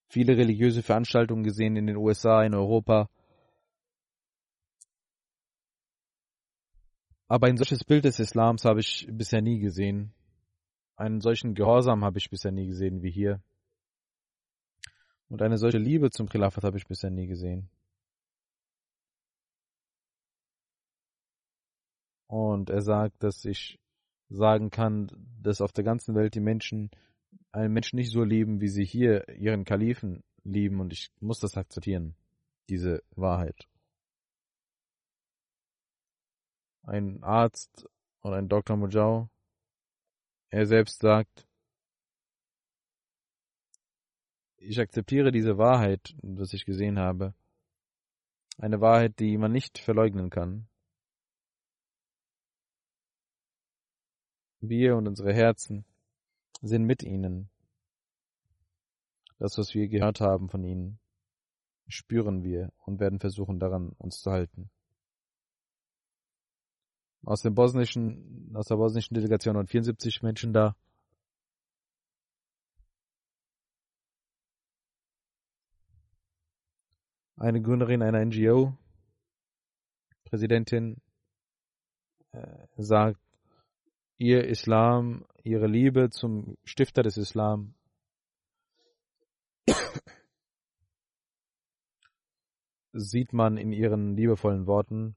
viele 0.09 0.37
religiöse 0.37 0.83
Veranstaltungen 0.83 1.45
gesehen 1.45 1.77
in 1.77 1.87
den 1.87 1.97
USA, 1.97 2.43
in 2.43 2.55
Europa. 2.55 3.09
Aber 7.29 7.47
ein 7.47 7.57
solches 7.57 7.85
Bild 7.85 8.05
des 8.05 8.19
Islams 8.19 8.65
habe 8.65 8.81
ich 8.81 9.07
bisher 9.11 9.41
nie 9.41 9.59
gesehen. 9.59 10.13
Einen 10.97 11.21
solchen 11.21 11.55
Gehorsam 11.55 12.05
habe 12.05 12.19
ich 12.19 12.29
bisher 12.29 12.53
nie 12.53 12.67
gesehen 12.67 13.03
wie 13.03 13.11
hier. 13.11 13.41
Und 15.31 15.41
eine 15.41 15.57
solche 15.57 15.79
Liebe 15.79 16.11
zum 16.11 16.29
Khilafat 16.29 16.65
habe 16.65 16.77
ich 16.77 16.87
bisher 16.87 17.11
nie 17.11 17.27
gesehen. 17.27 17.71
Und 22.33 22.70
er 22.70 22.80
sagt, 22.80 23.22
dass 23.22 23.45
ich 23.45 23.78
sagen 24.30 24.70
kann, 24.70 25.11
dass 25.43 25.61
auf 25.61 25.72
der 25.72 25.85
ganzen 25.85 26.14
Welt 26.14 26.35
die 26.35 26.41
Menschen 26.41 26.91
einen 27.51 27.74
Menschen 27.74 27.97
nicht 27.97 28.11
so 28.11 28.24
lieben, 28.24 28.61
wie 28.61 28.68
sie 28.68 28.85
hier 28.85 29.28
ihren 29.28 29.64
Kalifen 29.64 30.22
lieben. 30.43 30.80
Und 30.80 30.95
ich 30.95 31.11
muss 31.20 31.41
das 31.41 31.59
akzeptieren, 31.59 32.14
diese 32.70 33.03
Wahrheit. 33.16 33.68
ein 36.85 37.22
Arzt 37.22 37.87
und 38.20 38.33
ein 38.35 38.49
Dr. 38.49 38.76
Mujau. 38.76 39.28
Er 40.51 40.66
selbst 40.66 41.01
sagt, 41.01 41.47
ich 44.59 44.78
akzeptiere 44.80 45.33
diese 45.33 45.59
Wahrheit, 45.59 46.14
was 46.22 46.53
ich 46.53 46.64
gesehen 46.64 46.99
habe. 46.99 47.35
Eine 48.59 48.80
Wahrheit, 48.80 49.18
die 49.18 49.37
man 49.39 49.53
nicht 49.53 49.78
verleugnen 49.78 50.30
kann. 50.30 50.68
Wir 54.63 54.97
und 54.97 55.07
unsere 55.07 55.35
Herzen 55.35 55.85
sind 56.63 56.85
mit 56.85 57.03
ihnen. 57.03 57.51
Das, 59.39 59.59
was 59.59 59.75
wir 59.75 59.89
gehört 59.89 60.21
haben 60.21 60.49
von 60.49 60.65
ihnen, 60.65 60.99
spüren 61.89 62.43
wir 62.43 62.73
und 62.87 63.01
werden 63.01 63.21
versuchen 63.21 63.59
daran 63.59 63.91
uns 63.99 64.21
zu 64.23 64.31
halten 64.31 64.71
aus 67.25 67.43
dem 67.43 67.55
bosnischen, 67.55 68.51
aus 68.55 68.67
der 68.67 68.77
bosnischen 68.77 69.15
Delegation 69.15 69.57
waren 69.57 69.67
74 69.67 70.23
Menschen 70.23 70.53
da. 70.53 70.77
Eine 77.37 77.61
Gründerin 77.61 78.03
einer 78.03 78.25
NGO, 78.25 78.77
Präsidentin, 80.25 81.01
äh, 82.33 82.67
sagt, 82.77 83.21
ihr 84.23 84.47
Islam, 84.47 85.27
ihre 85.43 85.66
Liebe 85.66 86.11
zum 86.11 86.57
Stifter 86.62 87.03
des 87.03 87.16
Islam 87.16 87.75
sieht 92.93 93.33
man 93.33 93.57
in 93.57 93.73
ihren 93.73 94.14
liebevollen 94.14 94.68
Worten 94.68 95.16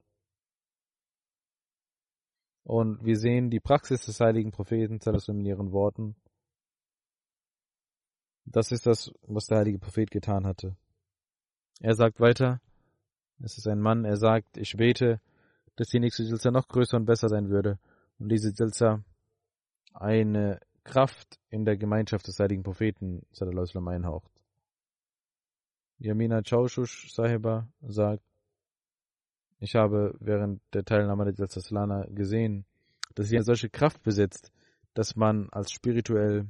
Und 2.64 3.04
wir 3.04 3.16
sehen 3.16 3.48
die 3.48 3.60
Praxis 3.60 4.06
des 4.06 4.18
heiligen 4.18 4.50
Propheten 4.50 4.98
in 5.28 5.46
ihren 5.46 5.70
Worten. 5.70 6.16
Das 8.44 8.72
ist 8.72 8.86
das, 8.86 9.12
was 9.22 9.46
der 9.46 9.58
heilige 9.58 9.78
Prophet 9.78 10.10
getan 10.10 10.44
hatte. 10.44 10.76
Er 11.80 11.94
sagt 11.94 12.18
weiter, 12.18 12.60
es 13.38 13.56
ist 13.56 13.68
ein 13.68 13.80
Mann, 13.80 14.04
er 14.04 14.16
sagt, 14.16 14.56
ich 14.56 14.76
bete, 14.76 15.20
dass 15.76 15.90
die 15.90 16.00
nächste 16.00 16.24
Jilsa 16.24 16.50
noch 16.50 16.66
größer 16.66 16.96
und 16.96 17.04
besser 17.04 17.28
sein 17.28 17.50
würde 17.50 17.78
und 18.18 18.30
diese 18.30 18.50
Jilsa 18.50 19.04
eine 19.92 20.60
Kraft 20.84 21.38
in 21.50 21.64
der 21.64 21.76
Gemeinschaft 21.76 22.26
des 22.28 22.38
heiligen 22.38 22.62
Propheten 22.62 23.26
sallam, 23.32 23.88
einhaucht. 23.88 24.30
Yamina 25.98 26.42
Chaushush 26.42 27.12
Sahiba 27.12 27.68
sagt, 27.80 28.22
ich 29.58 29.74
habe 29.74 30.14
während 30.20 30.60
der 30.74 30.84
Teilnahme 30.84 31.24
der 31.24 31.34
Jilsa 31.34 31.60
Salana 31.60 32.06
gesehen, 32.10 32.66
dass 33.14 33.28
sie 33.28 33.36
eine 33.36 33.44
solche 33.44 33.70
Kraft 33.70 34.02
besitzt, 34.02 34.52
dass 34.94 35.16
man 35.16 35.48
als 35.50 35.72
spirituell 35.72 36.46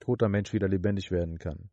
toter 0.00 0.28
Mensch 0.28 0.52
wieder 0.52 0.68
lebendig 0.68 1.10
werden 1.10 1.38
kann. 1.38 1.70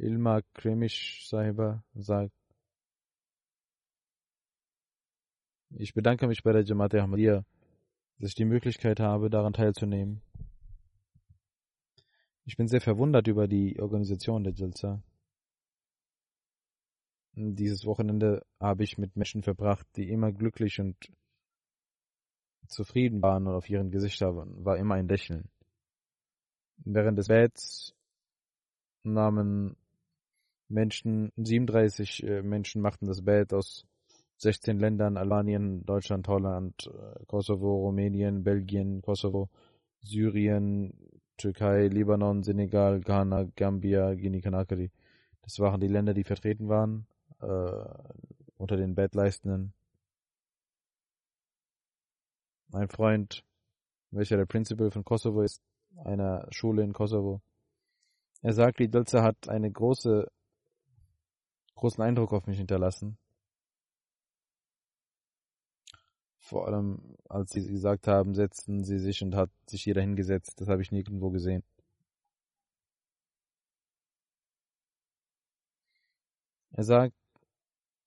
Ilma 0.00 0.40
Kremish 0.54 1.28
Sahiba 1.28 1.84
sagt, 1.94 2.34
ich 5.70 5.92
bedanke 5.94 6.26
mich 6.26 6.42
bei 6.42 6.52
der 6.52 6.64
Jamaat 6.64 6.94
Ahmadiyya, 6.94 7.44
dass 8.18 8.30
ich 8.30 8.34
die 8.34 8.44
Möglichkeit 8.44 8.98
habe, 8.98 9.30
daran 9.30 9.52
teilzunehmen. 9.52 10.22
Ich 12.44 12.56
bin 12.56 12.66
sehr 12.66 12.80
verwundert 12.80 13.28
über 13.28 13.46
die 13.46 13.78
Organisation 13.78 14.42
der 14.42 14.54
Jalsa. 14.54 15.02
Dieses 17.34 17.84
Wochenende 17.84 18.44
habe 18.58 18.82
ich 18.82 18.98
mit 18.98 19.14
Menschen 19.16 19.42
verbracht, 19.42 19.86
die 19.96 20.08
immer 20.08 20.32
glücklich 20.32 20.80
und 20.80 20.96
zufrieden 22.66 23.22
waren 23.22 23.46
und 23.46 23.54
auf 23.54 23.68
ihren 23.68 23.90
Gesichtern 23.90 24.64
war 24.64 24.78
immer 24.78 24.94
ein 24.94 25.08
Lächeln. 25.08 25.48
Während 26.78 27.18
des 27.18 27.28
Bets 27.28 27.94
nahmen 29.02 29.76
Menschen, 30.70 31.32
37 31.36 32.22
äh, 32.22 32.42
Menschen 32.42 32.80
machten 32.80 33.06
das 33.06 33.22
Bett 33.22 33.52
aus 33.52 33.84
16 34.38 34.78
Ländern, 34.78 35.16
Albanien, 35.16 35.84
Deutschland, 35.84 36.26
Holland, 36.28 36.86
äh, 36.86 37.24
Kosovo, 37.26 37.84
Rumänien, 37.84 38.42
Belgien, 38.42 39.02
Kosovo, 39.02 39.50
Syrien, 40.00 40.94
Türkei, 41.36 41.88
Libanon, 41.88 42.42
Senegal, 42.42 43.00
Ghana, 43.00 43.48
Gambia, 43.56 44.14
Guinea-Conakry. 44.14 44.90
Das 45.42 45.58
waren 45.58 45.80
die 45.80 45.88
Länder, 45.88 46.14
die 46.14 46.24
vertreten 46.24 46.68
waren 46.68 47.06
äh, 47.40 47.84
unter 48.56 48.76
den 48.76 48.94
Bettleistenden. 48.94 49.72
Mein 52.68 52.88
Freund, 52.88 53.44
welcher 54.10 54.36
der 54.36 54.46
Principal 54.46 54.90
von 54.90 55.04
Kosovo 55.04 55.42
ist, 55.42 55.62
einer 56.04 56.46
Schule 56.50 56.82
in 56.82 56.92
Kosovo, 56.92 57.40
er 58.42 58.52
sagt, 58.52 58.78
die 58.78 58.88
Dölze 58.88 59.22
hat 59.22 59.48
eine 59.48 59.70
große 59.70 60.30
großen 61.80 62.02
Eindruck 62.04 62.32
auf 62.32 62.46
mich 62.46 62.58
hinterlassen. 62.58 63.18
Vor 66.38 66.66
allem, 66.66 67.16
als 67.28 67.52
sie 67.52 67.62
gesagt 67.66 68.06
haben, 68.06 68.34
setzten 68.34 68.84
sie 68.84 68.98
sich 68.98 69.22
und 69.22 69.34
hat 69.34 69.50
sich 69.66 69.84
jeder 69.86 70.00
hingesetzt. 70.02 70.60
Das 70.60 70.68
habe 70.68 70.82
ich 70.82 70.92
nirgendwo 70.92 71.30
gesehen. 71.30 71.62
Er 76.72 76.84
sagt, 76.84 77.14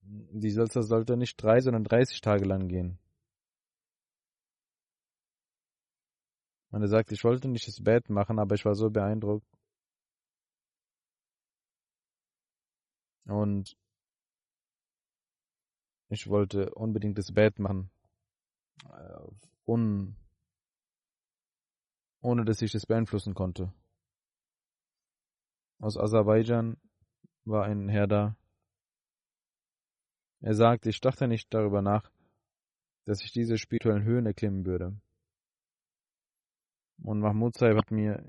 die 0.01 0.51
Salsa 0.51 0.81
sollte 0.83 1.17
nicht 1.17 1.41
drei, 1.41 1.61
sondern 1.61 1.83
30 1.83 2.21
Tage 2.21 2.45
lang 2.45 2.67
gehen. 2.67 2.99
Und 6.71 6.81
er 6.81 6.87
sagt, 6.87 7.11
ich 7.11 7.23
wollte 7.23 7.47
nicht 7.47 7.67
das 7.67 7.81
Bett 7.83 8.09
machen, 8.09 8.39
aber 8.39 8.55
ich 8.55 8.65
war 8.65 8.75
so 8.75 8.89
beeindruckt. 8.89 9.47
Und 13.25 13.77
ich 16.09 16.27
wollte 16.27 16.73
unbedingt 16.73 17.17
das 17.17 17.31
Bett 17.31 17.59
machen. 17.59 17.89
Äh, 18.89 19.27
un, 19.65 20.15
ohne 22.21 22.45
dass 22.45 22.61
ich 22.61 22.71
das 22.71 22.85
beeinflussen 22.85 23.33
konnte. 23.33 23.73
Aus 25.79 25.97
Aserbaidschan 25.97 26.77
war 27.45 27.65
ein 27.65 27.89
Herr 27.89 28.07
da. 28.07 28.37
Er 30.41 30.53
sagte, 30.53 30.89
ich 30.89 30.99
dachte 30.99 31.27
nicht 31.27 31.53
darüber 31.53 31.81
nach, 31.81 32.11
dass 33.05 33.23
ich 33.23 33.31
diese 33.31 33.57
spirituellen 33.57 34.03
Höhen 34.03 34.25
erklimmen 34.25 34.65
würde. 34.65 34.99
Und 37.01 37.19
Mahmoud 37.19 37.57
Saib 37.57 37.77
hat 37.77 37.91
mir 37.91 38.23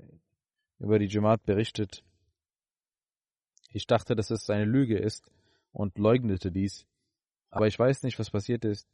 über 0.79 0.99
die 0.99 1.07
Jamaat 1.07 1.43
berichtet, 1.43 2.03
ich 3.75 3.87
dachte, 3.87 4.15
dass 4.15 4.31
es 4.31 4.49
eine 4.49 4.63
Lüge 4.63 4.97
ist 4.97 5.29
und 5.73 5.97
leugnete 5.97 6.49
dies. 6.49 6.87
Aber 7.49 7.67
ich 7.67 7.77
weiß 7.77 8.03
nicht, 8.03 8.17
was 8.17 8.31
passiert 8.31 8.63
ist. 8.63 8.87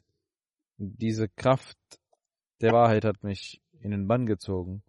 Diese 0.78 1.30
Kraft 1.30 1.78
der 2.62 2.72
Wahrheit 2.72 3.06
hat 3.06 3.22
mich 3.24 3.62
in 3.80 3.92
den 3.92 4.08
Bann 4.08 4.26
gezogen. 4.26 4.82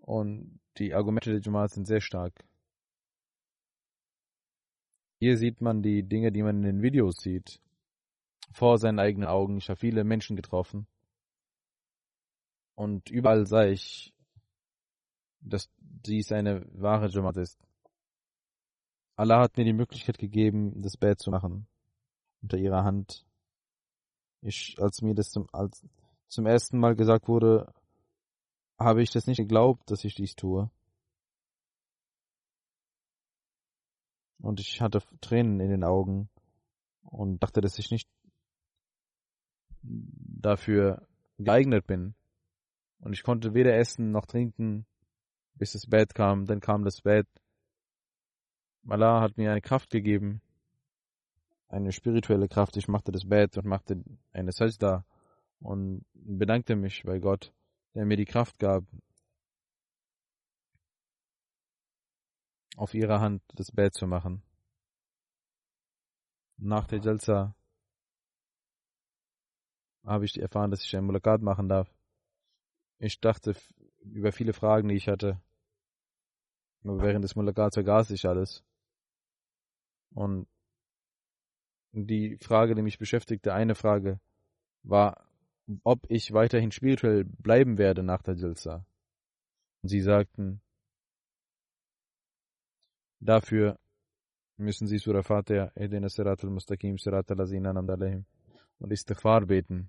Und 0.00 0.60
die 0.78 0.94
Argumente 0.94 1.32
der 1.32 1.40
Jamaat 1.40 1.72
sind 1.72 1.86
sehr 1.86 2.00
stark. 2.00 2.44
Hier 5.18 5.36
sieht 5.36 5.60
man 5.60 5.82
die 5.82 6.04
Dinge, 6.04 6.30
die 6.30 6.44
man 6.44 6.58
in 6.58 6.62
den 6.62 6.82
Videos 6.82 7.16
sieht. 7.16 7.60
Vor 8.52 8.78
seinen 8.78 9.00
eigenen 9.00 9.28
Augen. 9.28 9.56
Ich 9.56 9.68
habe 9.68 9.80
viele 9.80 10.04
Menschen 10.04 10.36
getroffen. 10.36 10.86
Und 12.76 13.10
überall 13.10 13.44
sah 13.46 13.66
ich, 13.66 14.14
dass 15.40 15.68
dies 15.80 16.30
eine 16.30 16.64
wahre 16.80 17.08
Jamaat 17.08 17.38
ist. 17.38 17.65
Allah 19.16 19.40
hat 19.40 19.56
mir 19.56 19.64
die 19.64 19.72
Möglichkeit 19.72 20.18
gegeben, 20.18 20.82
das 20.82 20.98
Bett 20.98 21.18
zu 21.20 21.30
machen. 21.30 21.66
Unter 22.42 22.58
ihrer 22.58 22.84
Hand. 22.84 23.24
Ich, 24.42 24.76
als 24.78 25.00
mir 25.00 25.14
das 25.14 25.30
zum, 25.30 25.48
als, 25.52 25.84
zum 26.28 26.46
ersten 26.46 26.78
Mal 26.78 26.94
gesagt 26.94 27.26
wurde, 27.26 27.72
habe 28.78 29.02
ich 29.02 29.10
das 29.10 29.26
nicht 29.26 29.38
geglaubt, 29.38 29.90
dass 29.90 30.04
ich 30.04 30.14
dies 30.14 30.36
tue. 30.36 30.70
Und 34.38 34.60
ich 34.60 34.82
hatte 34.82 35.02
Tränen 35.22 35.60
in 35.60 35.70
den 35.70 35.82
Augen 35.82 36.28
und 37.02 37.42
dachte, 37.42 37.62
dass 37.62 37.78
ich 37.78 37.90
nicht 37.90 38.08
dafür 39.82 41.08
geeignet 41.38 41.86
bin. 41.86 42.14
Und 43.00 43.14
ich 43.14 43.22
konnte 43.22 43.54
weder 43.54 43.74
essen 43.76 44.10
noch 44.10 44.26
trinken, 44.26 44.84
bis 45.54 45.72
das 45.72 45.86
Bett 45.86 46.14
kam. 46.14 46.44
Dann 46.44 46.60
kam 46.60 46.84
das 46.84 47.00
Bett 47.00 47.26
Allah 48.88 49.20
hat 49.20 49.36
mir 49.36 49.50
eine 49.50 49.60
Kraft 49.60 49.90
gegeben, 49.90 50.40
eine 51.68 51.92
spirituelle 51.92 52.48
Kraft. 52.48 52.76
Ich 52.76 52.88
machte 52.88 53.12
das 53.12 53.28
Bett 53.28 53.56
und 53.56 53.66
machte 53.66 54.02
eine 54.32 54.52
Sajda 54.52 55.04
und 55.60 56.04
bedankte 56.14 56.76
mich 56.76 57.02
bei 57.02 57.18
Gott, 57.18 57.52
der 57.94 58.04
mir 58.06 58.16
die 58.16 58.24
Kraft 58.24 58.58
gab, 58.58 58.84
auf 62.76 62.94
ihrer 62.94 63.20
Hand 63.20 63.42
das 63.54 63.72
Bett 63.72 63.94
zu 63.94 64.06
machen. 64.06 64.42
Nach 66.58 66.86
der 66.86 67.00
Jalsa 67.00 67.54
habe 70.04 70.24
ich 70.24 70.40
erfahren, 70.40 70.70
dass 70.70 70.84
ich 70.84 70.96
ein 70.96 71.04
Mulakat 71.04 71.42
machen 71.42 71.68
darf. 71.68 71.90
Ich 72.98 73.20
dachte 73.20 73.54
über 74.02 74.32
viele 74.32 74.52
Fragen, 74.52 74.88
die 74.88 74.94
ich 74.94 75.08
hatte. 75.08 75.40
Aber 76.84 77.02
während 77.02 77.24
des 77.24 77.34
Mulakats 77.34 77.74
vergaß 77.74 78.10
ich 78.10 78.26
alles. 78.26 78.62
Und 80.14 80.46
die 81.92 82.36
Frage, 82.38 82.74
die 82.74 82.82
mich 82.82 82.98
beschäftigte, 82.98 83.54
eine 83.54 83.74
Frage, 83.74 84.20
war, 84.82 85.26
ob 85.82 86.06
ich 86.10 86.32
weiterhin 86.32 86.70
spirituell 86.70 87.24
bleiben 87.24 87.78
werde 87.78 88.02
nach 88.02 88.22
der 88.22 88.34
Jilsa. 88.34 88.86
Und 89.82 89.88
sie 89.88 90.00
sagten, 90.00 90.60
dafür 93.20 93.78
müssen 94.56 94.86
sie 94.86 94.98
Surah 94.98 95.22
Fatiha, 95.22 95.72
Edina 95.74 96.08
Sirat 96.08 96.44
al-Mustaqim, 96.44 96.98
Sirat 96.98 97.30
al-Azina 97.30 97.70
und 98.78 98.92
Istighfar 98.92 99.46
beten. 99.46 99.88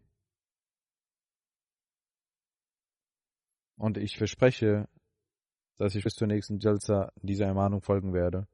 Und 3.76 3.98
ich 3.98 4.18
verspreche, 4.18 4.88
dass 5.78 5.94
ich 5.94 6.04
bis 6.04 6.16
zur 6.16 6.28
nächsten 6.28 6.60
Jalsa 6.60 7.12
dieser 7.22 7.46
Ermahnung 7.46 7.82
folgen 7.82 8.14
werde 8.14 8.48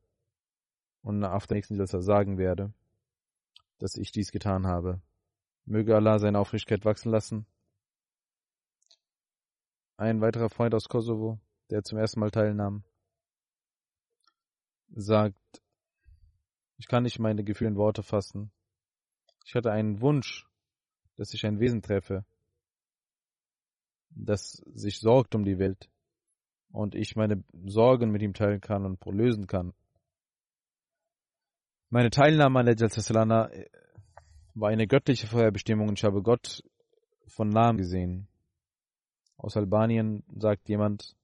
und 1.04 1.24
auf 1.24 1.48
der 1.48 1.56
nächsten 1.56 1.76
Jalsa 1.76 2.02
sagen 2.02 2.38
werde, 2.38 2.74
dass 3.78 3.96
ich 3.96 4.12
dies 4.12 4.32
getan 4.32 4.66
habe. 4.66 5.02
Möge 5.66 5.96
Allah 5.96 6.20
seine 6.20 6.40
Aufrichtigkeit 6.40 6.86
wachsen 6.86 7.12
lassen. 7.12 7.46
Ein 9.98 10.22
weiterer 10.22 10.50
Freund 10.50 10.74
aus 10.74 10.90
Kosovo, 10.90 11.40
der 11.70 11.84
zum 11.84 11.98
ersten 11.98 12.20
Mal 12.20 12.32
teilnahm, 12.32 12.84
sagt, 14.90 15.38
Ich 16.78 16.88
kann 16.88 17.04
nicht 17.04 17.20
meine 17.20 17.44
Gefühle 17.44 17.72
in 17.72 17.78
Worte 17.78 18.04
fassen. 18.04 18.52
Ich 19.46 19.56
hatte 19.56 19.72
einen 19.72 20.02
Wunsch, 20.02 20.48
dass 21.16 21.34
ich 21.34 21.46
ein 21.46 21.60
Wesen 21.60 21.82
treffe, 21.82 22.26
das 24.10 24.64
sich 24.74 25.00
sorgt 25.00 25.36
um 25.36 25.44
die 25.46 25.60
Welt 25.60 25.90
und 26.72 26.96
ich 26.96 27.16
meine 27.16 27.44
Sorgen 27.66 28.12
mit 28.12 28.22
ihm 28.22 28.34
teilen 28.34 28.62
kann 28.62 28.86
und 28.86 29.04
lösen 29.06 29.48
kann. 29.48 29.74
Meine 31.94 32.10
Teilnahme 32.10 32.60
an 32.60 32.66
der 32.66 32.76
Jalsa 32.76 33.46
äh, 33.50 33.68
war 34.56 34.70
eine 34.70 34.88
göttliche 34.88 35.28
Vorherbestimmung 35.28 35.90
und 35.90 36.00
ich 36.00 36.04
habe 36.04 36.24
Gott 36.24 36.64
von 37.28 37.50
nahem 37.50 37.78
gesehen. 37.78 38.28
Aus 39.38 39.56
Albanien 39.58 40.24
sagt 40.36 40.68
jemand, 40.70 41.16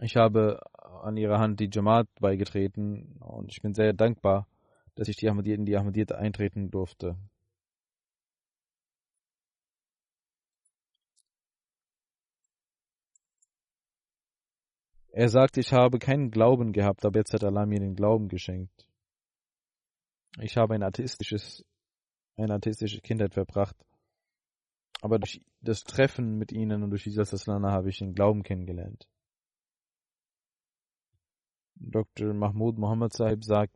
ich 0.00 0.14
habe 0.14 0.60
an 1.02 1.16
ihrer 1.16 1.40
Hand 1.40 1.58
die 1.58 1.68
Jamaat 1.72 2.06
beigetreten 2.20 3.16
und 3.18 3.50
ich 3.50 3.60
bin 3.60 3.74
sehr 3.74 3.92
dankbar, 3.92 4.46
dass 4.94 5.08
ich 5.08 5.16
die 5.16 5.28
Ahmadiyyat 5.28 5.58
in 5.58 5.66
die 5.66 5.76
Ahmadiyyat 5.76 6.12
eintreten 6.12 6.70
durfte. 6.70 7.16
Er 15.12 15.28
sagt, 15.28 15.56
ich 15.58 15.72
habe 15.72 15.98
keinen 15.98 16.30
Glauben 16.30 16.72
gehabt, 16.72 17.04
aber 17.04 17.18
jetzt 17.18 17.32
hat 17.32 17.42
Allah 17.42 17.66
mir 17.66 17.80
den 17.80 17.96
Glauben 17.96 18.28
geschenkt. 18.28 18.86
Ich 20.38 20.56
habe 20.56 20.74
ein 20.74 20.82
atheistisches, 20.84 21.64
eine 22.36 22.54
atheistische 22.54 23.00
Kindheit 23.00 23.34
verbracht. 23.34 23.76
Aber 25.02 25.18
durch 25.18 25.40
das 25.60 25.82
Treffen 25.82 26.36
mit 26.36 26.52
ihnen 26.52 26.82
und 26.82 26.90
durch 26.90 27.04
dieses 27.04 27.34
Aslana 27.34 27.72
habe 27.72 27.88
ich 27.88 27.98
den 27.98 28.14
Glauben 28.14 28.42
kennengelernt. 28.42 29.08
Dr. 31.74 32.32
Mahmoud 32.34 32.78
Mohammed 32.78 33.12
Sahib 33.12 33.42
sagt, 33.42 33.74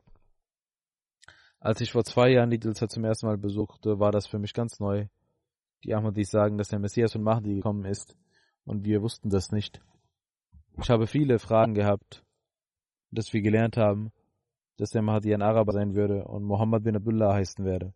als 1.59 1.81
ich 1.81 1.91
vor 1.91 2.03
zwei 2.03 2.29
Jahren 2.29 2.51
die 2.51 2.59
Dilsa 2.59 2.87
zum 2.87 3.03
ersten 3.03 3.25
Mal 3.25 3.37
besuchte, 3.37 3.99
war 3.99 4.11
das 4.11 4.27
für 4.27 4.37
mich 4.37 4.53
ganz 4.53 4.79
neu. 4.79 5.07
Die 5.83 5.95
Ahmadis 5.95 6.29
sagen, 6.29 6.57
dass 6.57 6.69
der 6.69 6.79
Messias 6.79 7.15
und 7.15 7.23
Mahdi 7.23 7.55
gekommen 7.55 7.85
ist, 7.85 8.15
und 8.65 8.85
wir 8.85 9.01
wussten 9.01 9.29
das 9.29 9.51
nicht. 9.51 9.81
Ich 10.77 10.89
habe 10.89 11.07
viele 11.07 11.39
Fragen 11.39 11.73
gehabt, 11.73 12.25
dass 13.11 13.31
wir 13.31 13.41
gelernt 13.41 13.77
haben, 13.77 14.11
dass 14.77 14.89
der 14.89 15.01
Mahdi 15.01 15.33
ein 15.33 15.41
Araber 15.41 15.71
sein 15.71 15.95
würde 15.95 16.25
und 16.25 16.43
Muhammad 16.43 16.83
bin 16.83 16.97
Abdullah 16.97 17.33
heißen 17.33 17.63
werde. 17.63 17.93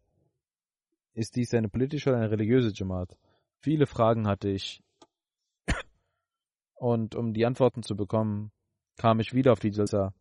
Ist 1.13 1.35
dies 1.35 1.53
eine 1.53 1.67
politische 1.67 2.09
oder 2.09 2.19
eine 2.19 2.31
religiöse 2.31 2.71
Jamaat? 2.73 3.17
Viele 3.59 3.85
Fragen 3.85 4.27
hatte 4.27 4.49
ich. 4.49 4.81
Und 6.75 7.15
um 7.15 7.33
die 7.33 7.45
Antworten 7.45 7.83
zu 7.83 7.97
bekommen, 7.97 8.51
kam 8.95 9.19
ich 9.19 9.33
wieder 9.33 9.51
auf 9.51 9.59
die 9.59 9.71
Jalsa 9.71 10.13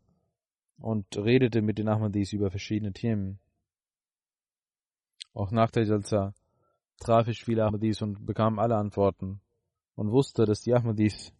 und 0.78 1.06
redete 1.16 1.62
mit 1.62 1.78
den 1.78 1.88
Ahmadis 1.88 2.32
über 2.32 2.50
verschiedene 2.50 2.92
Themen. 2.92 3.38
Auch 5.32 5.52
nach 5.52 5.70
der 5.70 5.84
Jalsa 5.84 6.34
traf 6.98 7.28
ich 7.28 7.44
viele 7.44 7.64
Ahmadis 7.64 8.02
und 8.02 8.26
bekam 8.26 8.58
alle 8.58 8.76
Antworten 8.76 9.40
und 9.94 10.10
wusste, 10.10 10.46
dass 10.46 10.62
die 10.62 10.74
Ahmadis 10.74 11.32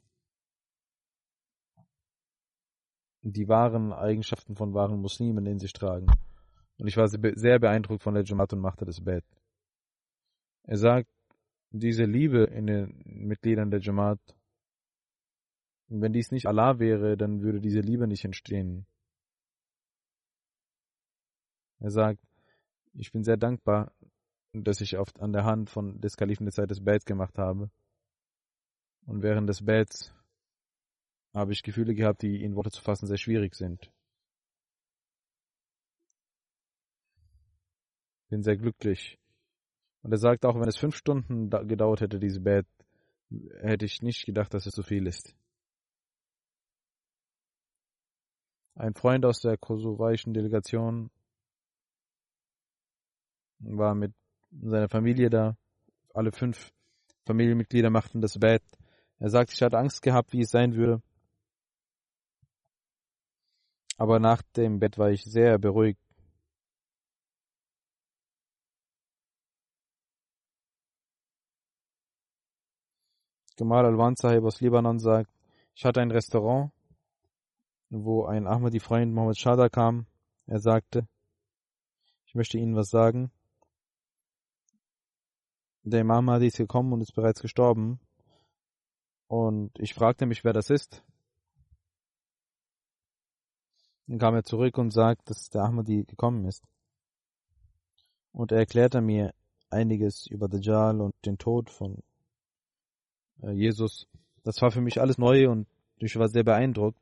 die 3.23 3.49
wahren 3.49 3.93
Eigenschaften 3.93 4.57
von 4.57 4.75
wahren 4.75 5.01
Muslimen 5.01 5.47
in 5.47 5.59
sich 5.59 5.73
tragen. 5.73 6.07
Und 6.79 6.87
ich 6.87 6.97
war 6.97 7.09
sehr 7.09 7.59
beeindruckt 7.59 8.03
von 8.03 8.14
der 8.14 8.25
Jamaat 8.25 8.53
und 8.53 8.61
machte 8.61 8.85
das 8.85 9.01
Bett. 9.01 9.25
Er 10.64 10.77
sagt, 10.77 11.09
diese 11.71 12.05
Liebe 12.05 12.45
in 12.45 12.66
den 12.66 13.03
Mitgliedern 13.05 13.71
der 13.71 13.81
Jamaat 13.81 14.21
wenn 15.89 16.12
dies 16.12 16.31
nicht 16.31 16.47
Allah 16.47 16.79
wäre, 16.79 17.16
dann 17.16 17.43
würde 17.43 17.61
diese 17.61 17.81
Liebe 17.81 18.07
nicht 18.07 18.25
entstehen. 18.25 18.87
Er 21.81 21.91
sagt, 21.91 22.21
ich 22.95 23.11
bin 23.12 23.25
sehr 23.25 23.37
dankbar, 23.37 23.93
dass 24.53 24.81
ich 24.81 24.99
oft 24.99 25.21
an 25.21 25.33
der 25.33 25.45
Hand 25.45 25.71
von 25.71 26.01
des 26.01 26.16
Kalifen 26.16 26.45
der 26.45 26.53
Zeit 26.53 26.71
des 26.71 26.85
Bets 26.85 27.05
gemacht 27.05 27.39
habe. 27.39 27.71
Und 29.07 29.23
während 29.23 29.49
des 29.49 29.64
Bets 29.64 30.12
habe 31.35 31.53
ich 31.53 31.62
Gefühle 31.62 31.95
gehabt, 31.95 32.22
die 32.22 32.43
in 32.43 32.57
Worte 32.57 32.70
zu 32.70 32.83
fassen 32.83 33.07
sehr 33.07 33.18
schwierig 33.18 33.55
sind. 33.55 33.91
Bin 38.31 38.43
sehr 38.43 38.57
glücklich. 38.57 39.18
Und 40.03 40.12
er 40.12 40.18
sagt 40.18 40.45
auch, 40.45 40.55
wenn 40.55 40.68
es 40.68 40.76
fünf 40.76 40.97
Stunden 40.97 41.51
gedauert 41.51 42.01
hätte, 42.01 42.18
diese 42.18 42.41
Bett, 42.41 42.66
hätte 43.61 43.85
ich 43.85 44.03
nicht 44.03 44.26
gedacht, 44.26 44.53
dass 44.55 44.66
es 44.66 44.74
so 44.74 44.83
viel 44.83 45.07
ist. 45.07 45.35
Ein 48.74 48.95
Freund 48.95 49.24
aus 49.24 49.41
der 49.41 49.57
kosovaischen 49.57 50.35
Delegation 50.35 51.11
war 53.59 53.95
mit 53.95 54.14
seiner 54.51 54.89
Familie 54.89 55.31
da. 55.31 55.57
Alle 56.14 56.33
fünf 56.33 56.72
Familienmitglieder 57.26 57.91
machten 57.91 58.20
das 58.20 58.39
Bett. 58.39 58.62
Er 59.18 59.31
sagt, 59.31 59.53
ich 59.53 59.61
hatte 59.62 59.79
Angst 59.79 60.01
gehabt, 60.03 60.33
wie 60.33 60.43
es 60.43 60.51
sein 60.51 60.74
würde. 60.74 61.03
Aber 63.99 64.18
nach 64.18 64.42
dem 64.57 64.78
Bett 64.78 64.96
war 64.96 65.11
ich 65.11 65.24
sehr 65.24 65.59
beruhigt. 65.59 66.01
Gamal 73.57 73.84
al-Wan 73.84 74.16
Sahib 74.16 74.44
aus 74.44 74.61
Libanon 74.61 74.99
sagt, 74.99 75.30
ich 75.74 75.84
hatte 75.84 76.01
ein 76.01 76.12
Restaurant 76.12 76.72
wo 77.90 78.26
ein 78.26 78.46
Ahmadi-Freund 78.46 79.12
Mohammed 79.12 79.38
Shada 79.38 79.68
kam. 79.68 80.07
Er 80.46 80.61
sagte, 80.61 81.09
ich 82.26 82.34
möchte 82.34 82.59
Ihnen 82.59 82.76
was 82.76 82.90
sagen. 82.90 83.30
Der 85.82 86.01
Imam 86.01 86.26
Mahdi 86.26 86.49
ist 86.49 86.59
gekommen 86.59 86.92
und 86.92 87.01
ist 87.01 87.14
bereits 87.14 87.40
gestorben. 87.40 87.99
Und 89.26 89.78
ich 89.78 89.94
fragte 89.94 90.26
mich, 90.26 90.44
wer 90.44 90.53
das 90.53 90.70
ist. 90.70 91.03
Dann 94.09 94.19
kam 94.19 94.35
er 94.35 94.43
zurück 94.43 94.79
und 94.79 94.91
sagte, 94.91 95.27
dass 95.27 95.51
der 95.51 95.63
Ahmadi 95.63 96.05
gekommen 96.05 96.47
ist. 96.47 96.65
Und 98.33 98.53
er 98.53 98.59
erklärte 98.59 99.03
mir 99.03 99.35
einiges 99.69 100.27
über 100.27 100.49
Dajjal 100.49 101.03
und 101.03 101.15
den 101.27 101.37
Tod 101.37 101.69
von 101.69 102.03
äh, 103.43 103.51
Jesus. 103.53 104.07
Das 104.45 104.63
war 104.63 104.71
für 104.71 104.81
mich 104.81 104.99
alles 104.99 105.19
neu 105.19 105.51
und 105.51 105.69
ich 105.97 106.17
war 106.17 106.29
sehr 106.29 106.45
beeindruckt 106.45 106.99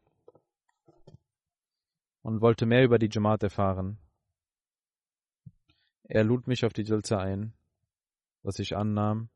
und 2.23 2.41
wollte 2.41 2.67
mehr 2.67 2.83
über 2.83 2.99
die 2.99 3.09
Jamaat 3.11 3.45
erfahren. 3.45 3.99
Er 6.03 6.25
lud 6.25 6.49
mich 6.49 6.65
auf 6.65 6.73
die 6.73 6.83
Jalsa 6.83 7.19
ein, 7.19 7.53
was 8.43 8.59
ich 8.59 8.77
annahm. 8.77 9.29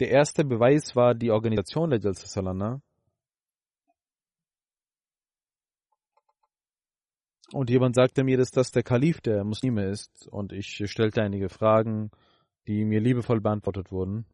Der 0.00 0.10
erste 0.10 0.44
Beweis 0.44 0.94
war 0.94 1.14
die 1.14 1.30
Organisation 1.30 1.90
der 1.90 1.98
Jalsa 1.98 2.26
Salana. 2.26 2.80
Und 7.52 7.70
jemand 7.70 7.94
sagte 7.94 8.24
mir, 8.24 8.36
dass 8.36 8.50
das 8.50 8.70
der 8.70 8.82
Kalif 8.82 9.20
der 9.20 9.42
Muslime 9.42 9.86
ist. 9.86 10.28
Und 10.28 10.52
ich 10.52 10.82
stellte 10.90 11.22
einige 11.22 11.48
Fragen, 11.48 12.10
die 12.66 12.84
mir 12.84 13.00
liebevoll 13.00 13.40
beantwortet 13.40 13.90
wurden. 13.90 14.26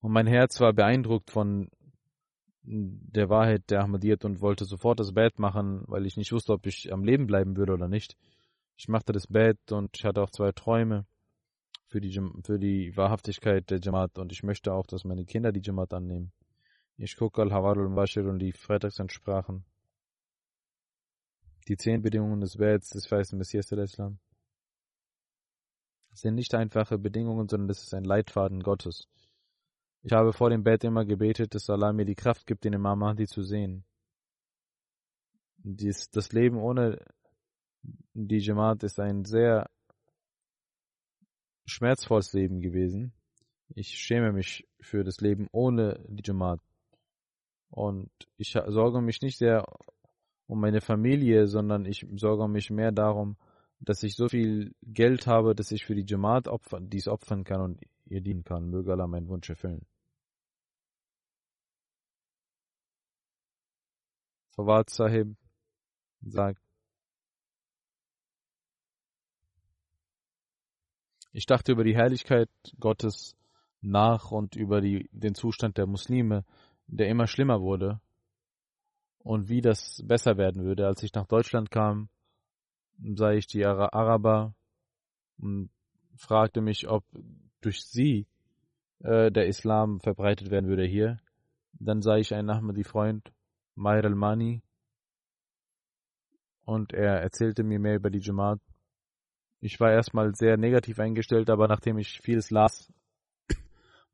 Und 0.00 0.12
mein 0.12 0.26
Herz 0.26 0.58
war 0.60 0.72
beeindruckt 0.72 1.30
von 1.30 1.70
der 2.62 3.28
Wahrheit 3.28 3.70
der 3.70 3.82
Ahmadiyyat 3.82 4.24
und 4.24 4.40
wollte 4.40 4.64
sofort 4.64 5.00
das 5.00 5.12
Bett 5.12 5.38
machen, 5.38 5.82
weil 5.86 6.06
ich 6.06 6.16
nicht 6.16 6.32
wusste, 6.32 6.52
ob 6.52 6.66
ich 6.66 6.92
am 6.92 7.04
Leben 7.04 7.26
bleiben 7.26 7.56
würde 7.56 7.74
oder 7.74 7.88
nicht. 7.88 8.16
Ich 8.76 8.88
machte 8.88 9.12
das 9.12 9.26
Bett 9.26 9.70
und 9.70 9.96
ich 9.96 10.04
hatte 10.04 10.22
auch 10.22 10.30
zwei 10.30 10.52
Träume 10.52 11.06
für 11.90 12.00
die, 12.00 12.12
für 12.44 12.58
die 12.58 12.96
Wahrhaftigkeit 12.96 13.68
der 13.68 13.80
Jamaat 13.80 14.16
und 14.18 14.30
ich 14.30 14.44
möchte 14.44 14.72
auch, 14.72 14.86
dass 14.86 15.04
meine 15.04 15.24
Kinder 15.24 15.50
die 15.50 15.60
Jamaat 15.62 15.92
annehmen. 15.92 16.32
Ich 16.96 17.16
gucke 17.16 17.42
Al-Hawarul 17.42 17.86
und 17.86 17.96
Washir 17.96 18.24
und 18.26 18.38
die 18.38 18.52
Freitagsansprachen. 18.52 19.64
Die 21.66 21.76
zehn 21.76 22.00
Bedingungen 22.00 22.40
des 22.40 22.56
Betts 22.56 22.90
des 22.90 23.10
weißen 23.10 23.36
Messias 23.36 23.66
der 23.66 23.78
Islam 23.78 24.18
sind 26.12 26.34
nicht 26.34 26.54
einfache 26.54 26.98
Bedingungen, 26.98 27.48
sondern 27.48 27.68
das 27.68 27.82
ist 27.82 27.94
ein 27.94 28.04
Leitfaden 28.04 28.62
Gottes. 28.62 29.08
Ich 30.02 30.12
habe 30.12 30.32
vor 30.32 30.50
dem 30.50 30.62
Bett 30.62 30.84
immer 30.84 31.04
gebetet, 31.04 31.54
dass 31.54 31.70
Allah 31.70 31.92
mir 31.92 32.04
die 32.04 32.14
Kraft 32.14 32.46
gibt, 32.46 32.64
den 32.64 32.72
Imam 32.72 33.00
Mahdi 33.00 33.26
zu 33.26 33.42
sehen. 33.42 33.84
Dies, 35.58 36.10
das 36.10 36.32
Leben 36.32 36.56
ohne 36.56 37.04
die 38.14 38.38
Jamaat 38.38 38.82
ist 38.82 38.98
ein 38.98 39.24
sehr 39.24 39.68
schmerzvolles 41.70 42.32
Leben 42.32 42.60
gewesen. 42.60 43.12
Ich 43.74 43.88
schäme 43.98 44.32
mich 44.32 44.68
für 44.80 45.04
das 45.04 45.20
Leben 45.20 45.48
ohne 45.52 46.04
die 46.08 46.22
Jamaat. 46.24 46.60
Und 47.70 48.10
ich 48.36 48.50
sorge 48.50 49.00
mich 49.00 49.22
nicht 49.22 49.38
sehr 49.38 49.64
um 50.46 50.60
meine 50.60 50.80
Familie, 50.80 51.46
sondern 51.46 51.84
ich 51.84 52.06
sorge 52.16 52.48
mich 52.48 52.70
mehr 52.70 52.90
darum, 52.90 53.36
dass 53.78 54.02
ich 54.02 54.16
so 54.16 54.28
viel 54.28 54.74
Geld 54.82 55.26
habe, 55.26 55.54
dass 55.54 55.70
ich 55.70 55.84
für 55.84 55.94
die 55.94 56.04
Jamaat 56.06 56.48
opfern, 56.48 56.90
dies 56.90 57.08
opfern 57.08 57.44
kann 57.44 57.60
und 57.60 57.80
ihr 58.06 58.20
dienen 58.20 58.44
kann. 58.44 58.68
Möge 58.68 58.92
Allah 58.92 59.06
meinen 59.06 59.28
Wunsch 59.28 59.48
erfüllen. 59.48 59.86
Fawad 64.50 64.90
Sahib 64.90 65.36
sagt, 66.22 66.60
ich 71.32 71.46
dachte 71.46 71.72
über 71.72 71.84
die 71.84 71.94
Herrlichkeit 71.94 72.50
Gottes 72.78 73.36
nach 73.80 74.30
und 74.30 74.56
über 74.56 74.80
die, 74.80 75.08
den 75.12 75.34
Zustand 75.34 75.78
der 75.78 75.86
Muslime, 75.86 76.44
der 76.86 77.08
immer 77.08 77.26
schlimmer 77.26 77.60
wurde 77.60 78.00
und 79.18 79.48
wie 79.48 79.60
das 79.60 80.02
besser 80.04 80.36
werden 80.36 80.64
würde. 80.64 80.86
Als 80.86 81.02
ich 81.02 81.14
nach 81.14 81.26
Deutschland 81.26 81.70
kam, 81.70 82.08
sah 83.14 83.32
ich 83.32 83.46
die 83.46 83.64
Araber 83.64 84.54
und 85.38 85.70
fragte 86.16 86.60
mich, 86.60 86.88
ob 86.88 87.04
durch 87.60 87.84
sie 87.84 88.26
äh, 89.00 89.30
der 89.30 89.46
Islam 89.46 90.00
verbreitet 90.00 90.50
werden 90.50 90.68
würde 90.68 90.84
hier. 90.84 91.18
Dann 91.72 92.02
sah 92.02 92.16
ich 92.16 92.34
einen 92.34 92.50
Ahmadi-Freund, 92.50 93.32
Mair 93.74 94.04
al-Mani, 94.04 94.62
und 96.64 96.92
er 96.92 97.20
erzählte 97.20 97.64
mir 97.64 97.78
mehr 97.78 97.96
über 97.96 98.10
die 98.10 98.20
Jamaat. 98.20 98.60
Ich 99.60 99.78
war 99.78 99.92
erstmal 99.92 100.34
sehr 100.34 100.56
negativ 100.56 100.98
eingestellt, 100.98 101.50
aber 101.50 101.68
nachdem 101.68 101.98
ich 101.98 102.20
vieles 102.22 102.50
las, 102.50 102.92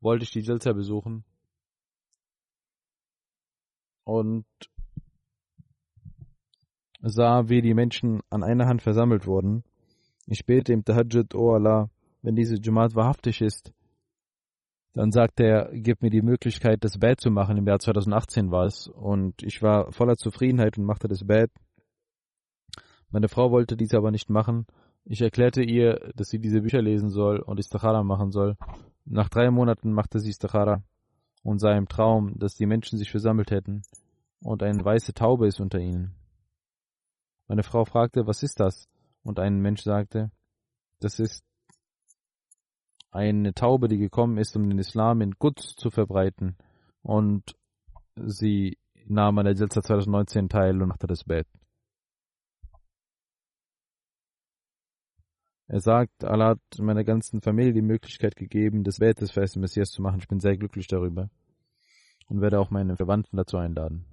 wollte 0.01 0.23
ich 0.23 0.31
die 0.31 0.41
Jalsa 0.41 0.73
besuchen. 0.73 1.23
Und 4.03 4.45
sah, 7.01 7.49
wie 7.49 7.61
die 7.61 7.73
Menschen 7.73 8.21
an 8.29 8.43
einer 8.43 8.67
Hand 8.67 8.81
versammelt 8.81 9.25
wurden. 9.25 9.63
Ich 10.25 10.45
bete 10.45 10.73
im 10.73 10.83
Tahajjud, 10.83 11.35
O 11.35 11.53
Allah, 11.53 11.89
wenn 12.21 12.35
diese 12.35 12.59
Jamaat 12.61 12.95
wahrhaftig 12.95 13.41
ist, 13.41 13.73
dann 14.93 15.11
sagte 15.11 15.43
er, 15.43 15.69
gib 15.73 16.01
mir 16.01 16.09
die 16.09 16.23
Möglichkeit, 16.23 16.83
das 16.83 16.97
Bad 16.97 17.21
zu 17.21 17.29
machen. 17.29 17.57
Im 17.57 17.67
Jahr 17.67 17.79
2018 17.79 18.51
war 18.51 18.65
es. 18.65 18.87
Und 18.87 19.43
ich 19.43 19.61
war 19.61 19.91
voller 19.91 20.17
Zufriedenheit 20.17 20.77
und 20.77 20.85
machte 20.85 21.07
das 21.07 21.25
Bad. 21.25 21.51
Meine 23.11 23.29
Frau 23.29 23.51
wollte 23.51 23.77
dies 23.77 23.93
aber 23.93 24.11
nicht 24.11 24.29
machen. 24.29 24.65
Ich 25.09 25.21
erklärte 25.21 25.63
ihr, 25.63 26.11
dass 26.15 26.27
sie 26.27 26.39
diese 26.39 26.61
Bücher 26.61 26.81
lesen 26.81 27.09
soll 27.09 27.39
und 27.39 27.59
Istikhara 27.59 28.03
machen 28.03 28.31
soll. 28.31 28.57
Nach 29.05 29.29
drei 29.29 29.49
Monaten 29.49 29.93
machte 29.93 30.19
sie 30.19 30.31
Istikhara 30.31 30.83
und 31.43 31.59
sah 31.59 31.77
im 31.77 31.87
Traum, 31.87 32.37
dass 32.37 32.55
die 32.55 32.65
Menschen 32.65 32.97
sich 32.97 33.09
versammelt 33.09 33.49
hätten 33.51 33.83
und 34.41 34.63
eine 34.63 34.83
weiße 34.83 35.13
Taube 35.13 35.47
ist 35.47 35.61
unter 35.61 35.79
ihnen. 35.79 36.13
Meine 37.47 37.63
Frau 37.63 37.85
fragte, 37.85 38.27
was 38.27 38.43
ist 38.43 38.59
das? 38.59 38.89
Und 39.23 39.39
ein 39.39 39.61
Mensch 39.61 39.81
sagte, 39.81 40.29
das 40.99 41.19
ist 41.19 41.41
eine 43.11 43.53
Taube, 43.53 43.87
die 43.87 43.97
gekommen 43.97 44.37
ist, 44.37 44.57
um 44.57 44.69
den 44.69 44.77
Islam 44.77 45.21
in 45.21 45.39
Quds 45.39 45.75
zu 45.77 45.89
verbreiten. 45.89 46.57
Und 47.01 47.55
sie 48.17 48.77
nahm 49.05 49.37
an 49.37 49.45
der 49.45 49.55
Jalsa 49.55 49.81
2019 49.81 50.49
teil 50.49 50.81
und 50.81 50.89
machte 50.89 51.07
das 51.07 51.23
Bett. 51.23 51.47
Er 55.69 55.81
sagt, 55.81 56.23
Allah 56.23 56.51
hat 56.51 56.79
meiner 56.79 57.03
ganzen 57.03 57.41
Familie 57.41 57.73
die 57.73 57.81
Möglichkeit 57.81 58.37
gegeben, 58.37 58.85
das 58.85 58.99
Bett 58.99 59.19
des 59.19 59.35
Messias 59.57 59.91
zu 59.91 60.01
machen. 60.01 60.19
Ich 60.19 60.27
bin 60.27 60.39
sehr 60.39 60.55
glücklich 60.55 60.87
darüber 60.87 61.29
und 62.27 62.39
werde 62.39 62.59
auch 62.59 62.69
meine 62.69 62.95
Verwandten 62.95 63.35
dazu 63.35 63.57
einladen. 63.57 64.05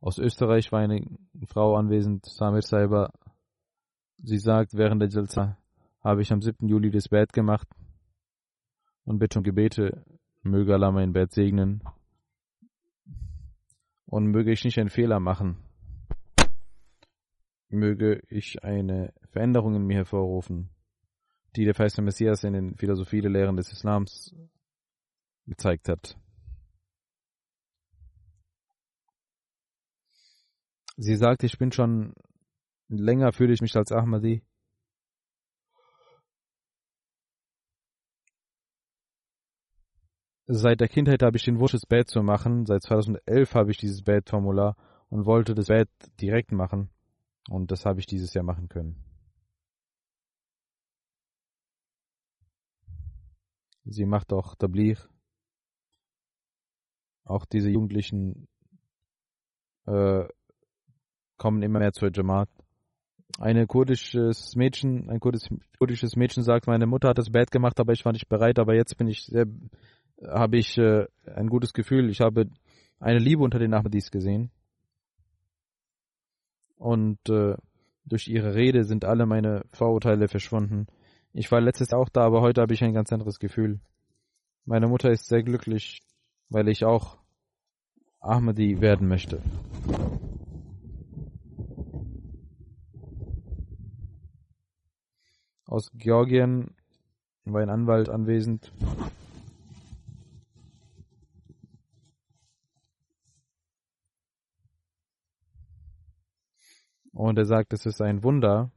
Aus 0.00 0.18
Österreich 0.18 0.72
war 0.72 0.80
eine 0.80 1.06
Frau 1.46 1.76
anwesend, 1.76 2.26
Samir 2.26 2.62
Saiba. 2.62 3.12
Sie 4.18 4.38
sagt, 4.38 4.74
während 4.74 5.00
der 5.00 5.08
Jalsa 5.08 5.58
habe 6.00 6.22
ich 6.22 6.32
am 6.32 6.42
7. 6.42 6.66
Juli 6.68 6.90
das 6.90 7.08
Bett 7.08 7.32
gemacht 7.32 7.68
und 9.04 9.18
bitte 9.20 9.38
um 9.38 9.44
Gebete, 9.44 10.04
möge 10.42 10.74
Allah 10.74 10.90
mein 10.90 11.12
Bett 11.12 11.32
segnen 11.32 11.82
und 14.06 14.26
möge 14.26 14.52
ich 14.52 14.64
nicht 14.64 14.78
einen 14.78 14.90
Fehler 14.90 15.20
machen. 15.20 15.56
Möge 17.68 18.22
ich 18.28 18.62
eine 18.62 19.12
Veränderung 19.34 19.74
in 19.74 19.84
mir 19.84 19.96
hervorrufen, 19.96 20.70
die 21.56 21.64
der 21.64 21.74
feiste 21.74 22.02
Messias 22.02 22.44
in 22.44 22.52
den 22.52 22.76
Philosophie 22.76 23.20
der 23.20 23.32
Lehren 23.32 23.56
des 23.56 23.72
Islams 23.72 24.32
gezeigt 25.44 25.88
hat. 25.88 26.16
Sie 30.96 31.16
sagt, 31.16 31.42
ich 31.42 31.58
bin 31.58 31.72
schon 31.72 32.14
länger 32.88 33.32
fühle 33.32 33.52
ich 33.52 33.60
mich 33.60 33.74
als 33.74 33.90
Ahmadi. 33.90 34.44
Seit 40.46 40.80
der 40.80 40.88
Kindheit 40.88 41.24
habe 41.24 41.36
ich 41.38 41.42
den 41.42 41.58
Wunsch, 41.58 41.72
das 41.72 41.86
Bad 41.86 42.06
zu 42.06 42.22
machen. 42.22 42.66
Seit 42.66 42.82
2011 42.82 43.54
habe 43.54 43.72
ich 43.72 43.78
dieses 43.78 44.04
Bad-Formular 44.04 44.76
und 45.08 45.26
wollte 45.26 45.56
das 45.56 45.66
Bad 45.66 45.88
direkt 46.20 46.52
machen. 46.52 46.90
Und 47.48 47.72
das 47.72 47.84
habe 47.84 47.98
ich 47.98 48.06
dieses 48.06 48.32
Jahr 48.34 48.44
machen 48.44 48.68
können. 48.68 49.03
Sie 53.84 54.06
macht 54.06 54.32
auch 54.32 54.54
Tablir. 54.54 54.96
Auch 57.24 57.44
diese 57.44 57.70
Jugendlichen 57.70 58.48
äh, 59.86 60.24
kommen 61.36 61.62
immer 61.62 61.78
mehr 61.78 61.92
zur 61.92 62.10
Jamaat. 62.12 62.48
Ein 63.38 63.66
kurdisches 63.66 64.54
Mädchen, 64.54 65.10
ein 65.10 65.18
kurdisches 65.18 66.16
Mädchen 66.16 66.42
sagt, 66.42 66.66
meine 66.66 66.86
Mutter 66.86 67.08
hat 67.08 67.18
das 67.18 67.30
Bad 67.30 67.50
gemacht, 67.50 67.80
aber 67.80 67.92
ich 67.92 68.04
war 68.04 68.12
nicht 68.12 68.28
bereit, 68.28 68.58
aber 68.58 68.74
jetzt 68.74 68.96
bin 68.96 69.08
ich 69.08 69.24
sehr, 69.24 69.46
habe 70.24 70.58
ich 70.58 70.78
äh, 70.78 71.06
ein 71.34 71.48
gutes 71.48 71.72
Gefühl. 71.72 72.10
Ich 72.10 72.20
habe 72.20 72.48
eine 73.00 73.18
Liebe 73.18 73.42
unter 73.42 73.58
den 73.58 73.74
Ahmadis 73.74 74.10
gesehen. 74.10 74.50
Und 76.76 77.18
äh, 77.28 77.56
durch 78.04 78.28
ihre 78.28 78.54
Rede 78.54 78.84
sind 78.84 79.04
alle 79.04 79.26
meine 79.26 79.64
Vorurteile 79.72 80.28
verschwunden. 80.28 80.86
Ich 81.34 81.52
war 81.52 81.60
letztes 81.60 81.90
Jahr 81.90 82.00
auch 82.00 82.08
da, 82.08 82.22
aber 82.22 82.40
heute 82.40 82.62
habe 82.62 82.72
ich 82.72 82.82
ein 82.82 82.94
ganz 82.94 83.12
anderes 83.12 83.38
Gefühl. 83.38 83.80
Meine 84.64 84.88
Mutter 84.88 85.10
ist 85.10 85.26
sehr 85.26 85.42
glücklich, 85.42 86.00
weil 86.48 86.68
ich 86.68 86.86
auch 86.86 87.18
Ahmadi 88.20 88.80
werden 88.80 89.08
möchte. 89.08 89.42
aus 95.74 95.90
Georgien 95.94 96.70
war 97.44 97.60
ein 97.60 97.68
Anwalt 97.68 98.08
anwesend. 98.08 98.72
Und 107.12 107.36
er 107.38 107.44
sagt, 107.44 107.72
es 107.72 107.86
ist 107.86 108.00
ein 108.00 108.22
Wunder. 108.22 108.70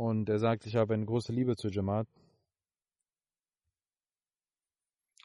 Und 0.00 0.30
er 0.30 0.38
sagt, 0.38 0.64
ich 0.64 0.76
habe 0.76 0.94
eine 0.94 1.04
große 1.04 1.30
Liebe 1.30 1.56
zu 1.56 1.68
Jamaat. 1.68 2.08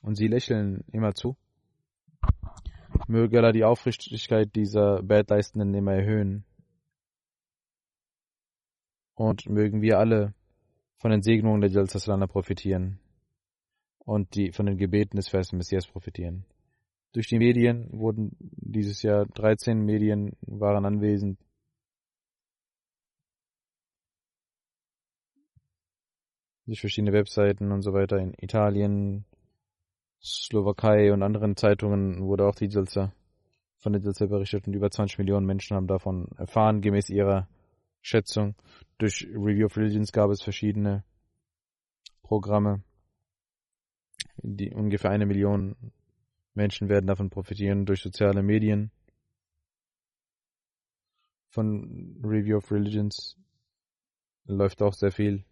Und 0.01 0.15
sie 0.15 0.27
lächeln 0.27 0.83
immer 0.91 1.13
zu. 1.13 1.37
Möge 3.07 3.37
Allah 3.37 3.53
die 3.53 3.63
Aufrichtigkeit 3.63 4.53
dieser 4.53 5.01
Badleistenden 5.01 5.73
immer 5.75 5.93
erhöhen. 5.93 6.43
Und 9.13 9.47
mögen 9.47 9.81
wir 9.81 9.97
alle 9.97 10.33
von 10.97 11.09
den 11.09 11.21
Segnungen 11.21 11.61
der 11.61 11.69
Jalsaslana 11.69 12.27
profitieren 12.27 12.99
und 13.99 14.35
die 14.35 14.51
von 14.51 14.65
den 14.65 14.75
Gebeten 14.75 15.15
des 15.15 15.29
festen 15.29 15.55
Messias 15.55 15.87
profitieren. 15.87 16.43
Durch 17.13 17.29
die 17.29 17.39
Medien 17.39 17.87
wurden 17.93 18.35
dieses 18.41 19.03
Jahr 19.03 19.25
13 19.25 19.85
Medien 19.85 20.35
waren 20.41 20.83
anwesend. 20.83 21.39
Durch 26.65 26.79
verschiedene 26.79 27.13
Webseiten 27.13 27.71
und 27.71 27.83
so 27.83 27.93
weiter 27.93 28.17
in 28.17 28.33
Italien, 28.39 29.25
Slowakei 30.21 31.13
und 31.13 31.21
anderen 31.21 31.55
Zeitungen 31.55 32.23
wurde 32.25 32.47
auch 32.47 32.55
die 32.55 32.67
Jalsa 32.67 33.13
von 33.77 33.93
der 33.93 34.01
Jalsa 34.01 34.25
berichtet 34.25 34.65
und 34.65 34.73
über 34.73 34.89
20 34.89 35.19
Millionen 35.19 35.45
Menschen 35.45 35.77
haben 35.77 35.85
davon 35.85 36.27
erfahren, 36.37 36.81
gemäß 36.81 37.09
ihrer 37.09 37.47
Schätzung. 38.01 38.55
Durch 38.97 39.27
Review 39.31 39.67
of 39.67 39.77
Religions 39.77 40.11
gab 40.11 40.31
es 40.31 40.41
verschiedene 40.41 41.03
Programme. 42.23 42.83
Die 44.37 44.73
ungefähr 44.73 45.11
eine 45.11 45.27
Million 45.27 45.75
Menschen 46.55 46.89
werden 46.89 47.05
davon 47.05 47.29
profitieren 47.29 47.85
durch 47.85 48.01
soziale 48.01 48.41
Medien. 48.41 48.89
Von 51.49 52.19
Review 52.23 52.57
of 52.57 52.71
Religions 52.71 53.37
läuft 54.45 54.81
auch 54.81 54.93
sehr 54.93 55.11
viel. 55.11 55.45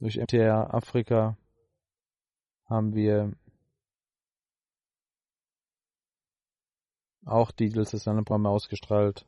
Durch 0.00 0.16
MTR 0.16 0.72
Afrika 0.72 1.36
haben 2.64 2.94
wir 2.94 3.34
auch 7.26 7.50
die 7.50 7.68
letzte 7.68 7.98
Programme 7.98 8.48
ausgestrahlt. 8.48 9.26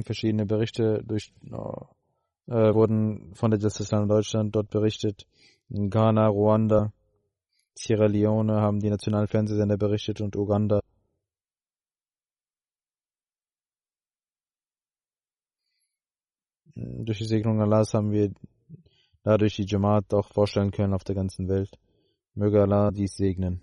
Verschiedene 0.00 0.46
Berichte 0.46 1.02
durch, 1.04 1.32
äh, 1.42 2.72
wurden 2.72 3.34
von 3.34 3.50
der 3.50 3.58
Justice 3.58 4.06
Deutschland 4.06 4.54
dort 4.54 4.70
berichtet. 4.70 5.26
In 5.68 5.90
Ghana, 5.90 6.28
Ruanda, 6.28 6.92
Sierra 7.74 8.06
Leone 8.06 8.60
haben 8.60 8.78
die 8.78 8.90
nationalen 8.90 9.26
Fernsehsender 9.26 9.76
berichtet 9.76 10.20
und 10.20 10.36
Uganda. 10.36 10.80
Durch 16.80 17.18
die 17.18 17.24
Segnung 17.24 17.60
Allahs 17.60 17.92
haben 17.92 18.12
wir 18.12 18.30
dadurch 19.24 19.56
die 19.56 19.66
Jamaat 19.66 20.14
auch 20.14 20.32
vorstellen 20.32 20.70
können 20.70 20.94
auf 20.94 21.02
der 21.02 21.16
ganzen 21.16 21.48
Welt. 21.48 21.76
Möge 22.34 22.62
Allah 22.62 22.92
dies 22.92 23.16
segnen. 23.16 23.62